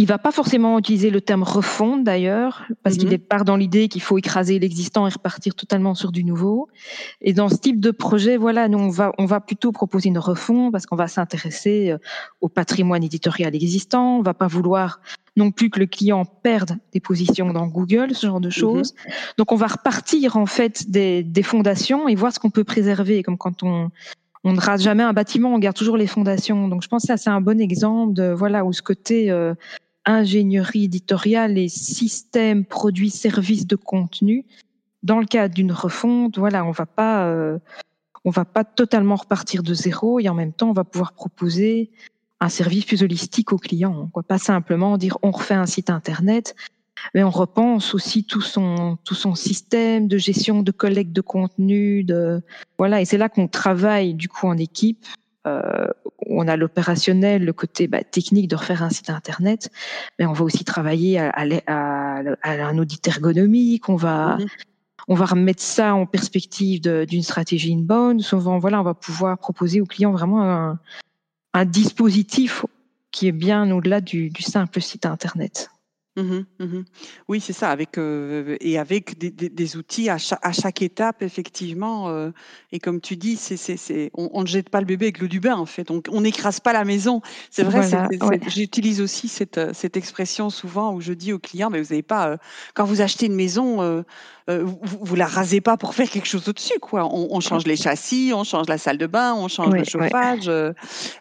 Il 0.00 0.06
va 0.06 0.16
pas 0.16 0.30
forcément 0.30 0.78
utiliser 0.78 1.10
le 1.10 1.20
terme 1.20 1.42
refondre 1.42 2.04
d'ailleurs, 2.04 2.62
parce 2.84 2.96
qu'il 2.96 3.10
mhm. 3.10 3.18
part 3.18 3.44
dans 3.44 3.56
l'idée 3.56 3.88
qu'il 3.88 4.00
faut 4.00 4.16
écraser 4.16 4.60
l'existant 4.60 5.08
et 5.08 5.10
repartir 5.10 5.56
totalement 5.56 5.96
sur 5.96 6.12
du 6.12 6.22
nouveau. 6.22 6.68
Et 7.20 7.32
dans 7.32 7.48
ce 7.48 7.56
type 7.56 7.80
de 7.80 7.90
projet, 7.90 8.36
voilà, 8.36 8.68
nous 8.68 8.78
on 8.78 8.90
va 8.90 9.12
on 9.18 9.26
va 9.26 9.40
plutôt 9.40 9.72
proposer 9.72 10.08
une 10.08 10.20
refonte 10.20 10.70
parce 10.70 10.86
qu'on 10.86 10.94
va 10.94 11.08
s'intéresser 11.08 11.90
euh, 11.90 11.98
au 12.40 12.48
patrimoine 12.48 13.02
éditorial 13.02 13.56
existant. 13.56 14.18
On 14.18 14.22
va 14.22 14.34
pas 14.34 14.46
vouloir 14.46 15.00
non 15.36 15.50
plus 15.50 15.68
que 15.68 15.80
le 15.80 15.86
client 15.86 16.24
perde 16.24 16.78
des 16.92 17.00
positions 17.00 17.52
dans 17.52 17.66
Google, 17.66 18.14
ce 18.14 18.28
genre 18.28 18.40
de 18.40 18.48
mhm. 18.48 18.52
choses. 18.52 18.94
Donc 19.36 19.50
on 19.50 19.56
va 19.56 19.66
repartir 19.66 20.36
en 20.36 20.46
fait 20.46 20.88
des, 20.88 21.24
des 21.24 21.42
fondations 21.42 22.06
et 22.06 22.14
voir 22.14 22.32
ce 22.32 22.38
qu'on 22.38 22.50
peut 22.50 22.64
préserver, 22.64 23.24
comme 23.24 23.36
quand 23.36 23.64
on 23.64 23.90
on 24.44 24.52
ne 24.52 24.60
rate 24.60 24.80
jamais 24.80 25.02
un 25.02 25.12
bâtiment, 25.12 25.52
on 25.52 25.58
garde 25.58 25.76
toujours 25.76 25.96
les 25.96 26.06
fondations. 26.06 26.68
Donc 26.68 26.82
je 26.82 26.88
pense 26.88 27.02
que 27.02 27.08
ça 27.08 27.16
c'est 27.16 27.30
un 27.30 27.40
bon 27.40 27.60
exemple 27.60 28.14
de 28.14 28.30
voilà 28.30 28.64
où 28.64 28.72
ce 28.72 28.82
côté 28.82 29.30
euh, 29.30 29.54
ingénierie 30.08 30.84
éditoriale 30.84 31.58
et 31.58 31.68
système, 31.68 32.64
produits, 32.64 33.10
services 33.10 33.66
de 33.66 33.76
contenu. 33.76 34.46
Dans 35.02 35.20
le 35.20 35.26
cadre 35.26 35.54
d'une 35.54 35.72
refonte, 35.72 36.38
voilà, 36.38 36.64
on 36.64 36.70
va 36.70 36.86
pas, 36.86 37.26
euh, 37.26 37.58
on 38.24 38.30
va 38.30 38.44
pas 38.44 38.64
totalement 38.64 39.16
repartir 39.16 39.62
de 39.62 39.74
zéro 39.74 40.18
et 40.18 40.28
en 40.28 40.34
même 40.34 40.52
temps, 40.52 40.70
on 40.70 40.72
va 40.72 40.84
pouvoir 40.84 41.12
proposer 41.12 41.90
un 42.40 42.48
service 42.48 42.86
plus 42.86 43.02
holistique 43.02 43.52
au 43.52 43.58
client. 43.58 44.08
Quoi. 44.12 44.22
Pas 44.22 44.38
simplement 44.38 44.96
dire 44.96 45.18
on 45.22 45.30
refait 45.30 45.54
un 45.54 45.66
site 45.66 45.90
internet, 45.90 46.56
mais 47.14 47.22
on 47.22 47.30
repense 47.30 47.94
aussi 47.94 48.24
tout 48.24 48.40
son, 48.40 48.96
tout 49.04 49.14
son 49.14 49.34
système 49.34 50.08
de 50.08 50.16
gestion, 50.16 50.62
de 50.62 50.72
collecte 50.72 51.12
de 51.12 51.20
contenu, 51.20 52.02
de 52.02 52.42
voilà. 52.78 53.02
Et 53.02 53.04
c'est 53.04 53.18
là 53.18 53.28
qu'on 53.28 53.46
travaille 53.46 54.14
du 54.14 54.28
coup 54.28 54.46
en 54.46 54.56
équipe 54.56 55.04
euh, 55.48 55.88
on 56.26 56.46
a 56.48 56.56
l'opérationnel, 56.56 57.44
le 57.44 57.52
côté 57.52 57.88
bah, 57.88 58.02
technique 58.04 58.48
de 58.48 58.56
refaire 58.56 58.82
un 58.82 58.90
site 58.90 59.10
internet, 59.10 59.70
mais 60.18 60.26
on 60.26 60.32
va 60.32 60.44
aussi 60.44 60.64
travailler 60.64 61.18
à, 61.18 61.32
un 62.44 62.78
audit 62.78 63.06
ergonomique, 63.08 63.88
on 63.88 63.96
va, 63.96 64.36
mhm. 64.38 64.46
on 65.08 65.14
va 65.14 65.24
remettre 65.26 65.62
ça 65.62 65.94
en 65.94 66.06
perspective 66.06 66.80
d'une 66.80 67.22
stratégie 67.22 67.72
inbound. 67.72 68.20
Souvent, 68.20 68.58
voilà, 68.58 68.80
on 68.80 68.84
va 68.84 68.94
pouvoir 68.94 69.38
proposer 69.38 69.80
aux 69.80 69.86
clients 69.86 70.12
vraiment 70.12 70.76
un, 71.54 71.64
dispositif 71.64 72.64
qui 73.10 73.26
est 73.26 73.32
bien 73.32 73.68
au-delà 73.72 74.00
du 74.00 74.30
simple 74.38 74.80
site 74.80 75.06
internet. 75.06 75.70
Mmh 76.18 76.44
mmh 76.58 76.80
oui, 77.28 77.40
c'est 77.40 77.52
ça, 77.52 77.70
avec, 77.70 77.96
euh, 77.96 78.56
et 78.60 78.76
avec 78.78 79.18
des 79.18 79.76
outils 79.76 80.08
à 80.08 80.18
chaque 80.18 80.82
étape 80.82 81.22
effectivement, 81.22 82.08
euh, 82.08 82.30
et 82.72 82.80
comme 82.80 83.00
tu 83.00 83.16
dis, 83.16 83.36
c'est 83.36 83.56
c'est 83.56 84.10
on 84.14 84.40
ne 84.40 84.46
jette 84.46 84.68
pas 84.68 84.80
le 84.80 84.86
bébé 84.86 85.06
avec 85.06 85.20
l'eau 85.20 85.28
du 85.28 85.38
bain, 85.38 85.54
en 85.56 85.66
fait. 85.66 85.84
Donc 85.84 86.06
on 86.10 86.22
n'écrase 86.22 86.58
pas 86.58 86.72
la 86.72 86.84
maison. 86.84 87.20
C'est 87.50 87.62
vrai, 87.62 87.88
j'utilise 88.48 89.00
aussi 89.00 89.28
cette, 89.28 89.60
cette 89.74 89.96
expression 89.96 90.50
souvent 90.50 90.92
où 90.92 91.00
je 91.00 91.12
dis 91.12 91.32
aux 91.32 91.38
clients: 91.38 91.70
«Mais 91.70 91.80
vous 91.80 91.90
n'avez 91.90 92.02
pas, 92.02 92.30
euh, 92.30 92.36
quand 92.74 92.84
vous 92.84 93.00
achetez 93.00 93.26
une 93.26 93.36
maison, 93.36 94.04
euh, 94.48 94.64
vous, 94.64 94.98
vous 95.02 95.14
la 95.14 95.26
rasez 95.26 95.60
pas 95.60 95.76
pour 95.76 95.94
faire 95.94 96.08
quelque 96.08 96.26
chose 96.26 96.48
au-dessus, 96.48 96.78
quoi. 96.80 97.06
On, 97.12 97.40
change 97.40 97.66
les 97.66 97.76
châssis, 97.76 98.32
on 98.34 98.44
change 98.44 98.66
la 98.68 98.78
salle 98.78 98.96
de 98.96 99.06
bain, 99.06 99.34
on 99.34 99.48
change 99.48 99.74
le 99.74 99.84
chauffage. 99.84 100.48
Euh. 100.48 100.72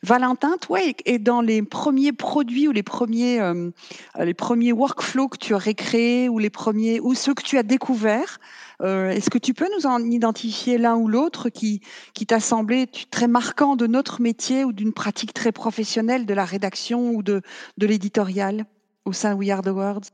Valentin, 0.01 0.57
toi, 0.61 0.79
et, 1.05 1.19
dans 1.19 1.41
les 1.41 1.61
premiers 1.61 2.13
produits 2.13 2.67
ou 2.67 2.71
les 2.71 2.83
premiers, 2.83 3.41
euh, 3.41 3.69
les 4.17 4.33
premiers 4.33 4.71
workflows 4.71 5.27
que 5.27 5.37
tu 5.37 5.53
aurais 5.53 5.73
créés 5.73 6.29
ou 6.29 6.39
les 6.39 6.49
premiers 6.49 6.99
ou 7.01 7.15
ceux 7.15 7.33
que 7.33 7.43
tu 7.43 7.57
as 7.57 7.63
découverts, 7.63 8.39
est-ce 8.83 9.31
que 9.31 9.39
tu 9.39 9.55
peux 9.55 9.67
nous 9.75 9.87
en 9.87 9.99
identifier 10.03 10.77
l'un 10.77 10.95
ou 10.95 11.07
l'autre 11.07 11.49
qui, 11.49 11.81
qui 12.13 12.27
t'a 12.27 12.39
semblé 12.39 12.85
très 13.09 13.27
marquant 13.27 13.75
de 13.75 13.87
notre 13.87 14.21
métier 14.21 14.63
ou 14.63 14.71
d'une 14.71 14.93
pratique 14.93 15.33
très 15.33 15.51
professionnelle 15.51 16.27
de 16.27 16.33
la 16.35 16.45
rédaction 16.45 17.09
ou 17.09 17.23
de, 17.23 17.41
de 17.79 17.87
l'éditorial? 17.87 18.67
Au 19.07 19.13
sein 19.13 19.35
We 19.35 19.49
Are 19.49 19.61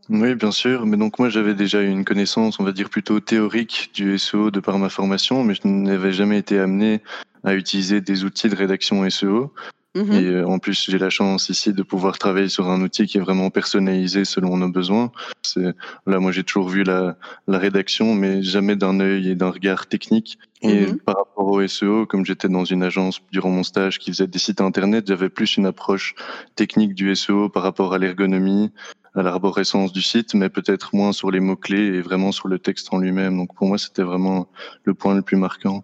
Oui, 0.10 0.36
bien 0.36 0.52
sûr. 0.52 0.86
Mais 0.86 0.98
donc 0.98 1.18
moi, 1.18 1.30
j'avais 1.30 1.56
déjà 1.56 1.82
une 1.82 2.06
connaissance, 2.06 2.60
on 2.60 2.64
va 2.64 2.72
dire 2.72 2.90
plutôt 2.90 3.20
théorique 3.20 3.92
du 3.94 4.18
SEO 4.18 4.52
de 4.52 4.60
par 4.60 4.78
ma 4.78 4.90
formation, 4.90 5.44
mais 5.44 5.56
je 5.56 5.68
n'avais 5.68 6.14
jamais 6.14 6.38
été 6.38 6.60
amené 6.60 7.02
à 7.44 7.56
utiliser 7.56 8.02
des 8.02 8.24
outils 8.24 8.50
de 8.50 8.56
rédaction 8.56 9.10
SEO. 9.10 9.52
Mhm. 9.96 10.12
Et 10.14 10.26
euh, 10.26 10.48
en 10.48 10.58
plus, 10.58 10.90
j'ai 10.90 10.98
la 10.98 11.12
chance 11.12 11.50
ici 11.50 11.72
de 11.72 11.84
pouvoir 11.84 12.18
travailler 12.18 12.50
sur 12.50 12.70
un 12.70 12.82
outil 12.82 13.06
qui 13.06 13.18
est 13.18 13.22
vraiment 13.22 13.52
personnalisé 13.52 14.26
selon 14.26 14.58
nos 14.58 14.70
besoins. 14.70 15.12
C'est, 15.44 15.76
là, 16.08 16.20
moi, 16.20 16.32
j'ai 16.32 16.44
toujours 16.44 16.70
vu 16.70 16.84
la, 16.84 17.16
la 17.48 17.60
rédaction, 17.60 18.16
mais 18.16 18.42
jamais 18.42 18.76
d'un 18.76 19.00
œil 19.00 19.30
et 19.30 19.36
d'un 19.36 19.52
regard 19.52 19.88
technique. 19.88 20.40
Et 20.62 20.88
mhm. 20.88 21.00
par 21.00 21.18
rapport 21.18 21.48
au 21.48 21.68
SEO, 21.68 22.06
comme 22.08 22.26
j'étais 22.26 22.50
dans 22.50 22.66
une 22.66 22.84
agence 22.84 23.20
durant 23.32 23.50
mon 23.50 23.64
stage 23.64 24.00
qui 24.00 24.12
faisait 24.12 24.28
des 24.28 24.40
sites 24.40 24.62
internet, 24.62 25.06
j'avais 25.08 25.30
plus 25.30 25.58
une 25.58 25.66
approche 25.66 26.16
technique 26.56 26.96
du 26.96 27.14
SEO 27.16 27.50
par 27.50 27.64
rapport 27.64 27.94
à 27.94 27.98
l'ergonomie, 27.98 28.72
à 29.14 29.22
l'arborescence 29.22 29.92
du 29.92 30.02
site, 30.02 30.34
mais 30.34 30.50
peut-être 30.50 30.96
moins 30.96 31.12
sur 31.12 31.30
les 31.30 31.40
mots-clés 31.40 31.98
et 31.98 32.02
vraiment 32.02 32.32
sur 32.32 32.48
le 32.48 32.58
texte 32.60 32.94
en 32.94 32.98
lui-même. 32.98 33.38
Donc 33.38 33.54
pour 33.54 33.68
moi, 33.68 33.78
c'était 33.78 34.04
vraiment 34.04 34.48
le 34.86 34.94
point 34.94 35.14
le 35.14 35.22
plus 35.22 35.38
marquant. 35.38 35.84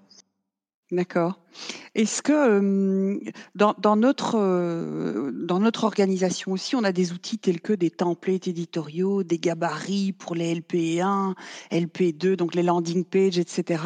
D'accord. 0.91 1.39
Est-ce 1.96 2.22
que 2.22 3.20
dans, 3.56 3.96
notre, 3.96 5.84
organisation 5.84 6.52
aussi, 6.52 6.76
on 6.76 6.84
a 6.84 6.92
des 6.92 7.12
outils 7.12 7.38
tels 7.38 7.62
que 7.62 7.74
des 7.74 7.90
templates 7.90 8.48
éditoriaux, 8.48 9.24
des 9.24 9.40
gabarits 9.40 10.14
pour 10.14 10.36
les 10.36 10.56
LP1, 10.56 11.34
LP2, 11.72 12.36
donc 12.36 12.56
les 12.56 12.64
landing 12.64 13.04
pages, 13.04 13.38
etc. 13.38 13.84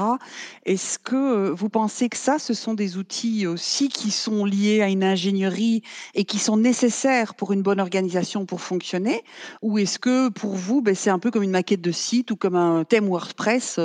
Est-ce 0.65 0.99
que 0.99 1.49
vous 1.49 1.69
pensez 1.69 2.09
que 2.09 2.17
ça, 2.17 2.39
ce 2.39 2.53
sont 2.53 2.73
des 2.73 2.97
outils 2.97 3.47
aussi 3.47 3.89
qui 3.89 4.11
sont 4.11 4.45
liés 4.45 4.81
à 4.81 4.89
une 4.89 5.03
ingénierie 5.03 5.81
et 6.13 6.25
qui 6.25 6.39
sont 6.39 6.57
nécessaires 6.57 7.35
pour 7.35 7.53
une 7.53 7.61
bonne 7.61 7.79
organisation 7.79 8.45
pour 8.45 8.61
fonctionner? 8.61 9.23
Ou 9.61 9.77
est-ce 9.77 9.97
que 9.97 10.29
pour 10.29 10.55
vous, 10.55 10.81
ben, 10.81 10.95
c'est 10.95 11.09
un 11.09 11.19
peu 11.19 11.31
comme 11.31 11.43
une 11.43 11.51
maquette 11.51 11.81
de 11.81 11.91
site 11.91 12.31
ou 12.31 12.35
comme 12.35 12.55
un 12.55 12.83
thème 12.83 13.07
WordPress, 13.07 13.79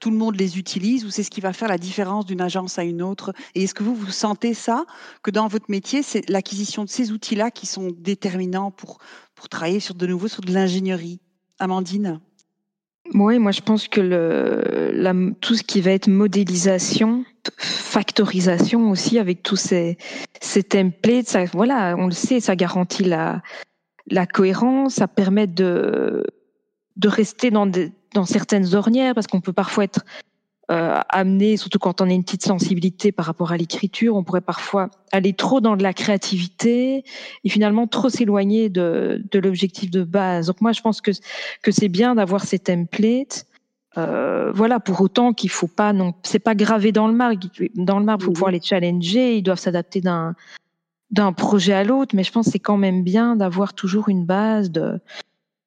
tout 0.00 0.10
le 0.10 0.16
monde 0.16 0.36
les 0.36 0.58
utilise 0.58 1.04
ou 1.04 1.10
c'est 1.10 1.22
ce 1.22 1.30
qui 1.30 1.40
va 1.40 1.52
faire 1.52 1.68
la 1.68 1.78
différence 1.78 2.26
d'une 2.26 2.40
agence 2.40 2.78
à 2.78 2.84
une 2.84 3.02
autre? 3.02 3.23
Et 3.54 3.64
est-ce 3.64 3.74
que 3.74 3.82
vous, 3.82 3.94
vous 3.94 4.10
sentez 4.10 4.54
ça, 4.54 4.84
que 5.22 5.30
dans 5.30 5.48
votre 5.48 5.66
métier, 5.68 6.02
c'est 6.02 6.28
l'acquisition 6.28 6.84
de 6.84 6.88
ces 6.88 7.12
outils-là 7.12 7.50
qui 7.50 7.66
sont 7.66 7.90
déterminants 7.96 8.70
pour, 8.70 8.98
pour 9.34 9.48
travailler 9.48 9.80
sur 9.80 9.94
de 9.94 10.06
nouveau 10.06 10.28
sur 10.28 10.42
de 10.42 10.52
l'ingénierie? 10.52 11.20
Amandine? 11.58 12.20
Oui, 13.12 13.38
moi 13.38 13.52
je 13.52 13.60
pense 13.60 13.86
que 13.86 15.30
tout 15.40 15.54
ce 15.54 15.62
qui 15.62 15.80
va 15.82 15.90
être 15.90 16.08
modélisation, 16.08 17.24
factorisation 17.58 18.90
aussi, 18.90 19.18
avec 19.18 19.42
tous 19.42 19.56
ces, 19.56 19.98
ces 20.40 20.62
templates, 20.62 21.28
ça, 21.28 21.44
voilà, 21.44 21.96
on 21.98 22.06
le 22.06 22.12
sait, 22.12 22.40
ça 22.40 22.56
garantit 22.56 23.04
la, 23.04 23.42
la 24.06 24.26
cohérence, 24.26 24.94
ça 24.94 25.06
permet 25.06 25.46
de, 25.46 26.24
de 26.96 27.08
rester 27.08 27.50
dans, 27.50 27.70
dans 28.14 28.24
certaines 28.24 28.74
ornières, 28.74 29.14
parce 29.14 29.26
qu'on 29.26 29.42
peut 29.42 29.52
parfois 29.52 29.84
être 29.84 30.04
euh, 30.70 31.00
amener, 31.10 31.56
surtout 31.58 31.78
quand 31.78 32.00
on 32.00 32.08
a 32.08 32.12
une 32.12 32.24
petite 32.24 32.44
sensibilité 32.44 33.12
par 33.12 33.26
rapport 33.26 33.52
à 33.52 33.56
l'écriture, 33.56 34.16
on 34.16 34.24
pourrait 34.24 34.40
parfois 34.40 34.88
aller 35.12 35.34
trop 35.34 35.60
dans 35.60 35.76
de 35.76 35.82
la 35.82 35.92
créativité 35.92 37.04
et 37.44 37.48
finalement 37.50 37.86
trop 37.86 38.08
s'éloigner 38.08 38.70
de, 38.70 39.22
de 39.30 39.38
l'objectif 39.38 39.90
de 39.90 40.04
base. 40.04 40.46
Donc 40.46 40.62
moi, 40.62 40.72
je 40.72 40.80
pense 40.80 41.02
que, 41.02 41.10
que 41.62 41.70
c'est 41.70 41.88
bien 41.88 42.14
d'avoir 42.14 42.44
ces 42.44 42.58
templates. 42.58 43.46
Euh, 43.98 44.52
voilà, 44.52 44.80
pour 44.80 45.00
autant 45.02 45.34
qu'il 45.34 45.50
faut 45.50 45.68
pas 45.68 45.92
non, 45.92 46.14
c'est 46.22 46.38
pas 46.38 46.54
gravé 46.54 46.92
dans 46.92 47.08
le 47.08 47.14
marbre. 47.14 47.38
Dans 47.74 47.98
le 47.98 48.04
marbre, 48.04 48.22
il 48.22 48.26
faut 48.26 48.32
pouvoir 48.32 48.50
les 48.50 48.60
challenger. 48.60 49.36
Ils 49.36 49.42
doivent 49.42 49.58
s'adapter 49.58 50.00
d'un 50.00 50.34
d'un 51.10 51.32
projet 51.32 51.74
à 51.74 51.84
l'autre, 51.84 52.16
mais 52.16 52.24
je 52.24 52.32
pense 52.32 52.46
que 52.46 52.52
c'est 52.52 52.58
quand 52.58 52.78
même 52.78 53.04
bien 53.04 53.36
d'avoir 53.36 53.74
toujours 53.74 54.08
une 54.08 54.24
base 54.24 54.70
de 54.70 54.98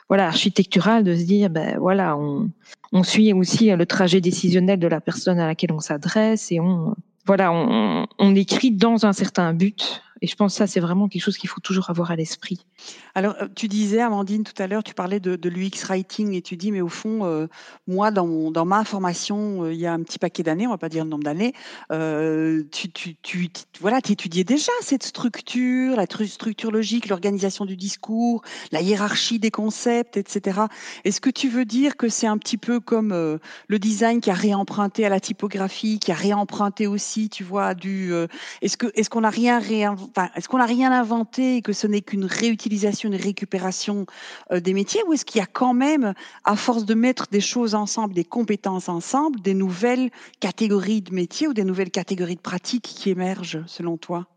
voilà 0.10 0.28
architecturale 0.28 1.04
de 1.04 1.16
se 1.16 1.24
dire 1.24 1.50
ben 1.50 1.78
voilà 1.80 2.18
on 2.18 3.04
suit 3.04 3.34
aussi 3.34 3.70
le 3.70 3.86
trajet 3.86 4.22
décisionnel 4.22 4.80
de 4.80 4.88
la 4.88 5.02
personne 5.02 5.40
à 5.40 5.48
laquelle 5.48 5.72
on 5.72 5.80
s'adresse 5.80 6.52
et 6.52 6.60
on 6.60 6.96
voilà 7.26 7.52
on, 7.52 8.08
on, 8.20 8.36
écrit 8.36 8.72
dans 8.72 9.06
un 9.06 9.14
certain 9.14 9.54
but 9.54 10.02
Et 10.22 10.28
je 10.28 10.36
pense 10.36 10.54
que 10.54 10.58
ça, 10.58 10.68
c'est 10.68 10.80
vraiment 10.80 11.08
quelque 11.08 11.22
chose 11.22 11.38
qu'il 11.38 11.50
faut 11.50 11.62
toujours 11.62 11.90
avoir 11.90 12.12
à 12.12 12.16
l'esprit. 12.16 12.66
Alors, 13.16 13.36
euh, 13.42 13.48
tu 13.56 13.68
disais, 13.68 14.02
Amandine, 14.02 14.44
tout 14.44 14.62
à 14.62 14.68
l'heure, 14.68 14.84
tu 14.84 14.94
parlais 14.94 15.20
de, 15.20 15.50
l'UX 15.50 15.86
Writing 15.88 16.34
et 16.34 16.42
tu 16.42 16.58
dis, 16.58 16.72
mais 16.72 16.82
au 16.82 16.90
fond, 16.90 17.26
euh, 17.26 17.48
moi, 17.88 18.12
dans, 18.12 18.66
ma 18.66 18.84
formation, 18.84 19.64
euh, 19.64 19.74
il 19.74 19.80
y 19.80 19.86
a 19.86 19.94
un 19.94 20.02
petit 20.04 20.20
paquet 20.20 20.44
d'années, 20.44 20.68
on 20.68 20.72
va 20.72 20.78
pas 20.78 20.90
dire 20.90 21.04
le 21.04 21.10
nombre 21.10 21.24
d'années, 21.24 21.54
tu, 22.72 22.92
tu, 22.92 23.16
tu, 23.22 23.50
voilà, 23.80 23.98
étudiais 23.98 24.44
déjà 24.44 24.72
cette 24.82 25.04
structure, 25.04 25.96
la 25.96 26.06
structure 26.06 26.72
logique, 26.72 27.10
l'organisation 27.10 27.66
du 27.66 27.76
discours, 27.76 28.42
la 28.72 28.82
hiérarchie 28.82 29.40
des 29.40 29.52
concepts, 29.52 30.18
etc. 30.18 30.62
Est-ce 31.04 31.20
que 31.20 31.30
tu 31.30 31.50
veux 31.50 31.66
dire 31.66 31.98
que 31.98 32.08
c'est 32.10 32.28
un 32.28 32.38
petit 32.38 32.58
peu 32.58 32.80
comme 32.80 33.10
le 33.68 33.80
design 33.80 34.22
qui 34.22 34.30
a 34.30 34.34
réemprunté 34.34 35.06
à 35.06 35.10
la 35.10 35.20
typographie, 35.20 36.00
qui 36.00 36.12
a 36.12 36.16
réemprunté 36.16 36.88
aussi, 36.88 37.30
tu 37.30 37.44
vois, 37.44 37.74
du... 37.74 38.14
est-ce 38.62 38.78
que 38.78 38.88
est-ce 38.96 39.10
qu'on 39.10 39.22
n'a 39.22 39.30
rien, 39.30 39.60
enfin, 40.10 40.30
est-ce 40.36 40.48
qu'on 40.48 40.58
n'a 40.58 40.66
rien 40.66 40.92
inventé 40.92 41.58
et 41.58 41.62
que 41.62 41.74
ce 41.74 41.88
n'est 41.88 42.02
qu'une 42.02 42.26
réutilisation 42.26 43.10
une 43.10 43.16
récupération 43.16 44.06
euh, 44.52 44.60
des 44.60 44.74
métiers 44.74 45.02
ou 45.08 45.14
est-ce 45.14 45.26
qu'il 45.26 45.40
y 45.40 45.44
a 45.44 45.48
quand 45.48 45.74
même, 45.74 46.14
à 46.44 46.56
force 46.56 46.86
de 46.86 46.94
mettre 46.94 47.28
des 47.32 47.42
choses 47.42 47.76
ensemble, 47.76 48.14
des 48.14 48.24
compétences 48.24 48.90
ensemble, 48.90 49.40
des 49.42 49.54
nouvelles 49.54 50.10
catégories 50.40 51.02
de 51.02 51.14
métiers 51.14 51.48
ou 51.48 51.54
des 51.54 51.64
nouvelles 51.64 51.92
catégories 51.92 52.36
de 52.36 52.42
pratiques 52.42 52.84
qui 52.84 53.10
émergent 53.10 53.64
selon 53.68 53.98
toi? 53.98 54.28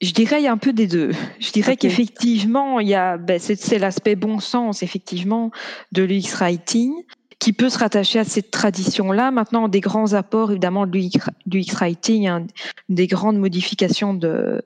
Je 0.00 0.12
dirais 0.12 0.40
il 0.40 0.44
y 0.44 0.48
a 0.48 0.52
un 0.52 0.58
peu 0.58 0.72
des 0.72 0.86
deux. 0.86 1.10
Je 1.40 1.50
dirais 1.50 1.76
qu'effectivement, 1.76 2.78
il 2.78 2.88
y 2.88 2.94
a, 2.94 3.16
ben, 3.16 3.40
c'est 3.40 3.78
l'aspect 3.78 4.14
bon 4.14 4.38
sens, 4.38 4.82
effectivement, 4.82 5.50
de 5.92 6.04
l'UX 6.04 6.36
Writing 6.38 6.92
qui 7.38 7.52
peut 7.52 7.68
se 7.68 7.78
rattacher 7.78 8.18
à 8.18 8.24
cette 8.24 8.50
tradition-là. 8.50 9.30
Maintenant, 9.30 9.68
des 9.68 9.80
grands 9.80 10.12
apports, 10.12 10.50
évidemment, 10.50 10.86
de 10.86 10.98
l'UX 10.98 11.74
Writing, 11.74 12.26
hein, 12.26 12.46
des 12.88 13.06
grandes 13.06 13.38
modifications 13.38 14.14
de, 14.14 14.62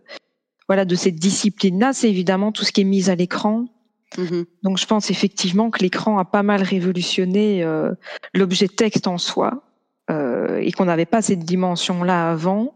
voilà, 0.69 0.85
de 0.85 0.95
cette 0.95 1.17
discipline-là, 1.17 1.93
c'est 1.93 2.09
évidemment 2.09 2.53
tout 2.53 2.65
ce 2.65 2.73
qui 2.73 2.83
est 2.83 2.85
mis 2.85 3.11
à 3.11 3.15
l'écran. 3.15 3.67
Mm-hmm. 4.17 4.45
Donc 4.63 4.79
je 4.79 4.87
pense 4.87 5.11
effectivement 5.11 5.71
que 5.71 5.81
l'écran 5.81 6.19
a 6.19 6.25
pas 6.25 6.43
mal 6.43 6.63
révolutionné 6.63 7.63
euh, 7.63 7.93
l'objet 8.35 8.69
texte 8.69 9.07
en 9.07 9.19
soi 9.19 9.65
euh, 10.11 10.59
et 10.59 10.73
qu'on 10.73 10.85
n'avait 10.85 11.07
pas 11.07 11.23
cette 11.23 11.41
dimension-là 11.41 12.31
avant. 12.31 12.75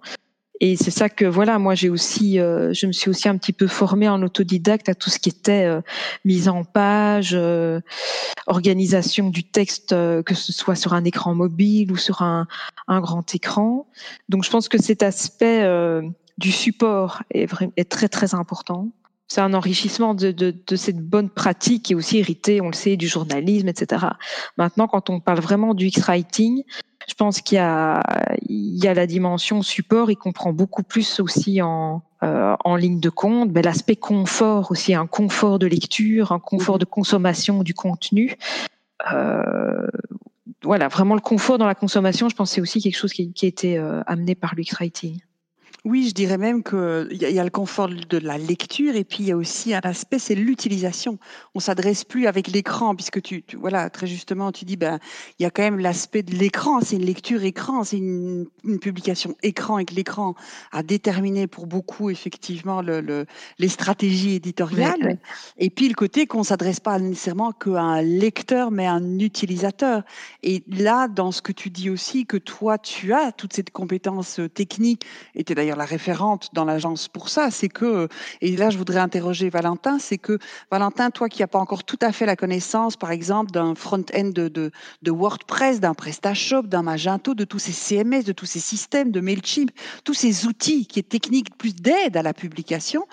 Et 0.59 0.77
c'est 0.77 0.91
ça 0.91 1.11
que 1.11 1.27
voilà, 1.27 1.59
moi 1.59 1.75
j'ai 1.75 1.91
aussi, 1.91 2.41
euh, 2.41 2.73
je 2.73 2.87
me 2.87 2.93
suis 2.93 3.11
aussi 3.11 3.29
un 3.29 3.37
petit 3.37 3.53
peu 3.53 3.67
formée 3.67 4.09
en 4.09 4.23
autodidacte 4.23 4.89
à 4.89 4.95
tout 4.95 5.11
ce 5.11 5.19
qui 5.19 5.29
était 5.29 5.71
mise 6.25 6.49
en 6.49 6.65
page, 6.65 7.37
organisation 8.47 9.29
du 9.29 9.45
texte, 9.45 9.91
que 9.91 10.35
ce 10.35 10.55
soit 10.55 10.75
sur 10.75 10.95
un 10.95 11.05
écran 11.05 11.35
mobile 11.35 11.93
ou 11.93 11.97
sur 11.97 12.23
un, 12.23 12.47
un 12.89 13.01
grand 13.01 13.35
écran. 13.35 13.87
Donc 14.31 14.45
je 14.45 14.51
pense 14.51 14.71
que 14.71 14.81
cet 14.81 15.03
aspect 15.03 15.63
du 16.39 16.53
support 16.53 17.23
est, 17.31 17.89
très 17.89 18.09
très 18.09 18.35
important. 18.35 18.89
C'est 19.29 19.41
un 19.41 19.55
enrichissement 19.55 20.15
de, 20.15 20.31
de, 20.31 20.55
de, 20.67 20.77
cette 20.77 21.01
bonne 21.01 21.31
pratique 21.31 21.85
qui 21.85 21.93
est 21.95 21.97
aussi 21.97 22.19
héritée, 22.19 22.61
on 22.61 22.69
le 22.69 22.75
sait, 22.75 22.97
du 22.97 23.09
journalisme, 23.09 23.69
etc. 23.69 24.07
Maintenant, 24.57 24.87
quand 24.87 25.11
on 25.11 25.19
parle 25.19 25.41
vraiment 25.41 25.75
du 25.75 25.87
X-Writing, 25.87 26.63
je 27.09 27.15
pense 27.15 27.41
qu'il 27.41 27.57
y 27.57 27.59
a, 27.59 28.03
y 28.49 28.87
a 28.87 28.95
la 28.95 29.07
dimension 29.07 29.63
support, 29.63 30.11
il 30.11 30.17
comprend 30.17 30.53
beaucoup 30.53 30.83
plus 30.83 31.21
aussi 31.21 31.63
en, 31.63 32.03
euh, 32.23 32.57
en 32.65 32.77
ligne 32.77 32.99
de 32.99 33.11
compte, 33.11 33.53
ben, 33.53 33.65
l'aspect 33.65 33.97
confort 33.97 34.71
aussi, 34.71 34.95
un 34.95 35.07
confort 35.07 35.59
de 35.59 35.67
lecture, 35.67 36.33
un 36.33 36.41
confort 36.41 36.79
de 36.79 36.85
consommation 36.85 37.63
du 37.63 37.75
contenu. 37.75 38.37
Euh, 39.13 39.87
voilà, 40.63 40.89
vraiment 40.89 41.15
le 41.15 41.21
confort 41.21 41.59
dans 41.59 41.67
la 41.67 41.75
consommation, 41.75 42.29
je 42.29 42.35
pense 42.35 42.51
c'est 42.51 42.61
aussi 42.61 42.81
quelque 42.81 42.97
chose 42.97 43.13
qui, 43.13 43.33
qui 43.33 43.45
a 43.45 43.49
été 43.49 43.79
euh, 43.79 44.03
amené 44.07 44.35
par 44.35 44.55
l'X-Writing. 44.55 45.21
Oui, 45.89 46.09
je 46.09 46.15
dirais 46.15 46.37
même 46.37 46.65
qu'il 46.65 47.07
y, 47.13 47.33
y 47.33 47.39
a 47.39 47.45
le 47.45 47.51
confort 47.51 47.89
de 47.89 48.19
la 48.19 48.39
lecture 48.39 48.97
et 48.97 49.05
puis 49.05 49.19
il 49.21 49.27
y 49.27 49.31
a 49.31 49.37
aussi 49.37 49.73
un 49.73 49.79
aspect, 49.85 50.19
c'est 50.19 50.35
l'utilisation. 50.35 51.17
On 51.55 51.61
s'adresse 51.61 52.03
plus 52.03 52.27
avec 52.27 52.49
l'écran 52.49 52.97
puisque 52.97 53.23
tu, 53.23 53.45
voilà 53.57 53.89
très 53.89 54.09
justement 54.09 54.51
tu 54.51 54.65
dis 54.65 54.77
ben 54.77 54.99
il 55.39 55.45
y 55.45 55.47
a 55.47 55.51
quand 55.51 55.63
même 55.63 55.79
l'aspect 55.79 56.25
de 56.25 56.35
l'écran, 56.35 56.81
c'est 56.81 56.97
une 56.97 57.05
lecture 57.05 57.45
écran, 57.45 57.85
c'est 57.85 57.99
une, 57.99 58.49
publication 58.81 59.37
écran 59.45 59.77
avec 59.77 59.93
l'écran 59.93 60.35
à 60.73 60.83
déterminer 60.83 61.47
pour 61.47 61.69
beaucoup 61.69 62.11
effectivement 62.11 62.83
le, 62.83 63.25
les 63.61 63.69
stratégies 63.69 64.35
éditoriales 64.35 65.21
et 65.57 65.71
puis 65.71 65.87
le 65.89 65.95
côté 65.95 66.27
qu'on 66.27 66.43
s'adresse 66.43 66.81
pas 66.81 66.99
nécessairement 66.99 67.53
qu'à 67.53 67.81
un 67.81 68.03
lecteur 68.03 68.73
mais 68.73 68.87
à 68.89 68.95
un 68.95 69.21
utilisateur. 69.21 70.03
Et 70.43 70.65
là 70.67 71.07
dans 71.07 71.31
ce 71.31 71.43
que 71.43 71.53
tu 71.53 71.71
dis 71.71 71.91
aussi 71.91 72.27
que 72.27 72.39
toi 72.39 72.77
tu 72.77 73.13
as 73.13 73.31
toute 73.31 73.53
cette 73.53 73.71
compétence 73.71 74.41
technique 74.53 75.07
et 75.37 75.45
tu 75.45 75.55
d'ailleurs 75.55 75.76
la 75.77 75.85
référente 75.85 76.51
dans 76.53 76.65
l'agence 76.65 77.09
pour 77.09 77.29
ça, 77.29 77.51
c'est 77.51 77.69
que, 77.69 78.09
et 78.41 78.57
là 78.57 78.71
je 78.71 78.79
voudrais 78.79 78.99
interroger 78.99 79.51
Valentin, 79.51 79.99
c'est 79.99 80.19
que 80.19 80.39
Valentin, 80.71 81.11
toi 81.11 81.29
qui 81.29 81.43
n'as 81.43 81.47
pas 81.47 81.59
encore 81.59 81.85
tout 81.85 81.99
à 82.01 82.13
fait 82.13 82.27
la 82.27 82.37
connaissance, 82.37 82.97
par 82.97 83.11
exemple, 83.11 83.51
d'un 83.51 83.75
front-end 83.75 84.31
de, 84.35 84.49
de, 84.49 85.11
WordPress, 85.11 85.81
d'un 85.81 85.95
PrestaShop, 85.95 86.63
d'un 86.63 86.83
Magento, 86.83 87.35
de 87.35 87.45
tous 87.45 87.59
ces 87.59 87.73
CMS, 87.73 88.25
de 88.25 88.33
tous 88.33 88.47
ces 88.47 88.61
systèmes, 88.61 89.11
de 89.11 89.21
MailChimp, 89.21 89.71
tous 90.05 90.15
ces 90.15 90.47
outils 90.47 90.87
qui 90.87 90.99
est 90.99 91.09
technique 91.09 91.57
plus 91.57 91.75
d'aide 91.75 92.17
à 92.17 92.23
la 92.23 92.35
publication, 92.35 93.07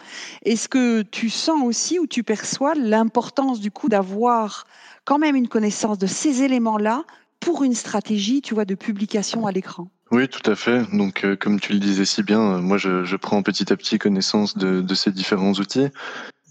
est-ce 0.43 0.67
que 0.69 1.01
tu 1.01 1.29
sens 1.29 1.63
aussi 1.63 1.99
ou 1.99 2.07
tu 2.07 2.23
perçois 2.23 2.73
l'importance 2.75 3.59
du 3.59 3.71
coup 3.71 3.89
d'avoir 3.89 4.65
quand 5.05 5.19
même 5.19 5.35
une 5.35 5.47
connaissance 5.47 5.97
de 5.97 6.07
ces 6.07 6.43
éléments-là 6.43 7.03
pour 7.43 7.63
une 7.63 7.75
stratégie, 7.75 8.41
tu 8.41 8.53
vois, 8.53 8.65
de 8.65 8.75
publication 8.75 9.45
à 9.45 9.51
l'écran 9.51 9.89
oui, 10.11 10.27
tout 10.27 10.47
à 10.47 10.55
fait. 10.55 10.83
Donc, 10.95 11.23
euh, 11.23 11.35
comme 11.35 11.59
tu 11.59 11.73
le 11.73 11.79
disais 11.79 12.05
si 12.05 12.21
bien, 12.21 12.39
euh, 12.39 12.61
moi, 12.61 12.77
je, 12.77 13.03
je, 13.03 13.15
prends 13.15 13.41
petit 13.41 13.73
à 13.73 13.75
petit 13.75 13.97
connaissance 13.97 14.55
de, 14.55 14.79
de, 14.79 14.93
ces 14.93 15.11
différents 15.11 15.53
outils. 15.53 15.87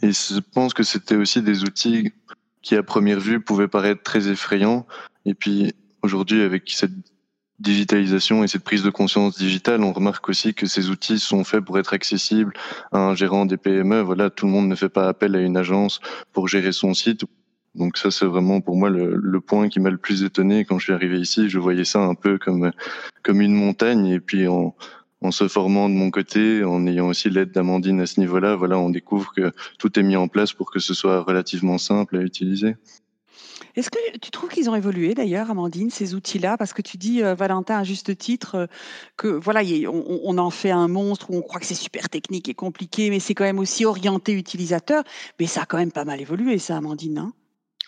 Et 0.03 0.11
je 0.11 0.41
pense 0.41 0.75
que 0.75 0.83
c'était 0.83 1.15
aussi 1.15 1.43
des 1.43 1.63
outils 1.63 2.13
qui, 2.63 2.75
à 2.75 2.83
première 2.83 3.21
vue, 3.21 3.39
pouvaient 3.39 3.69
paraître 3.69 4.03
très 4.03 4.27
effrayants. 4.27 4.85
Et 5.27 5.35
puis, 5.35 5.75
aujourd'hui, 6.03 6.43
avec 6.43 6.69
cette 6.71 6.91
digitalisation 7.61 8.43
et 8.43 8.49
cette 8.49 8.65
prise 8.65 8.83
de 8.83 8.91
conscience 8.91 9.39
digitale, 9.39 9.85
on 9.85 9.93
remarque 9.93 10.29
aussi 10.29 10.55
que 10.55 10.67
ces 10.67 10.91
outils 10.91 11.21
sont 11.21 11.45
faits 11.45 11.65
pour 11.65 11.79
être 11.79 11.93
accessibles 11.93 12.53
à 12.91 12.99
un 12.99 13.15
gérant 13.15 13.47
des 13.47 13.59
PME. 13.59 14.01
Voilà, 14.01 14.29
tout 14.29 14.47
le 14.47 14.53
monde 14.53 14.67
ne 14.67 14.75
fait 14.75 14.89
pas 14.89 15.07
appel 15.07 15.37
à 15.37 15.41
une 15.41 15.57
agence 15.57 16.01
pour 16.33 16.49
gérer 16.49 16.73
son 16.73 16.95
site 16.95 17.25
donc 17.75 17.97
ça, 17.97 18.11
c'est 18.11 18.27
vraiment 18.27 18.61
pour 18.61 18.77
moi 18.77 18.91
le, 18.91 19.41
point 19.41 19.69
qui 19.69 19.81
m'a 19.81 19.91
le 19.91 19.97
plus 19.97 20.25
étonné 20.25 20.65
quand 20.65 20.79
je 20.79 20.85
suis 20.85 20.93
arrivé 20.93 21.19
ici. 21.19 21.49
Je 21.49 21.59
voyais 21.59 21.85
ça 21.85 22.01
un 22.01 22.15
peu 22.15 22.39
comme 22.39 22.71
comme 23.23 23.41
une 23.41 23.55
montagne, 23.55 24.07
et 24.07 24.21
puis 24.21 24.47
en, 24.47 24.75
se 25.31 25.49
formant 25.49 25.89
de 25.89 25.95
mon 25.95 26.11
côté, 26.11 26.65
en 26.65 26.87
ayant 26.87 27.09
aussi 27.09 27.31
l'aide 27.31 27.53
d'Amandine 27.53 28.01
à 28.01 28.07
ce 28.07 28.21
niveau-là, 28.21 28.57
voilà, 28.57 28.79
on 28.79 28.91
découvre 28.91 29.33
que 29.35 29.53
tout 29.79 29.99
est 29.99 30.03
mis 30.03 30.17
en 30.17 30.29
place 30.29 30.53
pour 30.53 30.71
que 30.71 30.81
ce 30.81 30.95
soit 30.95 31.23
relativement 31.23 31.79
simple 31.79 32.17
à 32.17 32.23
utiliser. 32.23 32.77
Est-ce 33.75 33.89
que 33.89 34.19
tu 34.19 34.31
trouves 34.31 34.51
qu'ils 34.51 34.69
ont 34.69 34.75
évolué 34.75 35.15
d'ailleurs, 35.15 35.51
Amandine, 35.51 35.89
ces 35.89 36.15
outils-là? 36.15 36.59
Parce 36.59 36.75
que 36.75 36.83
tu 36.83 36.99
dis, 36.99 37.23
euh, 37.23 37.35
Valentin, 37.35 37.79
à 37.79 37.85
juste 37.85 38.19
titre, 38.19 38.55
euh, 38.57 38.67
que 39.17 39.29
voilà, 39.29 39.63
on, 39.91 40.37
en 40.37 40.51
fait 40.51 40.73
un 40.73 40.89
monstre 40.89 41.31
où 41.31 41.37
on 41.37 41.41
croit 41.41 41.59
que 41.59 41.65
c'est 41.65 41.75
super 41.75 42.11
technique 42.11 42.51
et 42.51 42.55
compliqué, 42.55 43.09
mais 43.09 43.19
c'est 43.19 43.35
quand 43.35 43.45
même 43.45 43.59
aussi 43.59 43.87
orienté 43.87 44.35
utilisateur. 44.35 45.05
Mais 45.41 45.47
ça 45.47 45.63
a 45.63 45.65
quand 45.65 45.79
même 45.79 45.93
pas 45.93 46.05
mal 46.05 46.21
évolué, 46.21 46.59
ça, 46.59 46.77
Amandine, 46.77 47.15
non 47.15 47.33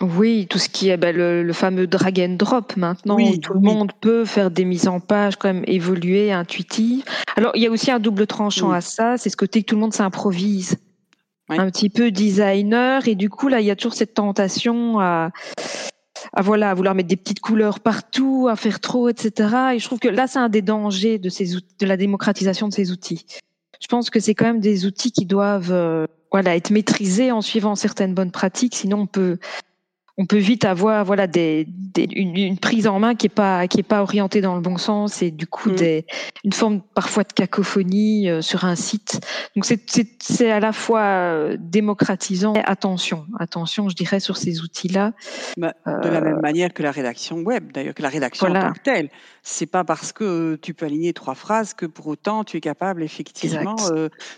oui, 0.00 0.46
tout 0.50 0.58
ce 0.58 0.68
qui 0.68 0.88
est 0.88 0.96
ben, 0.96 1.14
le, 1.14 1.52
fameux 1.52 1.86
drag 1.86 2.20
and 2.20 2.34
drop 2.34 2.76
maintenant, 2.76 3.16
où 3.16 3.36
tout 3.36 3.54
le 3.54 3.60
monde 3.60 3.92
peut 4.00 4.24
faire 4.24 4.50
des 4.50 4.64
mises 4.64 4.88
en 4.88 4.98
page 4.98 5.36
quand 5.36 5.52
même 5.52 5.64
évoluer, 5.66 6.32
intuitives. 6.32 7.04
Alors 7.36 7.52
il 7.54 7.62
y 7.62 7.66
a 7.66 7.70
aussi 7.70 7.90
un 7.90 8.00
double 8.00 8.26
tranchant 8.26 8.72
à 8.72 8.80
ça, 8.80 9.16
c'est 9.18 9.30
ce 9.30 9.36
côté 9.36 9.62
que 9.62 9.66
tout 9.66 9.76
le 9.76 9.80
monde 9.80 9.94
s'improvise. 9.94 10.76
Un 11.48 11.70
petit 11.70 11.90
peu 11.90 12.10
designer 12.10 13.06
et 13.06 13.14
du 13.14 13.28
coup 13.28 13.48
là 13.48 13.60
il 13.60 13.66
y 13.66 13.70
a 13.70 13.76
toujours 13.76 13.92
cette 13.92 14.14
tentation 14.14 14.98
à, 14.98 15.30
à 16.32 16.42
voilà 16.42 16.70
à 16.70 16.74
vouloir 16.74 16.94
mettre 16.94 17.08
des 17.08 17.16
petites 17.16 17.40
couleurs 17.40 17.80
partout, 17.80 18.48
à 18.50 18.56
faire 18.56 18.80
trop, 18.80 19.10
etc. 19.10 19.74
Et 19.74 19.78
je 19.78 19.84
trouve 19.84 19.98
que 19.98 20.08
là 20.08 20.26
c'est 20.26 20.38
un 20.38 20.48
des 20.48 20.62
dangers 20.62 21.18
de 21.18 21.28
ces 21.28 21.54
de 21.54 21.86
la 21.86 21.96
démocratisation 21.96 22.66
de 22.66 22.72
ces 22.72 22.90
outils. 22.90 23.26
Je 23.80 23.86
pense 23.86 24.08
que 24.08 24.18
c'est 24.18 24.34
quand 24.34 24.46
même 24.46 24.60
des 24.60 24.86
outils 24.86 25.12
qui 25.12 25.26
doivent 25.26 25.70
euh, 25.70 26.06
voilà 26.32 26.56
être 26.56 26.70
maîtrisés 26.70 27.30
en 27.30 27.42
suivant 27.42 27.74
certaines 27.74 28.14
bonnes 28.14 28.32
pratiques, 28.32 28.74
sinon 28.74 29.00
on 29.00 29.06
peut 29.06 29.38
on 30.16 30.26
peut 30.26 30.38
vite 30.38 30.64
avoir 30.64 31.04
voilà 31.04 31.26
des, 31.26 31.66
une, 31.96 32.56
prise 32.58 32.86
en 32.86 33.00
main 33.00 33.16
qui 33.16 33.26
est 33.26 33.34
pas 33.34 33.66
qui 33.66 33.80
est 33.80 33.84
pas 33.84 34.00
orientée 34.00 34.40
dans 34.40 34.54
le 34.54 34.60
bon 34.60 34.76
sens 34.76 35.22
et 35.22 35.32
du 35.32 35.46
coup 35.46 35.70
mm. 35.70 35.74
des, 35.74 36.06
une 36.44 36.52
forme 36.52 36.82
parfois 36.94 37.24
de 37.24 37.32
cacophonie 37.32 38.30
euh, 38.30 38.40
sur 38.40 38.64
un 38.64 38.76
site. 38.76 39.20
Donc 39.56 39.64
c'est 39.64 39.80
c'est 40.20 40.50
à 40.50 40.60
la 40.60 40.72
fois 40.72 41.00
euh, 41.00 41.56
démocratisant. 41.58 42.52
Attention, 42.64 43.26
attention, 43.40 43.88
je 43.88 43.96
dirais 43.96 44.20
sur 44.20 44.36
ces 44.36 44.60
outils-là. 44.60 45.12
Bah, 45.56 45.74
de 45.86 46.08
la 46.08 46.20
même 46.20 46.38
euh, 46.38 46.40
manière 46.40 46.72
que 46.72 46.82
la 46.82 46.92
rédaction 46.92 47.38
web, 47.38 47.72
d'ailleurs 47.72 47.94
que 47.94 48.02
la 48.02 48.08
rédaction 48.08 48.46
en 48.46 48.52
tant 48.52 48.72
que 48.72 48.82
telle. 48.82 49.10
C'est 49.42 49.66
pas 49.66 49.84
parce 49.84 50.12
que 50.12 50.56
tu 50.62 50.72
peux 50.74 50.86
aligner 50.86 51.12
trois 51.12 51.34
phrases 51.34 51.74
que 51.74 51.86
pour 51.86 52.06
autant 52.06 52.44
tu 52.44 52.56
es 52.56 52.60
capable 52.60 53.02
effectivement 53.02 53.76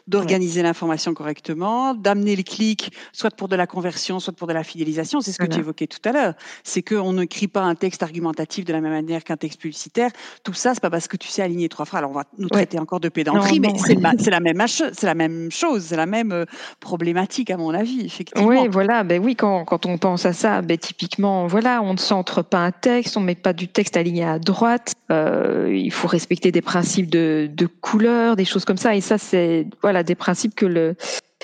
d'organiser 0.09 0.63
l'information 0.63 1.15
correctement, 1.15 1.95
d'amener 1.95 2.35
le 2.35 2.43
clic, 2.43 2.93
soit 3.13 3.31
pour 3.31 3.47
de 3.47 3.55
la 3.55 3.69
conversion, 3.69 4.19
soit 4.19 4.33
pour 4.33 4.49
de 4.49 4.53
la 4.53 4.65
fidélisation. 4.65 5.21
C'est 5.21 5.31
ce 5.31 5.39
que 5.39 5.47
tu 5.47 5.63
tout 5.73 6.09
à 6.09 6.13
l'heure. 6.13 6.35
C'est 6.65 6.83
qu'on 6.83 7.15
n'écrit 7.15 7.49
pas 7.49 7.63
un 7.63 7.75
texte 7.75 8.03
argumentatif 8.03 8.65
de 8.65 8.73
la 8.73 8.81
même 8.81 8.93
manière 8.93 9.25
qu'un 9.25 9.37
texte 9.37 9.61
publicitaire. 9.61 10.11
Tout 10.45 10.55
ça, 10.55 10.75
c'est 10.75 10.81
pas 10.81 10.91
parce 10.91 11.09
que 11.09 11.17
tu 11.17 11.29
sais 11.29 11.43
aligner 11.43 11.69
trois 11.69 11.85
phrases. 11.85 11.99
Alors, 11.99 12.11
on 12.11 12.15
va 12.15 12.25
nous 12.39 12.49
traiter 12.49 12.79
encore 12.79 13.01
de 13.01 13.09
pédanterie, 13.09 13.61
mais 13.61 13.73
c'est 13.79 13.95
la, 14.31 14.41
même 14.41 14.67
c'est 14.67 15.07
la 15.07 15.15
même 15.15 15.51
chose, 15.51 15.85
c'est 15.85 15.97
la 15.97 16.07
même 16.07 16.33
euh, 16.33 16.45
problématique, 16.81 17.51
à 17.51 17.57
mon 17.57 17.73
avis, 17.73 18.05
effectivement. 18.05 18.47
Oui, 18.47 18.69
voilà. 18.69 19.03
Ben 19.05 19.23
oui, 19.23 19.37
quand, 19.37 19.65
quand 19.65 19.87
on 19.87 19.99
pense 19.99 20.27
à 20.27 20.33
ça, 20.33 20.63
ben, 20.63 20.77
typiquement, 20.77 21.47
voilà, 21.47 21.83
on 21.83 21.95
ne 21.95 21.99
centre 21.99 22.43
pas 22.43 22.59
un 22.59 22.73
texte, 22.73 23.17
on 23.17 23.21
ne 23.21 23.27
met 23.27 23.35
pas 23.35 23.53
du 23.53 23.69
texte 23.69 23.97
aligné 23.97 24.25
à 24.25 24.39
droite. 24.39 24.93
Euh, 25.11 25.73
il 25.73 25.93
faut 25.93 26.09
respecter 26.09 26.53
des 26.53 26.63
principes 26.63 27.11
de, 27.11 27.49
de 27.53 27.67
couleur, 27.67 28.37
des 28.37 28.45
choses 28.45 28.65
comme 28.65 28.77
ça. 28.77 28.95
Et 28.95 29.01
ça, 29.01 29.19
c'est 29.19 29.67
voilà, 29.83 30.03
des 30.03 30.15
principes 30.15 30.55
que 30.55 30.67
le 30.67 30.97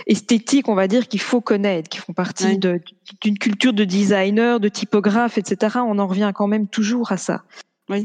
esthétique, 0.06 0.68
on 0.68 0.74
va 0.74 0.88
dire, 0.88 1.08
qu'il 1.08 1.20
faut 1.20 1.40
connaître, 1.40 1.88
qui 1.88 1.98
font 1.98 2.12
partie 2.12 2.58
d'une 2.58 3.38
culture 3.38 3.72
de 3.72 3.84
designer, 3.84 4.60
de 4.60 4.68
typographe, 4.68 5.38
etc. 5.38 5.78
On 5.86 5.98
en 5.98 6.06
revient 6.06 6.32
quand 6.34 6.46
même 6.46 6.68
toujours 6.68 7.12
à 7.12 7.16
ça. 7.16 7.42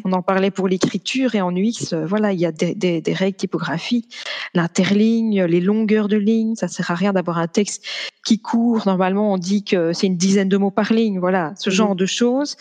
On 0.03 0.11
en 0.11 0.21
parlait 0.21 0.51
pour 0.51 0.67
l'écriture 0.67 1.35
et 1.35 1.41
en 1.41 1.55
UX, 1.55 1.93
euh, 1.93 2.05
voilà, 2.05 2.33
il 2.33 2.39
y 2.39 2.45
a 2.45 2.51
des, 2.51 2.73
des, 2.75 3.13
règles 3.13 3.37
typographiques, 3.37 4.17
l'interligne, 4.53 5.43
les 5.43 5.61
longueurs 5.61 6.07
de 6.07 6.17
ligne. 6.17 6.55
Ça 6.55 6.67
sert 6.67 6.91
à 6.91 6.95
rien 6.95 7.13
d'avoir 7.13 7.37
un 7.37 7.47
texte 7.47 7.85
qui 8.25 8.39
court. 8.41 8.83
Normalement, 8.85 9.31
on 9.31 9.37
dit 9.37 9.63
que 9.63 9.93
c'est 9.93 10.07
une 10.07 10.17
dizaine 10.17 10.49
de 10.49 10.57
mots 10.57 10.71
par 10.71 10.91
ligne. 10.91 11.19
Voilà, 11.19 11.53
ce 11.57 11.69
mmh. 11.69 11.73
genre 11.73 11.95
de 11.95 12.05
choses 12.05 12.57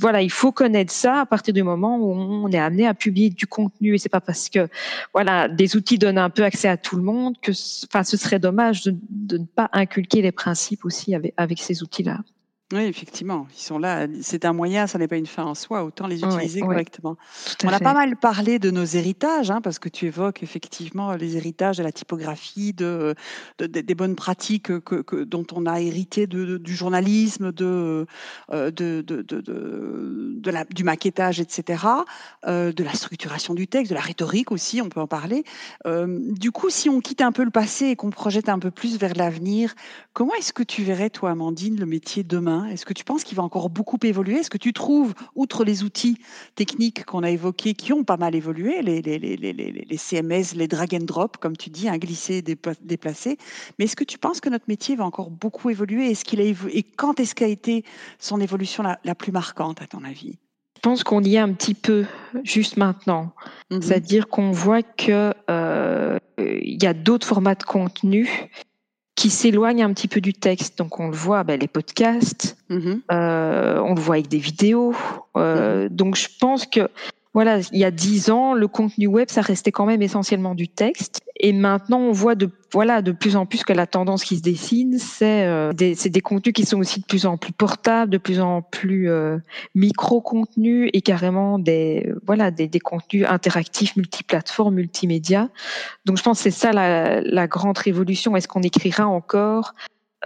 voilà, 0.00 0.22
il 0.22 0.30
faut 0.30 0.52
connaître 0.52 0.92
ça 0.92 1.20
à 1.20 1.26
partir 1.26 1.52
du 1.52 1.62
moment 1.62 1.98
où 1.98 2.12
on 2.12 2.50
est 2.50 2.58
amené 2.58 2.86
à 2.86 2.94
publier 2.94 3.28
du 3.28 3.46
contenu 3.46 3.94
et 3.94 3.98
c'est 3.98 4.08
pas 4.08 4.20
parce 4.20 4.48
que 4.48 4.68
voilà 5.12 5.48
des 5.48 5.76
outils 5.76 5.98
donnent 5.98 6.18
un 6.18 6.30
peu 6.30 6.44
accès 6.44 6.68
à 6.68 6.78
tout 6.78 6.96
le 6.96 7.02
monde 7.02 7.36
que 7.42 7.52
enfin 7.84 8.02
ce 8.02 8.16
serait 8.16 8.38
dommage 8.38 8.84
de, 8.84 9.38
ne 9.38 9.44
pas 9.44 9.68
inculquer 9.72 10.22
les 10.22 10.32
principes 10.32 10.84
aussi 10.84 11.14
avec, 11.14 11.34
avec 11.36 11.58
ces 11.60 11.82
outils-là. 11.82 12.20
Oui, 12.72 12.82
effectivement, 12.82 13.48
ils 13.56 13.62
sont 13.62 13.78
là. 13.78 14.06
C'est 14.22 14.44
un 14.44 14.52
moyen, 14.52 14.86
ça 14.86 14.98
n'est 14.98 15.08
pas 15.08 15.16
une 15.16 15.26
fin 15.26 15.44
en 15.44 15.56
soi. 15.56 15.82
Autant 15.82 16.06
les 16.06 16.22
utiliser 16.22 16.60
correctement. 16.60 17.16
On 17.64 17.68
a 17.68 17.80
pas 17.80 17.94
mal 17.94 18.16
parlé 18.16 18.60
de 18.60 18.70
nos 18.70 18.84
héritages, 18.84 19.50
hein, 19.50 19.60
parce 19.60 19.80
que 19.80 19.88
tu 19.88 20.06
évoques 20.06 20.44
effectivement 20.44 21.14
les 21.14 21.36
héritages 21.36 21.78
de 21.78 21.82
la 21.82 21.90
typographie, 21.90 22.72
de, 22.72 23.16
des 23.58 23.94
bonnes 23.96 24.14
pratiques 24.14 24.78
que, 24.80 25.24
dont 25.24 25.46
on 25.52 25.66
a 25.66 25.80
hérité 25.80 26.28
de, 26.28 26.58
du 26.58 26.76
journalisme, 26.76 27.50
de, 27.50 28.06
euh, 28.52 28.70
de, 28.70 29.02
de, 29.02 30.50
la, 30.50 30.64
du 30.64 30.84
maquettage, 30.84 31.40
etc., 31.40 31.84
euh, 32.46 32.72
de 32.72 32.84
la 32.84 32.92
structuration 32.92 33.54
du 33.54 33.66
texte, 33.66 33.90
de 33.90 33.96
la 33.96 34.00
rhétorique 34.00 34.52
aussi, 34.52 34.80
on 34.80 34.88
peut 34.88 35.00
en 35.00 35.08
parler. 35.08 35.42
Euh, 35.86 36.18
du 36.20 36.52
coup, 36.52 36.70
si 36.70 36.88
on 36.88 37.00
quitte 37.00 37.20
un 37.20 37.32
peu 37.32 37.42
le 37.42 37.50
passé 37.50 37.86
et 37.86 37.96
qu'on 37.96 38.10
projette 38.10 38.48
un 38.48 38.60
peu 38.60 38.70
plus 38.70 38.96
vers 38.96 39.14
l'avenir, 39.14 39.74
comment 40.12 40.34
est-ce 40.34 40.52
que 40.52 40.62
tu 40.62 40.84
verrais, 40.84 41.10
toi, 41.10 41.30
Amandine, 41.30 41.78
le 41.78 41.86
métier 41.86 42.22
demain? 42.22 42.59
Est-ce 42.66 42.84
que 42.84 42.92
tu 42.92 43.04
penses 43.04 43.24
qu'il 43.24 43.36
va 43.36 43.42
encore 43.42 43.70
beaucoup 43.70 43.98
évoluer? 44.02 44.36
Est-ce 44.36 44.50
que 44.50 44.58
tu 44.58 44.72
trouves, 44.72 45.14
outre 45.34 45.64
les 45.64 45.82
outils 45.82 46.18
techniques 46.54 47.04
qu'on 47.04 47.22
a 47.22 47.30
évoqués, 47.30 47.74
qui 47.74 47.92
ont 47.92 48.04
pas 48.04 48.16
mal 48.16 48.34
évolué, 48.34 48.82
les, 48.82 49.00
les, 49.02 49.96
CMS, 49.96 50.54
les 50.54 50.68
drag 50.68 50.94
and 50.94 51.04
drop, 51.04 51.36
comme 51.36 51.56
tu 51.56 51.70
dis, 51.70 51.88
un 51.88 51.98
glisser, 51.98 52.42
déplacer, 52.42 53.38
mais 53.78 53.84
est-ce 53.84 53.96
que 53.96 54.04
tu 54.04 54.18
penses 54.18 54.40
que 54.40 54.48
notre 54.48 54.66
métier 54.68 54.96
va 54.96 55.04
encore 55.04 55.30
beaucoup 55.30 55.70
évoluer? 55.70 56.10
Est-ce 56.10 56.24
qu'il 56.24 56.40
a 56.40 56.44
Et 56.44 56.82
quand 56.82 57.20
est-ce 57.20 57.34
qu'a 57.34 57.48
été 57.48 57.84
son 58.18 58.40
évolution 58.40 58.82
la, 58.82 59.14
plus 59.14 59.32
marquante, 59.32 59.82
à 59.82 59.86
ton 59.86 60.04
avis? 60.04 60.38
Je 60.76 60.80
pense 60.82 61.04
qu'on 61.04 61.22
y 61.22 61.36
est 61.36 61.38
un 61.38 61.52
petit 61.52 61.74
peu 61.74 62.06
juste 62.42 62.78
maintenant. 62.78 63.32
Mm-hmm. 63.70 63.82
C'est-à-dire 63.82 64.28
qu'on 64.28 64.50
voit 64.50 64.82
qu'il 64.82 65.34
euh, 65.50 66.18
y 66.38 66.86
a 66.86 66.94
d'autres 66.94 67.26
formats 67.26 67.54
de 67.54 67.64
contenu 67.64 68.50
qui 69.20 69.28
s'éloigne 69.28 69.82
un 69.82 69.92
petit 69.92 70.08
peu 70.08 70.22
du 70.22 70.32
texte. 70.32 70.78
Donc 70.78 70.98
on 70.98 71.08
le 71.08 71.14
voit, 71.14 71.44
ben, 71.44 71.60
les 71.60 71.68
podcasts, 71.68 72.56
mm-hmm. 72.70 73.00
euh, 73.12 73.78
on 73.80 73.94
le 73.94 74.00
voit 74.00 74.14
avec 74.14 74.28
des 74.28 74.38
vidéos. 74.38 74.94
Euh, 75.36 75.88
mm-hmm. 75.88 75.94
Donc 75.94 76.16
je 76.16 76.28
pense 76.40 76.64
que 76.64 76.88
voilà, 77.32 77.60
il 77.72 77.78
y 77.78 77.84
a 77.84 77.92
dix 77.92 78.30
ans, 78.30 78.54
le 78.54 78.66
contenu 78.66 79.06
web, 79.06 79.28
ça 79.30 79.40
restait 79.40 79.70
quand 79.70 79.86
même 79.86 80.02
essentiellement 80.02 80.56
du 80.56 80.68
texte. 80.68 81.20
Et 81.36 81.52
maintenant, 81.52 82.00
on 82.00 82.12
voit 82.12 82.34
de, 82.34 82.50
voilà, 82.72 83.02
de 83.02 83.12
plus 83.12 83.36
en 83.36 83.46
plus 83.46 83.62
que 83.62 83.72
la 83.72 83.86
tendance 83.86 84.24
qui 84.24 84.36
se 84.36 84.42
dessine, 84.42 84.98
c'est 84.98 85.46
euh, 85.46 85.72
des, 85.72 85.94
des, 85.94 86.20
contenus 86.20 86.52
qui 86.52 86.66
sont 86.66 86.78
aussi 86.78 87.00
de 87.00 87.06
plus 87.06 87.26
en 87.26 87.38
plus 87.38 87.52
portables, 87.52 88.10
de 88.10 88.18
plus 88.18 88.40
en 88.40 88.62
plus 88.62 89.08
euh, 89.08 89.38
micro-contenus 89.76 90.90
et 90.92 91.00
carrément 91.02 91.58
des, 91.58 92.12
voilà, 92.26 92.50
des, 92.50 92.66
des 92.66 92.80
contenus 92.80 93.24
interactifs, 93.28 93.96
multiplateformes, 93.96 94.74
multimédia. 94.74 95.48
Donc, 96.04 96.18
je 96.18 96.22
pense 96.24 96.38
que 96.38 96.42
c'est 96.42 96.50
ça 96.50 96.72
la, 96.72 97.20
la 97.20 97.46
grande 97.46 97.78
révolution. 97.78 98.34
Est-ce 98.34 98.48
qu'on 98.48 98.62
écrira 98.62 99.06
encore? 99.06 99.74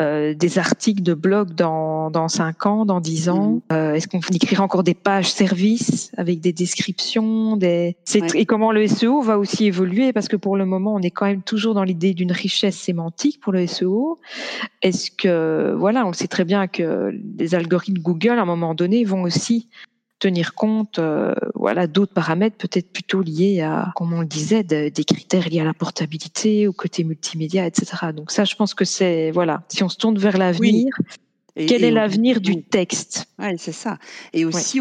Euh, 0.00 0.34
des 0.34 0.58
articles 0.58 1.02
de 1.02 1.14
blog 1.14 1.54
dans, 1.54 2.10
dans 2.10 2.26
5 2.26 2.66
ans, 2.66 2.84
dans 2.84 3.00
10 3.00 3.28
ans 3.28 3.50
mhm. 3.50 3.60
euh, 3.72 3.94
Est-ce 3.94 4.08
qu'on 4.08 4.18
écrira 4.34 4.64
encore 4.64 4.82
des 4.82 4.94
pages 4.94 5.30
services 5.30 6.10
avec 6.16 6.40
des 6.40 6.52
descriptions 6.52 7.56
des... 7.56 7.96
Et 8.34 8.44
comment 8.44 8.72
le 8.72 8.88
SEO 8.88 9.22
va 9.22 9.38
aussi 9.38 9.66
évoluer? 9.66 10.12
Parce 10.12 10.26
que 10.26 10.34
pour 10.34 10.56
le 10.56 10.66
moment, 10.66 10.94
on 10.94 11.00
est 11.00 11.12
quand 11.12 11.26
même 11.26 11.42
toujours 11.42 11.74
dans 11.74 11.84
l'idée 11.84 12.12
d'une 12.12 12.32
richesse 12.32 12.76
sémantique 12.76 13.40
pour 13.40 13.52
le 13.52 13.68
SEO. 13.68 14.18
Est-ce 14.82 15.12
que, 15.12 15.74
voilà, 15.78 16.06
on 16.06 16.12
sait 16.12 16.26
très 16.28 16.44
bien 16.44 16.66
que 16.66 17.12
les 17.38 17.54
algorithmes 17.54 18.02
Google, 18.02 18.38
à 18.38 18.42
un 18.42 18.46
moment 18.46 18.74
donné, 18.74 19.04
vont 19.04 19.22
aussi 19.22 19.68
tenir 20.24 20.54
compte 20.54 20.98
euh, 20.98 21.34
voilà, 21.54 21.86
d'autres 21.86 22.14
paramètres 22.14 22.56
peut-être 22.56 22.90
plutôt 22.90 23.20
liés 23.20 23.60
à, 23.60 23.92
comme 23.94 24.14
on 24.14 24.20
le 24.20 24.26
disait, 24.26 24.62
des 24.62 25.04
critères 25.04 25.50
liés 25.50 25.60
à 25.60 25.64
la 25.64 25.74
portabilité, 25.74 26.66
au 26.66 26.72
côté 26.72 27.04
multimédia, 27.04 27.66
etc. 27.66 28.06
Donc 28.16 28.30
ça, 28.30 28.46
je 28.46 28.54
pense 28.54 28.72
que 28.72 28.86
c'est, 28.86 29.30
voilà, 29.32 29.62
si 29.68 29.82
on 29.82 29.90
se 29.90 29.98
tourne 29.98 30.16
vers 30.16 30.38
l'avenir, 30.38 30.86
quel 31.56 31.84
est 31.84 31.92
l'avenir 31.92 32.40
du 32.40 32.64
texte 32.64 33.28
Oui, 33.38 33.54
c'est 33.58 33.72
ça. 33.72 33.98
Et 34.32 34.44
aussi, 34.44 34.80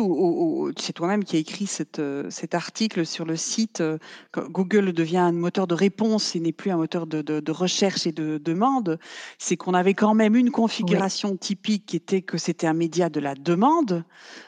c'est 0.77 0.93
toi-même 0.93 1.23
qui 1.23 1.35
as 1.35 1.39
écrit 1.39 1.67
cette, 1.67 1.99
euh, 1.99 2.27
cet 2.31 2.55
article 2.55 3.05
sur 3.05 3.25
le 3.25 3.35
site. 3.35 3.81
Euh, 3.81 3.99
Google 4.35 4.91
devient 4.91 5.17
un 5.17 5.31
moteur 5.33 5.67
de 5.67 5.75
réponse 5.75 6.35
et 6.35 6.39
n'est 6.39 6.51
plus 6.51 6.71
un 6.71 6.77
moteur 6.77 7.05
de, 7.05 7.21
de, 7.21 7.51
recherche 7.51 8.07
et 8.07 8.11
de 8.11 8.39
demande. 8.43 8.97
C'est 9.37 9.55
qu'on 9.55 9.75
avait 9.75 9.93
quand 9.93 10.15
même 10.15 10.35
une 10.35 10.49
configuration 10.49 11.37
typique 11.37 11.85
qui 11.85 11.95
était 11.95 12.23
que 12.23 12.39
c'était 12.39 12.65
un 12.65 12.73
média 12.73 13.09
de 13.09 13.19
la 13.19 13.35
demande 13.35 14.03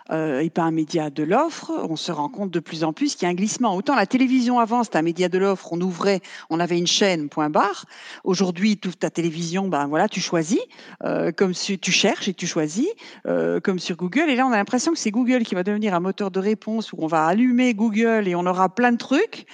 euh, 0.09 0.39
et 0.39 0.49
pas 0.49 0.63
un 0.63 0.71
média 0.71 1.11
de 1.11 1.21
l'offre. 1.21 1.71
On 1.87 1.95
se 1.95 2.11
rend 2.11 2.29
compte 2.29 2.49
de 2.49 2.59
plus 2.59 2.83
en 2.83 2.91
plus 2.91 3.13
qu'il 3.13 3.27
y 3.27 3.29
a 3.29 3.29
un 3.29 3.35
glissement. 3.35 3.75
Autant 3.75 3.93
la 3.93 4.07
télévision 4.07 4.57
avant, 4.57 4.83
c'était 4.83 4.97
un 4.97 5.03
média 5.03 5.29
de 5.29 5.37
l'offre, 5.37 5.71
on 5.73 5.79
ouvrait, 5.79 6.21
on 6.49 6.59
avait 6.59 6.79
une 6.79 6.87
chaîne, 6.87 7.29
point 7.29 7.51
barre. 7.51 7.85
Aujourd'hui, 8.23 8.77
toute 8.77 8.97
ta 8.97 9.11
télévision, 9.11 9.67
ben 9.67 9.85
voilà, 9.85 10.09
tu 10.09 10.21
choisis, 10.21 10.61
comme 11.35 11.53
si 11.53 11.77
tu 11.77 11.91
cherches 11.91 12.14
et 12.27 12.33
tu 12.33 12.47
choisis, 12.47 12.87
euh, 13.27 13.59
comme 13.59 13.79
sur 13.79 13.95
Google. 13.95 14.29
Et 14.29 14.35
là, 14.35 14.45
on 14.47 14.51
a 14.51 14.57
l'impression 14.57 14.91
que 14.93 14.97
c'est 14.97 15.11
Google 15.11 15.43
qui 15.43 15.55
va 15.55 15.63
devenir 15.63 15.93
un 15.93 15.99
moteur 15.99 16.31
de 16.31 16.39
réponse 16.39 16.93
où 16.93 16.97
on 16.99 17.07
va 17.07 17.25
allumer 17.25 17.73
Google 17.73 18.27
et 18.27 18.35
on 18.35 18.45
aura 18.45 18.69
plein 18.69 18.91
de 18.91 18.97
trucs. 18.97 19.45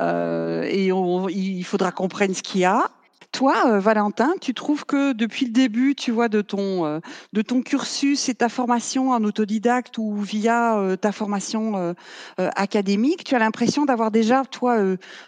Euh, 0.00 0.62
et 0.68 0.90
il 1.30 1.64
faudra 1.64 1.92
qu'on 1.92 2.08
prenne 2.08 2.34
ce 2.34 2.42
qu'il 2.42 2.60
y 2.60 2.64
a. 2.64 2.90
Toi, 3.32 3.54
euh, 3.66 3.78
Valentin, 3.78 4.32
tu 4.40 4.54
trouves 4.54 4.84
que 4.84 5.12
depuis 5.12 5.46
le 5.46 5.52
début, 5.52 5.94
tu 5.94 6.10
vois, 6.10 6.28
de 6.28 6.40
ton, 6.40 7.00
de 7.32 7.42
ton 7.42 7.62
cursus 7.62 8.28
et 8.28 8.34
ta 8.34 8.48
formation 8.48 9.10
en 9.10 9.22
autodidacte 9.22 9.98
ou 9.98 10.16
via 10.16 10.96
ta 11.00 11.12
formation 11.12 11.94
académique, 12.36 13.22
tu 13.22 13.36
as 13.36 13.38
l'impression 13.38 13.84
d'avoir 13.84 14.10
déjà, 14.10 14.44
toi, 14.44 14.78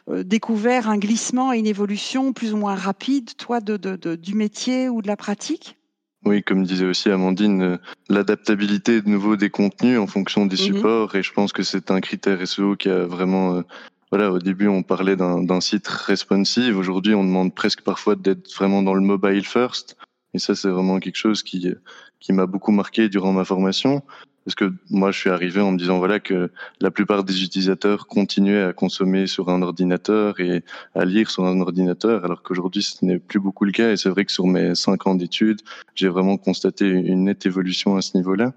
découvert 0.09 0.91
un 0.91 0.99
glissement 0.99 1.53
et 1.53 1.59
une 1.59 1.67
évolution 1.69 2.33
plus 2.33 2.53
ou 2.53 2.57
moins 2.57 2.75
rapide, 2.75 3.37
toi, 3.37 3.61
du 3.61 4.35
métier 4.35 4.89
ou 4.89 5.01
de 5.01 5.07
la 5.07 5.17
pratique? 5.17 5.79
Oui, 6.25 6.43
comme 6.43 6.65
disait 6.65 6.87
aussi 6.87 7.11
Amandine, 7.11 7.63
euh, 7.63 7.77
l'adaptabilité 8.09 9.01
de 9.01 9.09
nouveau 9.09 9.37
des 9.37 9.51
contenus 9.51 9.99
en 9.99 10.07
fonction 10.07 10.47
des 10.47 10.57
mhm. 10.57 10.75
supports, 10.75 11.15
et 11.17 11.23
je 11.23 11.33
pense 11.33 11.53
que 11.53 11.63
c'est 11.63 11.91
un 11.91 12.01
critère 12.01 12.47
SEO 12.47 12.77
qui 12.77 12.89
a 12.89 13.05
vraiment, 13.05 13.57
euh, 13.57 13.63
voilà, 14.11 14.31
au 14.31 14.39
début 14.39 14.69
on 14.69 14.83
parlait 14.83 15.17
d'un 15.17 15.61
site 15.61 15.89
responsive, 15.89 16.79
aujourd'hui 16.79 17.15
on 17.15 17.25
demande 17.25 17.55
presque 17.55 17.83
parfois 17.83 18.15
d'être 18.15 18.55
vraiment 18.55 18.83
dans 18.83 18.95
le 18.95 19.01
mobile 19.01 19.45
first, 19.45 19.97
et 20.35 20.39
ça 20.39 20.55
c'est 20.55 20.69
vraiment 20.69 21.01
quelque 21.01 21.17
chose 21.17 21.43
qui, 21.43 21.75
qui 22.21 22.33
m'a 22.33 22.47
beaucoup 22.47 22.73
marqué 22.73 23.09
durant 23.09 23.33
ma 23.33 23.45
formation. 23.45 24.03
Parce 24.45 24.55
que 24.55 24.73
moi, 24.91 25.13
je 25.13 25.19
suis 25.19 25.31
arrivé 25.31 25.61
en 25.61 25.73
me 25.73 25.79
disant 25.79 25.99
voilà 25.99 26.19
que 26.19 26.51
la 26.81 26.91
plupart 26.91 27.23
des 27.25 27.43
utilisateurs 27.43 28.07
continuaient 28.07 28.63
à 28.63 28.73
consommer 28.73 29.27
sur 29.27 29.49
un 29.49 29.63
ordinateur 29.63 30.41
et 30.41 30.65
à 30.95 31.05
lire 31.05 31.31
sur 31.31 31.45
un 31.45 31.61
ordinateur, 31.61 32.25
alors 32.25 32.43
qu'aujourd'hui, 32.43 32.83
ce 32.83 33.05
n'est 33.05 33.19
plus 33.19 33.39
beaucoup 33.39 33.65
le 33.65 33.73
cas. 33.73 33.93
Et 33.93 33.97
c'est 33.97 34.09
vrai 34.09 34.25
que 34.25 34.33
sur 34.33 34.47
mes 34.47 34.75
cinq 34.75 35.07
ans 35.07 35.15
d'études, 35.15 35.61
j'ai 35.95 36.09
vraiment 36.09 36.37
constaté 36.37 36.89
une 36.89 37.25
nette 37.25 37.47
évolution 37.47 37.97
à 37.97 38.03
ce 38.03 38.17
niveau-là. 38.17 38.53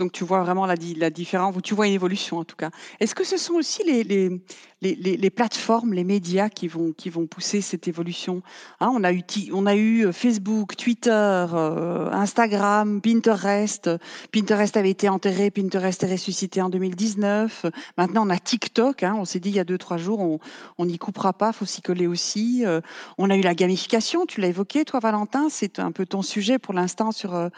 Donc 0.00 0.12
tu 0.12 0.24
vois 0.24 0.42
vraiment 0.42 0.64
la, 0.64 0.76
différence, 0.76 1.54
ou 1.54 1.60
tu 1.60 1.74
vois 1.74 1.86
une 1.86 1.92
évolution 1.92 2.38
en 2.38 2.44
tout 2.44 2.56
cas. 2.56 2.70
Est-ce 3.00 3.14
que 3.14 3.22
ce 3.22 3.36
sont 3.36 3.52
aussi 3.52 3.84
les, 3.84 4.02
les, 4.02 4.40
les, 4.80 4.94
les, 4.94 5.30
plateformes, 5.30 5.92
les 5.92 6.04
médias 6.04 6.48
qui 6.48 6.68
vont, 6.68 6.92
qui 6.92 7.10
vont 7.10 7.26
pousser 7.26 7.60
cette 7.60 7.86
évolution? 7.86 8.40
Hein, 8.80 8.90
on, 8.94 9.04
a 9.04 9.12
eu, 9.12 9.22
on 9.52 9.66
a 9.66 9.74
eu 9.74 10.06
euh, 10.06 10.12
Facebook, 10.12 10.74
Twitter, 10.76 11.10
euh, 11.12 12.10
Instagram, 12.12 13.02
Pinterest. 13.02 13.90
Pinterest 14.32 14.74
avait 14.78 14.88
été 14.88 15.10
enterré, 15.10 15.50
Pinterest 15.50 16.02
est 16.02 16.10
ressuscité 16.10 16.62
en 16.62 16.70
2019. 16.70 17.66
Maintenant 17.98 18.26
on 18.26 18.30
a 18.30 18.38
TikTok, 18.38 19.02
hein, 19.02 19.14
on 19.18 19.26
s'est 19.26 19.38
dit 19.38 19.50
il 19.50 19.56
y 19.56 19.60
a 19.60 19.64
deux, 19.64 19.76
trois 19.76 19.98
jours, 19.98 20.40
on 20.78 20.86
n'y 20.86 20.96
coupera 20.96 21.34
pas, 21.34 21.52
faut 21.52 21.66
s'y 21.66 21.82
coller 21.82 22.06
aussi. 22.06 22.62
Euh, 22.64 22.80
on 23.18 23.28
a 23.28 23.36
eu 23.36 23.42
la 23.42 23.54
gamification, 23.54 24.24
tu 24.24 24.40
l'as 24.40 24.48
évoqué 24.48 24.86
toi 24.86 24.98
Valentin, 24.98 25.48
c'est 25.50 25.78
un 25.78 25.92
peu 25.92 26.06
ton 26.06 26.22
sujet 26.22 26.58
pour 26.58 26.72
l'instant 26.72 27.12
sur, 27.12 27.50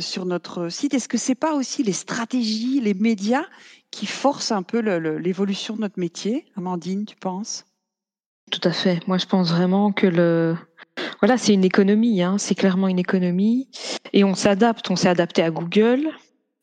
sur 0.00 0.26
notre 0.26 0.68
site. 0.68 0.92
Est-ce 0.92 1.08
que 1.08 1.16
c'est 1.16 1.34
pas 1.34 1.61
aussi 1.62 1.82
les 1.84 1.92
stratégies, 1.92 2.80
les 2.80 2.94
médias 2.94 3.46
qui 3.92 4.06
forcent 4.06 4.52
un 4.52 4.62
peu 4.62 4.80
l'évolution 5.18 5.76
de 5.76 5.80
notre 5.80 5.98
métier. 5.98 6.44
Amandine, 6.56 7.06
tu 7.06 7.16
penses? 7.16 7.64
Tout 8.50 8.60
à 8.64 8.72
fait. 8.72 9.00
Moi, 9.06 9.16
je 9.16 9.26
pense 9.26 9.50
vraiment 9.50 9.92
que 9.92 10.08
le, 10.08 10.56
voilà, 11.20 11.38
c'est 11.38 11.54
une 11.54 11.64
économie. 11.64 12.20
Hein. 12.20 12.36
C'est 12.38 12.56
clairement 12.56 12.88
une 12.88 12.98
économie, 12.98 13.68
et 14.12 14.24
on 14.24 14.34
s'adapte. 14.34 14.90
On 14.90 14.96
s'est 14.96 15.08
adapté 15.08 15.42
à 15.42 15.50
Google. 15.50 16.08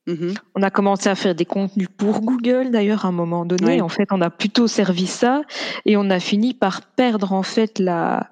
Mm-hmm. 0.07 0.37
On 0.55 0.63
a 0.63 0.69
commencé 0.69 1.07
à 1.07 1.15
faire 1.15 1.33
des 1.33 1.45
contenus 1.45 1.87
pour 1.95 2.19
Google, 2.19 2.71
d'ailleurs, 2.71 3.05
à 3.05 3.07
un 3.07 3.13
moment 3.13 3.45
donné. 3.45 3.81
En 3.81 3.89
fait, 3.89 4.09
on 4.11 4.21
a 4.21 4.29
plutôt 4.29 4.67
servi 4.67 5.07
ça, 5.07 5.43
et 5.85 5.95
on 5.95 6.09
a 6.09 6.19
fini 6.19 6.53
par 6.53 6.81
perdre 6.81 7.31
en 7.31 7.43
fait 7.43 7.79
la, 7.79 8.29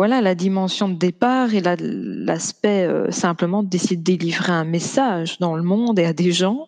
voilà 0.00 0.22
la 0.22 0.34
dimension 0.34 0.88
de 0.88 0.94
départ 0.94 1.54
et 1.54 1.60
l'aspect 1.60 2.86
euh, 2.86 3.10
simplement 3.10 3.62
d'essayer 3.62 3.96
de 3.96 4.02
délivrer 4.02 4.50
un 4.50 4.64
message 4.64 5.38
dans 5.40 5.54
le 5.54 5.62
monde 5.62 5.98
et 5.98 6.06
à 6.06 6.14
des 6.14 6.32
gens. 6.32 6.66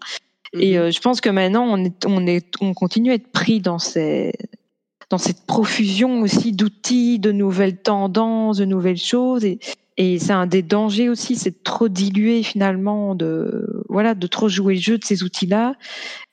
Et 0.52 0.72
mhm. 0.72 0.78
euh, 0.78 0.90
je 0.90 1.00
pense 1.00 1.22
que 1.22 1.30
maintenant 1.30 1.64
on 1.64 1.82
est, 1.82 2.04
on 2.04 2.26
est, 2.26 2.46
on 2.60 2.74
continue 2.74 3.10
à 3.10 3.14
être 3.14 3.32
pris 3.32 3.62
dans 3.62 3.78
ces 3.78 4.34
dans 5.08 5.16
cette 5.16 5.46
profusion 5.46 6.20
aussi 6.20 6.52
d'outils, 6.52 7.18
de 7.18 7.32
nouvelles 7.32 7.78
tendances, 7.78 8.58
de 8.58 8.66
nouvelles 8.66 8.98
choses. 8.98 9.46
Et, 9.46 9.60
et 9.96 10.18
c'est 10.18 10.32
un 10.32 10.46
des 10.46 10.62
dangers 10.62 11.08
aussi, 11.08 11.36
c'est 11.36 11.50
de 11.50 11.62
trop 11.62 11.88
diluer 11.88 12.42
finalement, 12.42 13.14
de 13.14 13.84
voilà, 13.88 14.14
de 14.14 14.26
trop 14.26 14.48
jouer 14.48 14.74
le 14.74 14.80
jeu 14.80 14.98
de 14.98 15.04
ces 15.04 15.22
outils-là 15.22 15.74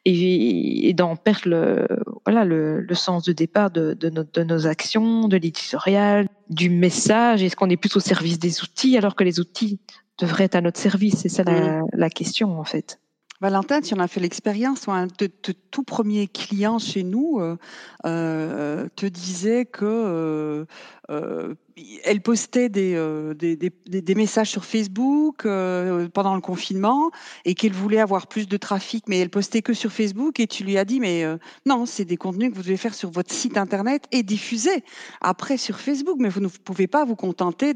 et, 0.05 0.89
et 0.89 0.93
d'en 0.93 1.17
perdre 1.17 1.41
le 1.45 1.87
voilà 2.25 2.45
le, 2.45 2.79
le, 2.79 2.95
sens 2.95 3.23
de 3.25 3.33
départ 3.33 3.69
de, 3.69 3.93
de, 3.93 4.09
de 4.09 4.43
nos 4.43 4.65
actions, 4.65 5.27
de 5.27 5.35
l'éditorial, 5.35 6.29
du 6.49 6.69
message 6.69 7.43
Est-ce 7.43 7.55
qu'on 7.55 7.69
est 7.69 7.77
plus 7.77 7.95
au 7.97 7.99
service 7.99 8.39
des 8.39 8.61
outils 8.61 8.97
alors 8.97 9.15
que 9.15 9.25
les 9.25 9.41
outils 9.41 9.79
devraient 10.17 10.45
être 10.45 10.55
à 10.55 10.61
notre 10.61 10.79
service? 10.79 11.17
C'est 11.17 11.29
ça 11.29 11.43
la, 11.43 11.81
la, 11.91 12.09
question 12.09 12.59
en 12.59 12.63
fait. 12.63 13.01
Valentin, 13.41 13.81
tu 13.81 13.93
en 13.93 13.99
as 13.99 14.07
fait 14.07 14.19
l'expérience. 14.21 14.87
Un 14.87 15.07
de, 15.07 15.27
tout 15.71 15.83
premier 15.83 16.27
client 16.27 16.79
chez 16.79 17.03
nous 17.03 17.39
euh, 17.39 17.57
euh, 18.05 18.87
te 18.95 19.05
disait 19.05 19.65
que 19.65 20.65
euh 21.09 21.55
elle 22.03 22.21
postait 22.21 22.69
euh, 22.77 23.33
des, 23.33 23.55
des, 23.57 24.15
messages 24.15 24.49
sur 24.49 24.65
Facebook 24.65 25.45
euh, 25.45 26.07
pendant 26.09 26.35
le 26.35 26.41
confinement 26.41 27.11
et 27.45 27.55
qu'elle 27.55 27.73
voulait 27.73 27.99
avoir 27.99 28.27
plus 28.27 28.47
de 28.47 28.57
trafic, 28.57 29.05
mais 29.07 29.19
elle 29.19 29.29
postait 29.29 29.61
que 29.61 29.73
sur 29.73 29.91
Facebook 29.91 30.39
et 30.39 30.47
tu 30.47 30.63
lui 30.63 30.77
as 30.77 30.85
dit, 30.85 30.99
mais 30.99 31.23
euh, 31.23 31.37
non, 31.65 31.85
c'est 31.85 32.05
des 32.05 32.17
contenus 32.17 32.51
que 32.51 32.55
vous 32.55 32.63
devez 32.63 32.77
faire 32.77 32.93
sur 32.93 33.11
votre 33.11 33.33
site 33.33 33.57
internet 33.57 34.05
et 34.11 34.23
diffuser 34.23 34.83
après 35.21 35.57
sur 35.57 35.79
Facebook, 35.79 36.17
mais 36.19 36.29
vous 36.29 36.41
ne 36.41 36.47
pouvez 36.47 36.87
pas 36.87 37.05
vous 37.05 37.15
contenter 37.15 37.73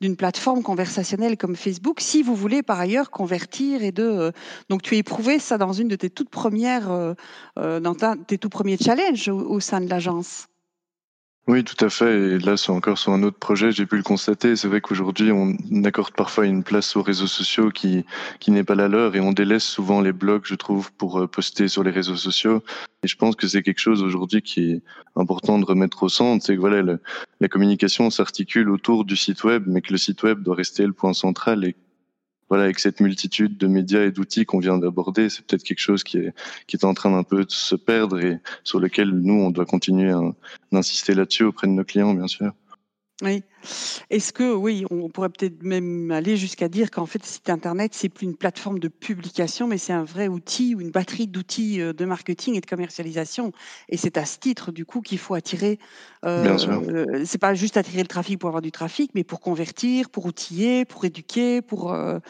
d'une 0.00 0.16
plateforme 0.16 0.62
conversationnelle 0.62 1.36
comme 1.36 1.56
Facebook 1.56 2.00
si 2.00 2.22
vous 2.22 2.34
voulez 2.34 2.62
par 2.62 2.80
ailleurs 2.80 3.10
convertir 3.10 3.82
et 3.82 3.92
de... 3.92 4.32
donc 4.68 4.82
tu 4.82 4.94
as 4.94 4.98
éprouvé 4.98 5.38
ça 5.38 5.58
dans 5.58 5.72
une 5.72 5.88
de 5.88 5.96
tes 5.96 6.10
toutes 6.10 6.30
premières, 6.30 7.14
dans 7.56 7.94
tes 8.26 8.38
tout 8.38 8.48
premiers 8.48 8.76
challenges 8.76 9.28
au 9.28 9.60
sein 9.60 9.80
de 9.80 9.88
l'agence. 9.88 10.46
Oui, 11.48 11.64
tout 11.64 11.84
à 11.84 11.90
fait. 11.90 12.34
Et 12.34 12.38
là, 12.38 12.56
c'est 12.56 12.70
encore 12.70 12.98
sur 12.98 13.12
un 13.12 13.24
autre 13.24 13.38
projet, 13.38 13.72
j'ai 13.72 13.84
pu 13.84 13.96
le 13.96 14.04
constater. 14.04 14.54
C'est 14.54 14.68
vrai 14.68 14.80
qu'aujourd'hui, 14.80 15.32
on 15.32 15.56
accorde 15.82 16.14
parfois 16.14 16.46
une 16.46 16.62
place 16.62 16.94
aux 16.94 17.02
réseaux 17.02 17.26
sociaux 17.26 17.70
qui, 17.70 18.04
qui 18.38 18.52
n'est 18.52 18.62
pas 18.62 18.76
la 18.76 18.86
leur 18.86 19.16
et 19.16 19.20
on 19.20 19.32
délaisse 19.32 19.64
souvent 19.64 20.00
les 20.00 20.12
blogs, 20.12 20.44
je 20.44 20.54
trouve, 20.54 20.92
pour 20.92 21.18
euh, 21.18 21.26
poster 21.26 21.66
sur 21.66 21.82
les 21.82 21.90
réseaux 21.90 22.16
sociaux. 22.16 22.62
Et 23.02 23.08
je 23.08 23.16
pense 23.16 23.34
que 23.34 23.48
c'est 23.48 23.62
quelque 23.62 23.80
chose 23.80 24.04
aujourd'hui 24.04 24.40
qui 24.40 24.70
est 24.70 24.82
important 25.16 25.58
de 25.58 25.64
remettre 25.64 26.04
au 26.04 26.08
centre. 26.08 26.44
C'est 26.46 26.54
que 26.54 26.60
voilà, 26.60 26.96
la 27.40 27.48
communication 27.48 28.08
s'articule 28.10 28.70
autour 28.70 29.04
du 29.04 29.16
site 29.16 29.42
web, 29.42 29.64
mais 29.66 29.82
que 29.82 29.92
le 29.92 29.98
site 29.98 30.22
web 30.22 30.42
doit 30.44 30.54
rester 30.54 30.86
le 30.86 30.92
point 30.92 31.12
central 31.12 31.64
et 31.64 31.74
voilà, 32.52 32.64
avec 32.64 32.80
cette 32.80 33.00
multitude 33.00 33.56
de 33.56 33.66
médias 33.66 34.04
et 34.04 34.10
d'outils 34.10 34.44
qu'on 34.44 34.58
vient 34.58 34.76
d'aborder, 34.76 35.30
c'est 35.30 35.42
peut-être 35.42 35.62
quelque 35.62 35.78
chose 35.78 36.04
qui 36.04 36.18
est, 36.18 36.34
qui 36.66 36.76
est 36.76 36.84
en 36.84 36.92
train 36.92 37.10
d'un 37.10 37.22
peu 37.22 37.46
de 37.46 37.50
se 37.50 37.74
perdre 37.74 38.22
et 38.22 38.40
sur 38.62 38.78
lequel 38.78 39.08
nous, 39.08 39.40
on 39.40 39.50
doit 39.50 39.64
continuer 39.64 40.12
d'insister 40.70 41.14
là-dessus 41.14 41.44
auprès 41.44 41.66
de 41.66 41.72
nos 41.72 41.82
clients, 41.82 42.12
bien 42.12 42.26
sûr. 42.26 42.52
Est-ce 44.10 44.32
que, 44.32 44.54
oui, 44.54 44.84
on 44.90 45.08
pourrait 45.08 45.30
peut-être 45.30 45.62
même 45.62 46.10
aller 46.10 46.36
jusqu'à 46.36 46.68
dire 46.68 46.90
qu'en 46.90 47.06
fait, 47.06 47.20
le 47.20 47.28
site 47.28 47.50
internet, 47.50 47.92
c'est 47.94 48.08
plus 48.08 48.26
une 48.26 48.36
plateforme 48.36 48.78
de 48.78 48.88
publication, 48.88 49.66
mais 49.66 49.78
c'est 49.78 49.92
un 49.92 50.04
vrai 50.04 50.28
outil 50.28 50.74
ou 50.74 50.80
une 50.80 50.90
batterie 50.90 51.26
d'outils 51.26 51.80
euh, 51.80 51.92
de 51.92 52.04
marketing 52.04 52.54
et 52.56 52.60
de 52.60 52.66
commercialisation. 52.66 53.52
Et 53.88 53.96
c'est 53.96 54.16
à 54.16 54.24
ce 54.24 54.38
titre, 54.38 54.72
du 54.72 54.84
coup, 54.84 55.00
qu'il 55.00 55.18
faut 55.18 55.34
attirer. 55.34 55.78
Euh, 56.24 56.56
euh, 56.68 57.22
c'est 57.24 57.38
pas 57.38 57.54
juste 57.54 57.76
attirer 57.76 58.02
le 58.02 58.08
trafic 58.08 58.38
pour 58.38 58.48
avoir 58.48 58.62
du 58.62 58.70
trafic, 58.70 59.10
mais 59.14 59.24
pour 59.24 59.40
convertir, 59.40 60.08
pour 60.08 60.26
outiller, 60.26 60.84
pour 60.84 61.04
éduquer, 61.04 61.62
pour 61.62 61.92
euh, 61.92 62.20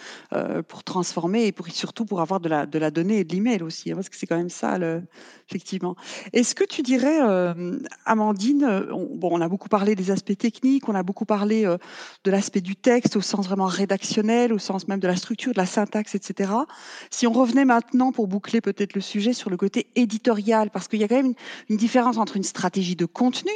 pour 0.67 0.83
transformer 0.83 1.47
et 1.47 1.53
pour 1.53 1.69
surtout 1.69 2.05
pour 2.07 2.21
avoir 2.21 2.41
de 2.41 2.49
la 2.49 2.65
de 2.65 2.79
la 2.79 2.91
donnée 2.91 3.19
et 3.19 3.25
de 3.25 3.35
l'email 3.35 3.63
aussi, 3.63 3.93
hein, 3.93 3.97
parce 3.97 4.09
que 4.09 4.17
c'est 4.17 4.27
quand 4.27 4.37
même 4.37 4.49
ça, 4.49 4.79
le, 4.79 5.03
effectivement. 5.49 5.95
Est-ce 6.33 6.55
que 6.55 6.65
tu 6.65 6.83
dirais, 6.83 7.19
Amandine, 8.07 8.87
bon, 9.15 9.29
on 9.33 9.41
a 9.41 9.49
beaucoup 9.49 9.69
parlé 9.69 9.95
des 9.95 10.11
aspects 10.11 10.37
techniques, 10.37 10.89
on 10.89 10.95
a 10.95 11.03
beaucoup 11.03 11.22
parler 11.25 11.67
euh, 11.67 11.79
de 12.25 12.31
l'aspect 12.31 12.61
du 12.61 12.77
texte 12.77 13.17
au 13.17 13.21
sens 13.21 13.47
vraiment 13.47 13.67
rédactionnel, 13.67 14.53
au 14.53 14.59
sens 14.59 14.89
même 14.89 15.01
de 15.01 15.07
la 15.07 15.17
structure, 15.17 15.53
de 15.53 15.59
la 15.59 15.67
syntaxe, 15.67 16.15
etc. 16.15 16.53
Si 17.11 17.27
on 17.27 17.33
revenait 17.33 17.65
maintenant 17.65 18.13
pour 18.13 18.29
boucler 18.29 18.61
peut-être 18.61 18.95
le 18.95 19.01
sujet 19.01 19.33
sur 19.33 19.51
le 19.51 19.57
côté 19.57 19.87
éditorial, 19.97 20.71
parce 20.71 20.89
qu'il 20.89 21.01
y 21.01 21.05
a 21.05 21.09
quand 21.09 21.17
même 21.17 21.35
une, 21.69 21.77
différence 21.77 22.19
entre 22.19 22.37
une 22.37 22.43
stratégie 22.43 22.97
de 22.97 23.07
contenu 23.07 23.51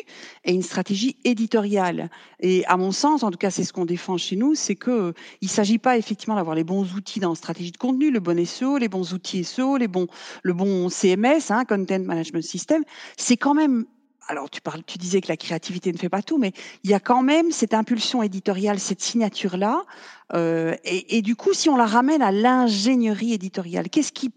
et 0.44 0.52
une 0.52 0.62
stratégie 0.62 1.16
éditoriale. 1.24 2.11
Et 2.40 2.64
à 2.66 2.76
mon 2.76 2.92
sens, 2.92 3.22
en 3.22 3.31
tout 3.31 3.38
cas, 3.38 3.50
c'est 3.50 3.64
ce 3.64 3.72
qu'on 3.72 3.85
défend 3.85 4.16
chez 4.16 4.37
nous, 4.37 4.55
c'est 4.55 4.74
que 4.74 4.90
euh, 4.90 5.12
il 5.40 5.48
s'agit 5.48 5.79
pas 5.79 5.96
effectivement 5.96 6.37
d'avoir 6.37 6.57
les 6.57 6.64
bons 6.64 6.94
outils 6.94 7.20
dans 7.20 7.31
la 7.31 7.35
stratégie 7.35 7.72
de 7.72 7.76
contenu, 7.76 8.11
le 8.11 8.20
bon 8.20 8.44
SEO, 8.44 8.79
les 8.79 8.88
bons 8.88 9.12
outils 9.12 9.44
SEO, 9.44 9.76
les 9.76 9.88
bons, 9.88 10.07
le 10.42 10.52
bon 10.52 10.88
CMS, 10.88 11.50
hein, 11.50 11.64
Content 11.64 12.00
Management 12.00 12.42
System. 12.42 12.83
C'est 13.16 13.37
quand 13.37 13.55
même 13.55 13.87
alors 14.28 14.48
tu 14.50 14.98
disais 14.98 15.20
que 15.20 15.28
la 15.28 15.36
créativité 15.36 15.92
ne 15.92 15.98
fait 15.98 16.08
pas 16.08 16.22
tout, 16.22 16.38
mais 16.38 16.52
il 16.84 16.90
y 16.90 16.94
a 16.94 17.00
quand 17.00 17.22
même 17.22 17.50
cette 17.50 17.74
impulsion 17.74 18.22
éditoriale, 18.22 18.78
cette 18.78 19.00
signature-là. 19.00 19.84
Euh, 20.34 20.74
et, 20.84 21.22
du 21.22 21.36
coup, 21.36 21.52
si 21.52 21.68
on 21.68 21.76
la 21.76 21.86
ramène 21.86 22.22
à 22.22 22.32
l'ingénierie 22.32 23.32
éditoriale, 23.32 23.88
qu'est-ce 23.88 24.12
qui 24.12 24.32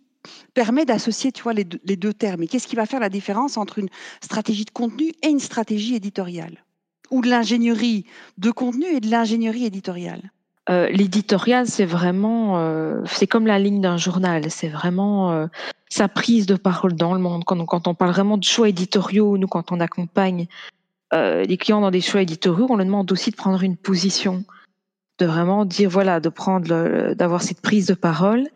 permet 0.54 0.86
d'associer, 0.86 1.32
tu 1.32 1.44
vois, 1.44 1.54
les 1.54 1.64
deux 1.64 2.14
termes? 2.14 2.44
Et 2.44 2.48
qu'est-ce 2.48 2.68
qui 2.68 2.76
va 2.76 2.86
faire 2.86 3.00
la 3.00 3.10
différence 3.10 3.58
entre 3.58 3.80
une 3.80 3.90
stratégie 4.22 4.66
de 4.66 4.72
contenu 4.72 5.12
et 5.24 5.30
une 5.30 5.40
stratégie 5.40 5.96
éditoriale? 5.96 6.64
Ou 7.12 7.22
de 7.22 7.30
l'ingénierie 7.30 8.06
de 8.38 8.52
contenu 8.52 8.86
et 8.86 9.00
de 9.00 9.10
l'ingénierie 9.10 9.66
éditoriale? 9.66 10.32
Euh, 10.70 10.88
l'éditorial, 10.90 11.66
c'est 11.68 11.86
vraiment, 11.86 12.60
euh, 12.60 13.02
c'est 13.06 13.28
comme 13.28 13.48
la 13.48 13.58
ligne 13.60 13.82
d'un 13.82 13.98
journal. 13.98 14.52
C'est 14.52 14.68
vraiment 14.68 15.32
euh, 15.32 15.48
sa 15.90 16.08
prise 16.08 16.46
de 16.46 16.56
parole 16.56 16.94
dans 16.94 17.14
le 17.14 17.20
monde. 17.20 17.44
Quand, 17.44 17.64
quand 17.66 17.88
on 17.88 17.96
parle 17.96 18.12
vraiment 18.12 18.38
de 18.38 18.44
choix 18.44 18.70
éditoriaux, 18.70 19.38
nous, 19.38 19.48
quand 19.48 19.72
on 19.72 19.80
accompagne 19.80 20.48
les 21.12 21.58
clients 21.58 21.82
dans 21.82 21.90
des 21.90 22.02
choix 22.02 22.22
éditoriaux, 22.22 22.68
on 22.70 22.76
leur 22.76 22.86
demande 22.86 23.12
aussi 23.12 23.32
de 23.32 23.36
prendre 23.36 23.64
une 23.64 23.78
position, 23.78 24.44
de 25.18 25.26
vraiment 25.26 25.66
dire 25.66 25.90
voilà, 25.90 26.20
de 26.20 26.30
prendre, 26.30 27.14
d'avoir 27.16 27.42
cette 27.42 27.62
prise 27.62 27.88
de 27.88 27.96
parole. 27.96 28.48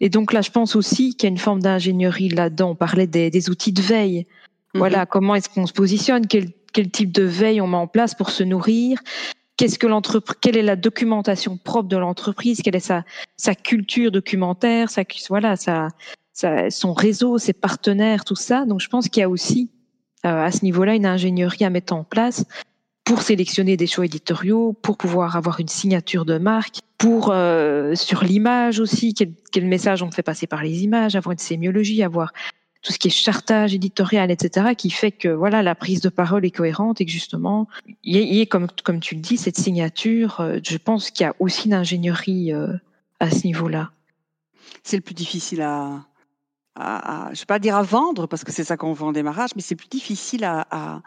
Et 0.00 0.08
donc 0.08 0.32
là, 0.32 0.40
je 0.40 0.50
pense 0.50 0.74
aussi 0.74 1.14
qu'il 1.14 1.26
y 1.26 1.30
a 1.30 1.32
une 1.32 1.36
forme 1.36 1.60
d'ingénierie 1.60 2.30
là-dedans. 2.30 2.70
On 2.70 2.74
parlait 2.74 3.06
des, 3.06 3.30
des 3.30 3.50
outils 3.50 3.74
de 3.74 3.82
veille. 3.82 4.20
Mm-hmm. 4.20 4.78
Voilà, 4.78 5.04
comment 5.04 5.34
est-ce 5.34 5.50
qu'on 5.50 5.66
se 5.66 5.74
positionne, 5.74 6.26
quel, 6.26 6.48
quel 6.72 6.90
type 6.90 7.12
de 7.12 7.24
veille 7.24 7.60
on 7.60 7.66
met 7.66 7.76
en 7.76 7.86
place 7.86 8.14
pour 8.14 8.30
se 8.30 8.42
nourrir? 8.42 8.98
Qu'est-ce 9.58 9.78
que 9.78 9.86
l'entreprise, 9.86 10.38
quelle 10.40 10.56
est 10.56 10.62
la 10.62 10.76
documentation 10.76 11.58
propre 11.58 11.88
de 11.88 11.98
l'entreprise, 11.98 12.62
quelle 12.62 12.76
est 12.76 12.80
sa, 12.80 13.04
sa 13.36 13.54
culture 13.54 14.10
documentaire, 14.10 14.88
sa, 14.88 15.02
voilà, 15.28 15.56
sa, 15.56 15.88
son 16.70 16.94
réseau, 16.94 17.36
ses 17.36 17.52
partenaires, 17.52 18.24
tout 18.24 18.36
ça. 18.36 18.64
Donc, 18.64 18.80
je 18.80 18.88
pense 18.88 19.08
qu'il 19.08 19.20
y 19.20 19.24
a 19.24 19.28
aussi 19.28 19.70
euh, 20.24 20.44
à 20.44 20.50
ce 20.50 20.64
niveau-là 20.64 20.94
une 20.94 21.06
ingénierie 21.06 21.64
à 21.64 21.70
mettre 21.70 21.92
en 21.92 22.04
place 22.04 22.44
pour 23.04 23.22
sélectionner 23.22 23.76
des 23.76 23.86
choix 23.86 24.04
éditoriaux, 24.04 24.74
pour 24.82 24.96
pouvoir 24.96 25.36
avoir 25.36 25.60
une 25.60 25.68
signature 25.68 26.24
de 26.24 26.38
marque, 26.38 26.80
pour 26.96 27.30
euh, 27.32 27.94
sur 27.94 28.22
l'image 28.22 28.80
aussi, 28.80 29.14
quel, 29.14 29.32
quel, 29.50 29.66
message 29.66 30.02
on 30.02 30.10
fait 30.10 30.22
passer 30.22 30.46
par 30.46 30.62
les 30.62 30.84
images, 30.84 31.16
avoir 31.16 31.32
une 31.32 31.38
sémiologie, 31.38 32.02
avoir 32.02 32.32
tout 32.82 32.92
ce 32.92 32.98
qui 32.98 33.08
est 33.08 33.10
chartage 33.10 33.74
éditorial, 33.74 34.30
etc., 34.30 34.74
qui 34.76 34.90
fait 34.90 35.10
que 35.10 35.28
voilà 35.28 35.62
la 35.62 35.74
prise 35.74 36.00
de 36.00 36.08
parole 36.08 36.44
est 36.44 36.50
cohérente 36.50 37.00
et 37.00 37.06
que 37.06 37.10
justement, 37.10 37.68
il 38.04 38.16
y, 38.16 38.40
a, 38.40 38.46
comme, 38.46 38.68
comme 38.84 39.00
tu 39.00 39.14
le 39.14 39.20
dis, 39.20 39.36
cette 39.36 39.58
signature, 39.58 40.40
euh, 40.40 40.58
je 40.62 40.76
pense 40.76 41.10
qu'il 41.10 41.24
y 41.24 41.26
a 41.26 41.34
aussi 41.40 41.66
une 41.66 41.74
ingénierie 41.74 42.52
euh, 42.52 42.72
à 43.20 43.30
ce 43.30 43.46
niveau-là. 43.46 43.90
C'est 44.84 44.96
le 44.96 45.02
plus 45.02 45.14
difficile 45.14 45.60
à, 45.62 46.04
à, 46.78 47.26
je 47.32 47.32
ne 47.32 47.38
vais 47.40 47.46
pas 47.46 47.58
dire 47.58 47.76
à 47.76 47.82
vendre 47.82 48.26
parce 48.26 48.44
que 48.44 48.52
c'est 48.52 48.64
ça 48.64 48.76
qu'on 48.76 48.92
vend 48.92 49.08
en 49.08 49.12
démarrage, 49.12 49.50
mais 49.56 49.62
c'est 49.62 49.74
plus 49.74 49.88
difficile 49.88 50.44
à, 50.44 51.02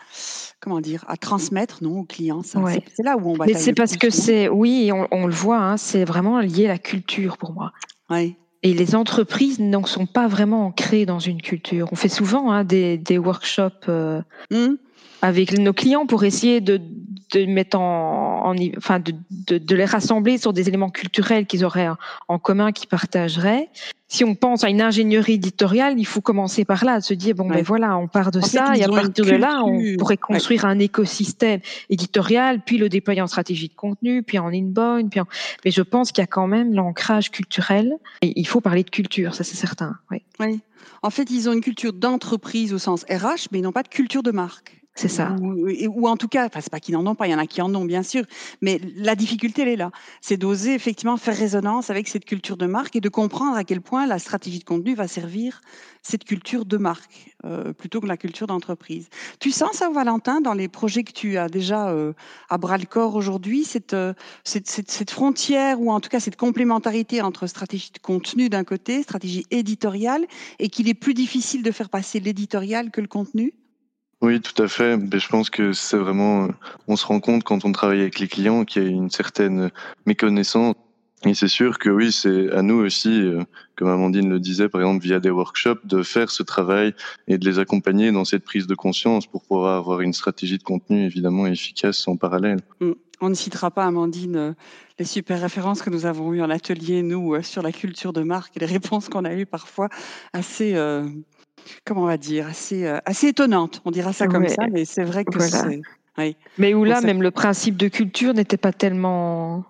comment 0.59 0.81
dire 0.81 1.05
à 1.07 1.17
transmettre 1.17 1.83
non 1.83 1.99
aux 1.99 2.03
clients. 2.03 2.41
C'est 2.43 2.59
là 3.03 3.17
où 3.17 3.31
on 3.31 3.37
Mais 3.37 3.53
c'est 3.53 3.73
parce 3.73 3.95
que 3.95 4.09
c'est 4.09 4.49
oui, 4.49 4.91
on, 4.93 5.25
le 5.25 5.33
voit, 5.33 5.59
hein, 5.59 5.77
c'est 5.77 6.03
vraiment 6.03 6.39
lié 6.39 6.65
à 6.65 6.69
la 6.69 6.77
culture 6.77 7.37
pour 7.37 7.53
moi. 7.53 7.71
Oui. 8.09 8.35
Et 8.63 8.73
les 8.73 8.95
entreprises 8.95 9.59
n'en 9.59 9.85
sont 9.85 10.05
pas 10.05 10.27
vraiment 10.27 10.67
ancrées 10.67 11.05
dans 11.05 11.19
une 11.19 11.41
culture. 11.41 11.87
On 11.91 11.95
fait 11.95 12.09
souvent 12.09 12.51
hein, 12.51 12.63
des, 12.63 12.97
des, 12.97 13.17
workshops 13.17 13.89
euh, 13.89 14.21
mmh. 14.51 14.75
avec 15.23 15.57
nos 15.57 15.73
clients 15.73 16.05
pour 16.05 16.23
essayer 16.23 16.61
de, 16.61 16.79
de 17.33 17.45
mettre 17.45 17.79
en, 17.79 18.53
enfin 18.77 18.99
de, 18.99 19.13
de, 19.31 19.57
de, 19.57 19.75
les 19.75 19.85
rassembler 19.85 20.37
sur 20.37 20.53
des 20.53 20.67
éléments 20.67 20.91
culturels 20.91 21.47
qu'ils 21.47 21.65
auraient 21.65 21.89
en 22.27 22.37
commun, 22.37 22.71
qu'ils 22.71 22.87
partageraient. 22.87 23.69
Si 24.11 24.25
on 24.25 24.35
pense 24.35 24.65
à 24.65 24.69
une 24.69 24.81
ingénierie 24.81 25.35
éditoriale, 25.35 25.97
il 25.97 26.05
faut 26.05 26.19
commencer 26.19 26.65
par 26.65 26.83
là, 26.83 26.99
de 26.99 27.03
se 27.03 27.13
dire 27.13 27.33
bon 27.33 27.47
ben 27.47 27.63
voilà, 27.63 27.95
on 27.95 28.09
part 28.09 28.31
de 28.31 28.41
ça 28.41 28.75
et 28.75 28.83
à 28.83 28.89
partir 28.89 29.23
de 29.23 29.31
là, 29.31 29.63
on 29.63 29.95
pourrait 29.97 30.17
construire 30.17 30.65
un 30.65 30.79
écosystème 30.79 31.61
éditorial, 31.89 32.59
puis 32.59 32.77
le 32.77 32.89
déployer 32.89 33.21
en 33.21 33.27
stratégie 33.27 33.69
de 33.69 33.73
contenu, 33.73 34.21
puis 34.21 34.37
en 34.37 34.49
inbound, 34.49 35.09
puis 35.09 35.21
mais 35.63 35.71
je 35.71 35.81
pense 35.81 36.11
qu'il 36.11 36.21
y 36.21 36.25
a 36.25 36.27
quand 36.27 36.47
même 36.47 36.73
l'ancrage 36.73 37.31
culturel 37.31 37.93
et 38.21 38.37
il 38.37 38.45
faut 38.45 38.59
parler 38.59 38.83
de 38.83 38.89
culture, 38.89 39.33
ça 39.33 39.45
c'est 39.45 39.55
certain. 39.55 39.95
Oui. 40.11 40.21
oui. 40.41 40.59
En 41.03 41.09
fait, 41.09 41.31
ils 41.31 41.47
ont 41.47 41.53
une 41.53 41.61
culture 41.61 41.93
d'entreprise 41.93 42.73
au 42.73 42.79
sens 42.79 43.05
RH, 43.09 43.47
mais 43.51 43.59
ils 43.59 43.61
n'ont 43.61 43.71
pas 43.71 43.83
de 43.83 43.87
culture 43.87 44.23
de 44.23 44.31
marque. 44.31 44.80
C'est 44.93 45.07
ça. 45.07 45.35
Ou, 45.39 46.07
en 46.07 46.17
tout 46.17 46.27
cas, 46.27 46.47
enfin, 46.47 46.59
c'est 46.61 46.71
pas 46.71 46.81
qu'ils 46.81 46.95
n'en 46.95 47.05
ont 47.07 47.15
pas, 47.15 47.27
il 47.27 47.31
y 47.31 47.35
en 47.35 47.39
a 47.39 47.47
qui 47.47 47.61
en 47.61 47.73
ont, 47.73 47.85
bien 47.85 48.03
sûr, 48.03 48.23
mais 48.61 48.79
la 48.95 49.15
difficulté, 49.15 49.61
elle 49.61 49.69
est 49.69 49.75
là. 49.77 49.89
C'est 50.19 50.35
d'oser 50.35 50.73
effectivement 50.73 51.15
faire 51.15 51.35
résonance 51.35 51.89
avec 51.89 52.09
cette 52.09 52.25
culture 52.25 52.57
de 52.57 52.65
marque 52.65 52.95
et 52.97 53.01
de 53.01 53.07
comprendre 53.07 53.55
à 53.55 53.63
quel 53.63 53.79
point 53.79 54.05
la 54.05 54.19
stratégie 54.19 54.59
de 54.59 54.65
contenu 54.65 54.93
va 54.93 55.07
servir 55.07 55.61
cette 56.01 56.25
culture 56.25 56.65
de 56.65 56.77
marque 56.77 57.33
euh, 57.45 57.71
plutôt 57.73 58.01
que 58.01 58.07
la 58.07 58.17
culture 58.17 58.47
d'entreprise. 58.47 59.07
Tu 59.39 59.51
sens 59.51 59.77
ça, 59.77 59.89
Valentin, 59.89 60.41
dans 60.41 60.53
les 60.53 60.67
projets 60.67 61.03
que 61.03 61.13
tu 61.13 61.37
as 61.37 61.47
déjà 61.47 61.89
euh, 61.89 62.13
à 62.49 62.57
bras 62.57 62.77
le 62.77 62.85
corps 62.85 63.15
aujourd'hui, 63.15 63.63
cette, 63.63 63.93
euh, 63.93 64.13
cette, 64.43 64.67
cette, 64.67 64.91
cette, 64.91 65.11
frontière 65.11 65.79
ou 65.79 65.91
en 65.91 65.99
tout 66.01 66.09
cas 66.09 66.19
cette 66.19 66.35
complémentarité 66.35 67.21
entre 67.21 67.47
stratégie 67.47 67.91
de 67.93 67.99
contenu 67.99 68.49
d'un 68.49 68.63
côté, 68.63 69.03
stratégie 69.03 69.45
éditoriale, 69.51 70.25
et 70.59 70.69
qu'il 70.69 70.89
est 70.89 70.95
plus 70.95 71.13
difficile 71.13 71.63
de 71.63 71.71
faire 71.71 71.89
passer 71.89 72.19
l'éditorial 72.19 72.91
que 72.91 72.99
le 72.99 73.07
contenu? 73.07 73.53
Oui, 74.21 74.39
tout 74.39 74.61
à 74.61 74.67
fait. 74.67 74.97
Mais 74.97 75.19
je 75.19 75.27
pense 75.27 75.49
que 75.49 75.73
c'est 75.73 75.97
vraiment, 75.97 76.47
on 76.87 76.95
se 76.95 77.05
rend 77.05 77.19
compte 77.19 77.43
quand 77.43 77.65
on 77.65 77.71
travaille 77.71 78.01
avec 78.01 78.19
les 78.19 78.27
clients 78.27 78.65
qu'il 78.65 78.83
y 78.83 78.85
a 78.85 78.89
une 78.89 79.09
certaine 79.09 79.71
méconnaissance. 80.05 80.75
Et 81.23 81.35
c'est 81.35 81.47
sûr 81.47 81.77
que 81.77 81.89
oui, 81.89 82.11
c'est 82.11 82.51
à 82.51 82.63
nous 82.63 82.75
aussi, 82.75 83.21
euh, 83.21 83.43
comme 83.75 83.89
Amandine 83.89 84.29
le 84.29 84.39
disait, 84.39 84.69
par 84.69 84.81
exemple 84.81 85.03
via 85.03 85.19
des 85.19 85.29
workshops, 85.29 85.85
de 85.85 86.01
faire 86.01 86.31
ce 86.31 86.41
travail 86.41 86.95
et 87.27 87.37
de 87.37 87.45
les 87.47 87.59
accompagner 87.59 88.11
dans 88.11 88.25
cette 88.25 88.43
prise 88.43 88.65
de 88.65 88.73
conscience 88.73 89.27
pour 89.27 89.43
pouvoir 89.43 89.77
avoir 89.77 90.01
une 90.01 90.13
stratégie 90.13 90.57
de 90.57 90.63
contenu 90.63 91.05
évidemment 91.05 91.45
efficace 91.45 92.07
en 92.07 92.17
parallèle. 92.17 92.59
Mm. 92.79 92.91
On 93.23 93.29
ne 93.29 93.35
citera 93.35 93.69
pas, 93.69 93.85
Amandine, 93.85 94.35
euh, 94.35 94.53
les 94.97 95.05
super 95.05 95.39
références 95.39 95.83
que 95.83 95.91
nous 95.91 96.07
avons 96.07 96.33
eues 96.33 96.41
en 96.41 96.49
atelier, 96.49 97.03
nous, 97.03 97.35
euh, 97.35 97.43
sur 97.43 97.61
la 97.61 97.71
culture 97.71 98.13
de 98.13 98.23
marque 98.23 98.57
et 98.57 98.59
les 98.59 98.65
réponses 98.77 99.09
qu'on 99.09 99.25
a 99.25 99.33
eues 99.35 99.45
parfois 99.45 99.89
assez 100.33 100.73
comment 101.85 102.03
on 102.03 102.07
va 102.07 102.17
dire, 102.17 102.47
assez, 102.47 102.85
euh, 102.85 102.99
assez 103.05 103.27
étonnante. 103.27 103.81
On 103.85 103.91
dira 103.91 104.13
ça 104.13 104.27
comme 104.27 104.47
ça, 104.47 104.67
mais 104.71 104.85
c'est 104.85 105.03
vrai 105.03 105.25
que 105.25 105.39
c'est. 105.39 105.81
Mais 106.57 106.73
où 106.73 106.83
là, 106.83 107.01
même 107.01 107.21
le 107.21 107.31
principe 107.31 107.77
de 107.77 107.87
culture 107.87 108.33
n'était 108.33 108.57
pas 108.57 108.73
tellement 108.73 109.65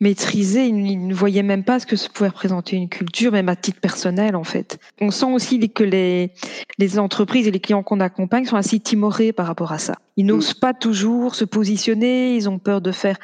maîtrisé. 0.00 0.66
Ils 0.66 1.06
ne 1.06 1.14
voyaient 1.14 1.42
même 1.42 1.64
pas 1.64 1.80
ce 1.80 1.86
que 1.86 1.96
se 1.96 2.08
pouvait 2.08 2.28
représenter 2.28 2.76
une 2.76 2.88
culture, 2.88 3.32
même 3.32 3.48
à 3.48 3.56
titre 3.56 3.80
personnel, 3.80 4.36
en 4.36 4.44
fait. 4.44 4.78
On 5.00 5.10
sent 5.10 5.32
aussi 5.32 5.70
que 5.70 5.84
les, 5.84 6.32
les 6.78 6.98
entreprises 6.98 7.48
et 7.48 7.50
les 7.50 7.60
clients 7.60 7.82
qu'on 7.82 8.00
accompagne 8.00 8.44
sont 8.44 8.56
assez 8.56 8.78
timorés 8.78 9.32
par 9.32 9.46
rapport 9.46 9.72
à 9.72 9.78
ça. 9.78 9.94
Ils 10.16 10.24
mm. 10.24 10.28
n'osent 10.28 10.54
pas 10.54 10.74
toujours 10.74 11.34
se 11.34 11.44
positionner, 11.44 12.34
ils 12.34 12.48
ont 12.48 12.58
peur 12.58 12.80
de 12.80 12.92
faire 12.92 13.16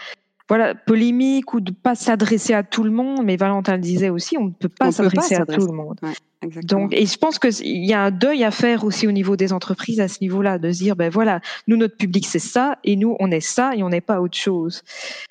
voilà, 0.52 0.74
polémique 0.74 1.54
ou 1.54 1.60
de 1.60 1.72
pas 1.72 1.94
s'adresser 1.94 2.52
à 2.52 2.62
tout 2.62 2.84
le 2.84 2.90
monde. 2.90 3.24
Mais 3.24 3.36
Valentin 3.36 3.76
le 3.76 3.80
disait 3.80 4.10
aussi, 4.10 4.36
on 4.36 4.44
ne 4.44 4.50
peut 4.50 4.68
pas 4.68 4.92
s'adresser 4.92 5.34
à 5.34 5.46
tout 5.46 5.66
le 5.66 5.72
monde. 5.72 5.98
Donc, 6.64 6.92
et 6.92 7.06
je 7.06 7.16
pense 7.16 7.38
qu'il 7.38 7.86
y 7.86 7.94
a 7.94 8.02
un 8.02 8.10
deuil 8.10 8.44
à 8.44 8.50
faire 8.50 8.84
aussi 8.84 9.06
au 9.06 9.12
niveau 9.12 9.34
des 9.34 9.54
entreprises 9.54 9.98
à 9.98 10.08
ce 10.08 10.18
niveau-là, 10.20 10.58
de 10.58 10.70
se 10.70 10.82
dire, 10.82 10.94
ben 10.94 11.08
voilà, 11.08 11.40
nous 11.68 11.78
notre 11.78 11.96
public 11.96 12.26
c'est 12.26 12.38
ça, 12.38 12.76
et 12.84 12.96
nous 12.96 13.16
on 13.18 13.30
est 13.30 13.40
ça, 13.40 13.74
et 13.74 13.82
on 13.82 13.88
n'est 13.88 14.02
pas 14.02 14.20
autre 14.20 14.36
chose. 14.36 14.82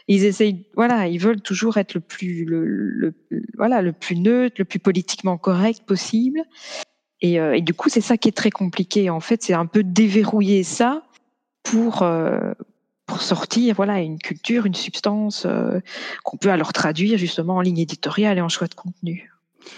Ils 0.07 0.25
essayent, 0.25 0.65
voilà, 0.75 1.05
ils 1.05 1.19
veulent 1.19 1.41
toujours 1.41 1.77
être 1.77 1.93
le 1.93 1.99
plus, 1.99 2.43
le, 2.43 3.13
voilà, 3.57 3.83
le 3.83 3.93
plus 3.93 4.15
neutre, 4.15 4.55
le 4.57 4.65
plus 4.65 4.79
politiquement 4.79 5.37
correct 5.37 5.83
possible. 5.85 6.41
Et, 7.21 7.39
euh, 7.39 7.53
et 7.53 7.61
du 7.61 7.75
coup, 7.75 7.89
c'est 7.89 8.01
ça 8.01 8.17
qui 8.17 8.27
est 8.27 8.35
très 8.35 8.49
compliqué. 8.49 9.11
En 9.11 9.19
fait, 9.19 9.43
c'est 9.43 9.53
un 9.53 9.67
peu 9.67 9.83
déverrouiller 9.83 10.63
ça 10.63 11.03
pour 11.61 12.01
euh, 12.01 12.53
pour 13.11 13.21
sortir, 13.21 13.75
voilà, 13.75 13.99
une 13.99 14.19
culture, 14.19 14.65
une 14.65 14.73
substance 14.73 15.45
euh, 15.45 15.81
qu'on 16.23 16.37
peut 16.37 16.49
alors 16.49 16.71
traduire 16.71 17.17
justement 17.17 17.57
en 17.57 17.61
ligne 17.61 17.79
éditoriale 17.79 18.37
et 18.37 18.41
en 18.41 18.47
choix 18.47 18.67
de 18.67 18.73
contenu. 18.73 19.33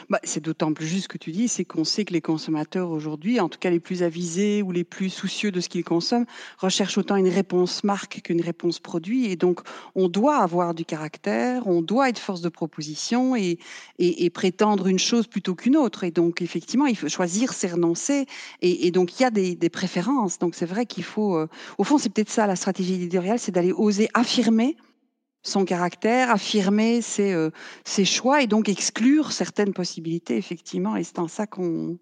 Bah, 0.10 0.20
c'est 0.24 0.44
d'autant 0.44 0.74
plus 0.74 0.88
juste 0.88 1.08
que 1.08 1.18
tu 1.18 1.32
dis, 1.32 1.48
c'est 1.48 1.66
qu'on 1.66 1.84
sait 1.84 2.06
que 2.06 2.14
les 2.14 2.22
consommateurs 2.22 2.90
aujourd'hui, 2.90 3.40
en 3.40 3.50
tout 3.50 3.60
cas 3.60 3.70
les 3.70 3.80
plus 3.80 4.04
avisés 4.04 4.62
ou 4.62 4.72
les 4.72 4.84
plus 4.84 5.10
soucieux 5.10 5.52
de 5.52 5.60
ce 5.60 5.70
qu'ils 5.70 5.84
consomment, 5.84 6.26
recherchent 6.58 6.98
autant 6.98 7.16
une 7.16 7.28
réponse 7.28 7.84
marque 7.84 8.22
qu'une 8.24 8.42
réponse 8.42 8.80
produit. 8.80 9.26
Et 9.26 9.36
donc, 9.36 9.62
on 9.96 10.08
doit 10.08 10.38
avoir 10.38 10.74
du 10.74 10.86
caractère, 10.86 11.68
on 11.68 11.82
doit 11.82 12.10
être 12.10 12.20
force 12.20 12.42
de 12.42 12.50
proposition 12.50 13.36
et, 13.36 13.60
et, 14.00 14.30
prétendre 14.30 14.88
une 14.88 15.00
chose 15.00 15.28
plutôt 15.28 15.56
qu'une 15.56 15.78
autre. 15.78 16.04
Et 16.04 16.12
donc, 16.12 16.42
effectivement, 16.42 16.86
il 16.86 16.98
faut 16.98 17.10
choisir, 17.10 17.54
c'est 17.54 17.72
renoncer. 17.72 18.26
Et, 18.62 18.92
donc, 18.92 19.20
il 19.20 19.24
y 19.24 19.26
a 19.26 19.32
des, 19.32 19.70
préférences. 19.70 20.40
Donc, 20.40 20.56
c'est 20.56 20.66
vrai 20.66 20.86
qu'il 20.86 21.04
faut, 21.04 21.36
euh, 21.36 21.48
au 21.78 21.84
fond, 21.84 21.98
c'est 21.98 22.10
peut-être 22.10 22.30
ça 22.30 22.48
la 22.48 22.56
stratégie 22.56 22.96
éditoriale, 22.96 23.40
c'est 23.40 23.52
d'aller 23.52 23.72
oser 23.72 24.10
affirmer 24.14 24.76
son 25.44 25.66
caractère, 25.66 26.32
affirmer 26.32 27.02
ses, 27.02 27.34
euh, 27.34 27.52
ses, 27.84 28.06
choix 28.06 28.42
et 28.42 28.48
donc 28.48 28.70
exclure 28.70 29.34
certaines 29.34 29.74
possibilités, 29.74 30.38
effectivement. 30.38 30.96
Et 30.96 31.04
c'est 31.04 31.20
en 31.20 31.28
ça 31.28 31.46
qu'on, 31.46 31.98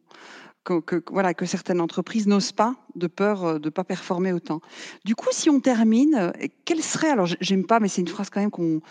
que, 0.64 1.04
voilà, 1.12 1.34
que 1.34 1.48
certaines 1.48 1.82
entreprises 1.82 2.28
n'osent 2.28 2.52
pas, 2.52 2.76
de 2.96 3.08
peur 3.08 3.44
euh, 3.44 3.60
de 3.60 3.66
ne 3.66 3.70
pas 3.72 3.84
performer 3.84 4.32
autant. 4.32 4.62
Du 5.06 5.16
coup, 5.16 5.30
si 5.32 5.50
on 5.50 5.60
termine, 5.60 6.32
quelle 6.66 6.84
serait, 6.84 7.10
alors 7.10 7.26
j'aime 7.26 7.66
pas, 7.66 7.80
mais 7.80 7.88
c'est 7.88 8.02
une 8.02 8.08
phrase 8.08 8.30
quand 8.30 8.42
même 8.42 8.52
qu'on, 8.52 8.82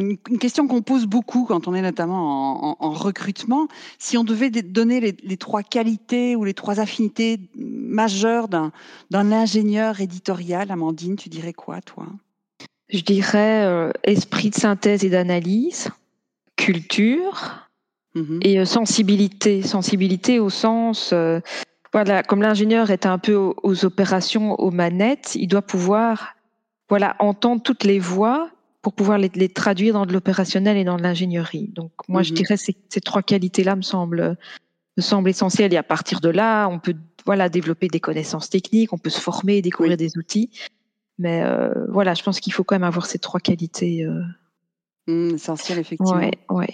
une 0.00 0.18
question 0.40 0.66
qu'on 0.66 0.82
pose 0.82 1.06
beaucoup 1.06 1.44
quand 1.44 1.68
on 1.68 1.74
est 1.74 1.82
notamment 1.82 2.82
en, 2.82 2.90
recrutement, 2.90 3.68
si 3.98 4.18
on 4.18 4.24
devait 4.24 4.50
donner 4.50 5.00
les, 5.00 5.16
les, 5.22 5.36
trois 5.36 5.62
qualités 5.62 6.34
ou 6.34 6.44
les 6.44 6.54
trois 6.54 6.80
affinités 6.80 7.38
majeures 7.54 8.48
d'un, 8.48 8.72
d'un 9.10 9.30
ingénieur 9.30 10.00
éditorial, 10.00 10.72
Amandine, 10.72 11.16
tu 11.16 11.28
dirais 11.28 11.52
quoi, 11.52 11.80
toi? 11.82 12.06
Je 12.88 13.00
dirais 13.00 13.64
euh, 13.64 13.90
esprit 14.02 14.50
de 14.50 14.54
synthèse 14.54 15.04
et 15.04 15.10
d'analyse, 15.10 15.88
culture 16.56 17.68
mhm. 18.14 18.40
et 18.42 18.58
euh, 18.60 18.64
sensibilité. 18.64 19.62
Sensibilité 19.62 20.38
au 20.38 20.50
sens, 20.50 21.10
euh, 21.12 21.40
voilà, 21.92 22.22
comme 22.22 22.42
l'ingénieur 22.42 22.90
est 22.90 23.06
un 23.06 23.18
peu 23.18 23.34
aux, 23.34 23.84
opérations, 23.84 24.54
aux 24.60 24.70
manettes, 24.70 25.34
il 25.34 25.48
doit 25.48 25.62
pouvoir 25.62 26.34
voilà, 26.88 27.16
entendre 27.18 27.62
toutes 27.62 27.84
les 27.84 27.98
voix 27.98 28.50
pour 28.82 28.92
pouvoir 28.92 29.16
les, 29.16 29.48
traduire 29.48 29.94
dans 29.94 30.04
de 30.04 30.12
l'opérationnel 30.12 30.76
et 30.76 30.84
dans 30.84 30.98
de 30.98 31.02
l'ingénierie. 31.02 31.70
Donc 31.74 31.92
moi, 32.08 32.22
je 32.22 32.30
mhm. 32.30 32.36
dirais 32.36 32.56
que 32.56 32.62
ces 32.88 33.00
trois 33.00 33.22
qualités-là 33.22 33.76
me 33.76 33.82
semblent, 33.82 34.36
me 34.96 35.02
semblent 35.02 35.30
essentielles. 35.30 35.72
Et 35.72 35.78
à 35.78 35.82
partir 35.82 36.20
de 36.20 36.28
là, 36.28 36.68
on 36.68 36.78
peut 36.78 36.94
voilà, 37.24 37.48
développer 37.48 37.88
des 37.88 38.00
connaissances 38.00 38.50
techniques, 38.50 38.92
on 38.92 38.98
peut 38.98 39.08
se 39.08 39.20
former, 39.20 39.62
découvrir 39.62 39.96
des 39.96 40.18
outils. 40.18 40.50
Mais 41.18 41.42
euh, 41.44 41.72
voilà, 41.88 42.14
je 42.14 42.22
pense 42.22 42.40
qu'il 42.40 42.52
faut 42.52 42.64
quand 42.64 42.74
même 42.74 42.84
avoir 42.84 43.06
ces 43.06 43.18
trois 43.18 43.40
qualités. 43.40 44.04
Euh. 44.04 44.22
Mmh, 45.06 45.34
essentielles, 45.34 45.78
effectivement. 45.78 46.20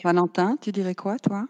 Valentin, 0.05 0.57
tu 0.61 0.73
dirais 0.73 0.95
quoi, 0.95 1.19
toi? 1.19 1.47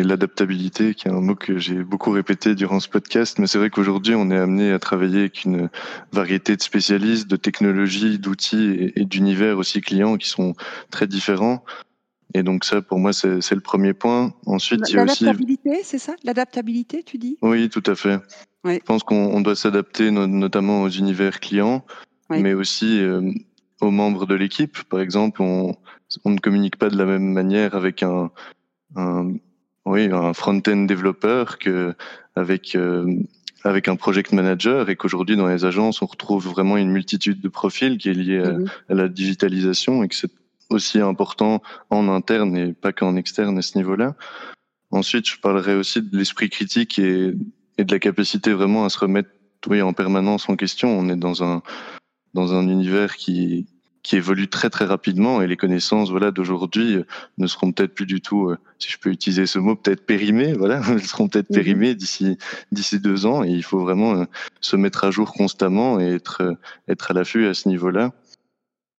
L'adaptabilité, 0.00 0.94
qui 0.94 1.08
est 1.08 1.10
un 1.10 1.20
mot 1.20 1.34
que 1.34 1.58
j'ai 1.58 1.82
beaucoup 1.82 2.12
répété 2.12 2.54
durant 2.54 2.78
ce 2.78 2.88
podcast, 2.88 3.40
mais 3.40 3.48
c'est 3.48 3.58
vrai 3.58 3.68
qu'aujourd'hui, 3.68 4.14
on 4.14 4.30
est 4.30 4.36
amené 4.36 4.70
à 4.70 4.78
travailler 4.78 5.20
avec 5.20 5.44
une 5.44 5.70
variété 6.12 6.54
de 6.54 6.62
spécialistes, 6.62 7.26
de 7.26 7.34
technologies, 7.34 8.20
d'outils 8.20 8.92
et, 8.94 9.04
d'univers 9.04 9.58
aussi 9.58 9.80
clients 9.80 10.16
qui 10.16 10.28
sont 10.28 10.54
très 10.90 11.08
différents. 11.08 11.64
Et 12.34 12.44
donc 12.44 12.64
ça, 12.64 12.80
pour 12.80 13.00
moi, 13.00 13.12
c'est 13.12 13.50
le 13.50 13.60
premier 13.60 13.92
point. 13.92 14.34
Ensuite, 14.46 14.88
il 14.88 14.94
y 14.94 14.98
a 14.98 15.04
aussi... 15.04 15.24
L'adaptabilité, 15.24 15.80
c'est 15.82 15.98
ça? 15.98 16.14
L'adaptabilité, 16.22 17.02
tu 17.02 17.18
dis? 17.18 17.36
Oui, 17.42 17.68
tout 17.68 17.82
à 17.86 17.96
fait. 17.96 18.20
Je 18.64 18.78
pense 18.78 19.02
qu'on 19.02 19.40
doit 19.40 19.56
s'adapter 19.56 20.12
notamment 20.12 20.82
aux 20.82 20.90
univers 20.90 21.40
clients, 21.40 21.84
mais 22.30 22.54
aussi 22.54 23.00
euh, 23.00 23.32
aux 23.80 23.90
membres 23.90 24.26
de 24.26 24.34
l'équipe. 24.34 24.82
Par 24.84 25.00
exemple, 25.00 25.42
on, 25.42 25.76
on, 26.24 26.30
ne 26.30 26.38
communique 26.38 26.76
pas 26.76 26.90
de 26.90 26.96
la 26.96 27.04
même 27.04 27.32
manière 27.32 27.74
avec 27.74 28.02
un, 28.02 28.30
un 28.96 29.32
oui, 29.84 30.10
un 30.12 30.34
front-end 30.34 30.84
développeur 30.84 31.58
que 31.58 31.94
avec 32.36 32.74
euh, 32.74 33.20
avec 33.64 33.88
un 33.88 33.96
project 33.96 34.32
manager 34.32 34.90
et 34.90 34.96
qu'aujourd'hui 34.96 35.36
dans 35.36 35.48
les 35.48 35.64
agences 35.64 36.00
on 36.02 36.06
retrouve 36.06 36.46
vraiment 36.46 36.76
une 36.76 36.90
multitude 36.90 37.40
de 37.40 37.48
profils 37.48 37.98
qui 37.98 38.08
est 38.08 38.14
liée 38.14 38.38
à, 38.38 38.52
mhm. 38.52 38.68
la 38.90 39.08
digitalisation 39.08 40.04
et 40.04 40.08
que 40.08 40.14
aussi 40.70 41.00
important 41.00 41.62
en 41.90 42.08
interne 42.08 42.56
et 42.56 42.72
pas 42.74 42.92
qu'en 42.92 43.16
externe 43.16 43.56
à 43.56 43.62
ce 43.62 43.78
niveau-là. 43.78 44.14
Ensuite, 44.90 45.28
je 45.28 45.38
parlerai 45.38 45.74
aussi 45.74 46.02
de 46.02 46.16
l'esprit 46.16 46.50
critique 46.50 46.98
et, 46.98 47.32
et, 47.78 47.84
de 47.84 47.92
la 47.92 47.98
capacité 47.98 48.52
vraiment 48.52 48.84
à 48.84 48.90
se 48.90 48.98
remettre 48.98 49.30
oui, 49.66 49.82
en 49.82 49.92
permanence 49.92 50.48
en 50.48 50.56
question. 50.56 50.90
On 50.90 51.08
est 51.08 51.16
dans 51.16 51.42
un, 51.42 51.62
dans 52.38 52.54
un 52.54 52.68
univers 52.68 53.16
qui, 53.16 53.66
qui 54.02 54.16
évolue 54.16 54.48
très 54.48 54.70
très 54.70 54.84
rapidement 54.84 55.42
et 55.42 55.46
les 55.46 55.56
connaissances 55.56 56.10
voilà 56.10 56.30
d'aujourd'hui 56.30 56.94
euh, 56.94 57.06
ne 57.36 57.46
seront 57.46 57.72
peut-être 57.72 57.94
plus 57.94 58.06
du 58.06 58.20
tout, 58.20 58.48
euh, 58.48 58.56
si 58.78 58.90
je 58.90 58.98
peux 58.98 59.10
utiliser 59.10 59.46
ce 59.46 59.58
mot, 59.58 59.74
peut-être 59.74 60.06
périmées. 60.06 60.52
Voilà, 60.52 60.80
elles 60.88 61.02
seront 61.02 61.28
peut-être 61.28 61.50
mhm. 61.50 61.56
périmées 61.56 61.94
d'ici 61.94 62.38
d'ici 62.70 63.00
deux 63.00 63.26
ans 63.26 63.42
et 63.42 63.50
il 63.50 63.64
faut 63.64 63.80
vraiment 63.80 64.14
euh, 64.14 64.24
se 64.60 64.76
mettre 64.76 65.04
à 65.04 65.10
jour 65.10 65.32
constamment 65.32 66.00
et 66.00 66.14
être 66.14 66.56
être 66.86 67.10
à 67.10 67.14
l'affût 67.14 67.46
à 67.46 67.54
ce 67.54 67.68
niveau-là. 67.68 68.12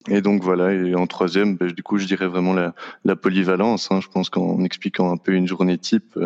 Et 0.09 0.21
donc 0.21 0.43
voilà, 0.43 0.73
et 0.73 0.95
en 0.95 1.07
troisième, 1.07 1.55
ben, 1.57 1.71
du 1.71 1.83
coup, 1.83 1.97
je 1.97 2.05
dirais 2.05 2.27
vraiment 2.27 2.53
la, 2.53 2.73
la 3.03 3.15
polyvalence. 3.15 3.91
Hein. 3.91 3.99
Je 4.01 4.07
pense 4.07 4.29
qu'en 4.29 4.63
expliquant 4.63 5.11
un 5.11 5.17
peu 5.17 5.33
une 5.33 5.47
journée 5.47 5.77
type, 5.77 6.17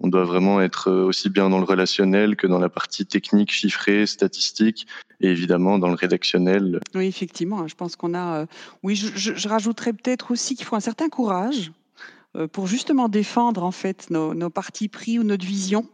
on 0.00 0.08
doit 0.08 0.24
vraiment 0.24 0.60
être 0.60 0.90
aussi 0.90 1.30
bien 1.30 1.48
dans 1.48 1.58
le 1.58 1.64
relationnel 1.64 2.36
que 2.36 2.46
dans 2.46 2.58
la 2.58 2.68
partie 2.68 3.06
technique, 3.06 3.52
chiffrée, 3.52 4.06
statistique, 4.06 4.86
et 5.20 5.28
évidemment 5.28 5.78
dans 5.78 5.88
le 5.88 5.94
rédactionnel. 5.94 6.80
Oui, 6.94 7.06
effectivement, 7.06 7.66
je 7.66 7.74
pense 7.74 7.96
qu'on 7.96 8.14
a. 8.14 8.42
Euh, 8.42 8.46
oui, 8.82 8.96
je, 8.96 9.34
je, 9.34 9.48
rajouterais 9.48 9.92
peut-être 9.92 10.30
aussi 10.30 10.54
qu'il 10.54 10.66
faut 10.66 10.76
un 10.76 10.80
certain 10.80 11.08
courage 11.08 11.70
euh, 11.70 11.85
pour 12.52 12.66
justement 12.66 13.08
défendre 13.08 13.64
en 13.64 13.70
fait 13.70 14.10
nos, 14.10 14.34
nos, 14.34 14.50
partis 14.50 14.88
pris 14.88 15.18
ou 15.18 15.22
notre 15.22 15.46
vision. 15.46 15.88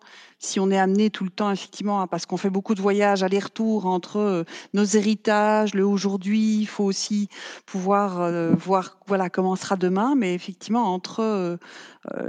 Si 0.44 0.58
on 0.58 0.72
est 0.72 0.78
amené 0.78 1.08
tout 1.08 1.22
le 1.22 1.30
temps 1.30 1.52
effectivement, 1.52 2.04
parce 2.08 2.26
qu'on 2.26 2.36
fait 2.36 2.50
beaucoup 2.50 2.74
de 2.74 2.82
voyages 2.82 3.22
aller-retour 3.22 3.86
entre 3.86 4.16
euh, 4.16 4.44
nos 4.74 4.84
héritages, 4.84 5.72
le 5.72 5.86
aujourd'hui, 5.86 6.58
il 6.58 6.66
faut 6.66 6.82
aussi 6.82 7.28
pouvoir 7.64 8.20
euh, 8.20 8.52
voir 8.52 8.98
voilà 9.06 9.30
comment 9.30 9.54
sera 9.54 9.76
demain, 9.76 10.16
mais 10.16 10.34
effectivement 10.34 10.92
entre 10.92 11.20
euh, 11.20 11.56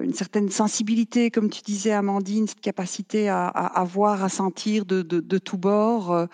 une 0.04 0.14
certaine 0.14 0.52
sensibilité, 0.52 1.32
comme 1.32 1.50
tu 1.50 1.64
disais 1.64 1.92
Amandine, 1.92 2.48
cette 2.48 2.62
capacité 2.62 3.30
à, 3.30 3.48
à, 3.48 3.82
à 3.82 3.84
voir, 3.84 4.24
à 4.24 4.30
sentir 4.30 4.86
de, 4.86 5.02
de, 5.02 5.20
de 5.20 5.38
tous 5.40 5.58
bords. 5.58 6.12
Euh, 6.12 6.28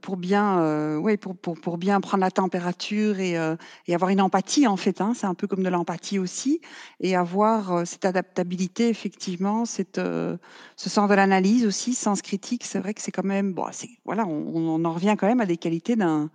pour 0.00 0.16
bien, 0.16 0.60
euh, 0.60 0.96
ouais, 0.96 1.16
pour, 1.16 1.36
pour, 1.36 1.60
pour, 1.60 1.78
bien 1.78 2.00
prendre 2.00 2.22
la 2.22 2.30
température 2.30 3.20
et, 3.20 3.38
euh, 3.38 3.56
et 3.86 3.94
avoir 3.94 4.10
une 4.10 4.20
empathie 4.20 4.66
en 4.66 4.76
fait. 4.76 5.00
Hein, 5.00 5.12
c'est 5.14 5.26
un 5.26 5.34
peu 5.34 5.46
comme 5.46 5.62
de 5.62 5.68
l'empathie 5.68 6.18
aussi, 6.18 6.60
et 7.00 7.14
avoir 7.14 7.86
cette 7.86 8.04
adaptabilité 8.04 8.88
effectivement, 8.88 9.64
cette, 9.64 10.00
ce 10.00 10.90
sens 10.90 11.08
de 11.08 11.14
l'analyse 11.14 11.66
aussi, 11.66 11.94
sens 11.94 12.22
critique. 12.22 12.64
C'est 12.64 12.80
vrai 12.80 12.94
que 12.94 13.00
c'est 13.00 13.12
quand 13.12 13.24
même, 13.24 13.52
bon, 13.52 13.66
c'est 13.70 13.90
voilà, 14.04 14.26
on, 14.26 14.52
on, 14.54 14.84
en 14.84 14.92
revient 14.92 15.14
quand 15.18 15.28
même 15.28 15.40
à 15.40 15.46
des 15.46 15.56
qualités 15.56 15.96
d'un 15.96 16.30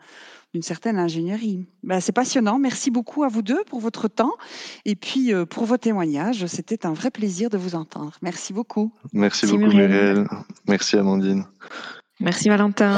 d'une 0.53 0.61
certaine 0.61 0.99
ingénierie. 0.99 1.65
Ben, 1.81 1.99
c'est 1.99 2.11
passionnant. 2.11 2.59
Merci 2.59 2.91
beaucoup 2.91 3.23
à 3.23 3.27
vous 3.27 3.41
deux 3.41 3.63
pour 3.63 3.79
votre 3.79 4.07
temps 4.07 4.33
et 4.85 4.95
puis 4.95 5.33
pour 5.49 5.65
vos 5.65 5.77
témoignages. 5.77 6.45
C'était 6.45 6.85
un 6.85 6.93
vrai 6.93 7.09
plaisir 7.09 7.49
de 7.49 7.57
vous 7.57 7.73
entendre. 7.73 8.11
Merci 8.21 8.53
beaucoup. 8.53 8.93
Merci, 9.13 9.47
Merci 9.47 9.57
beaucoup, 9.57 9.75
Muriel. 9.75 10.27
Merci, 10.67 10.95
Amandine. 10.95 11.45
Merci 12.19 12.49
Valentin. 12.49 12.95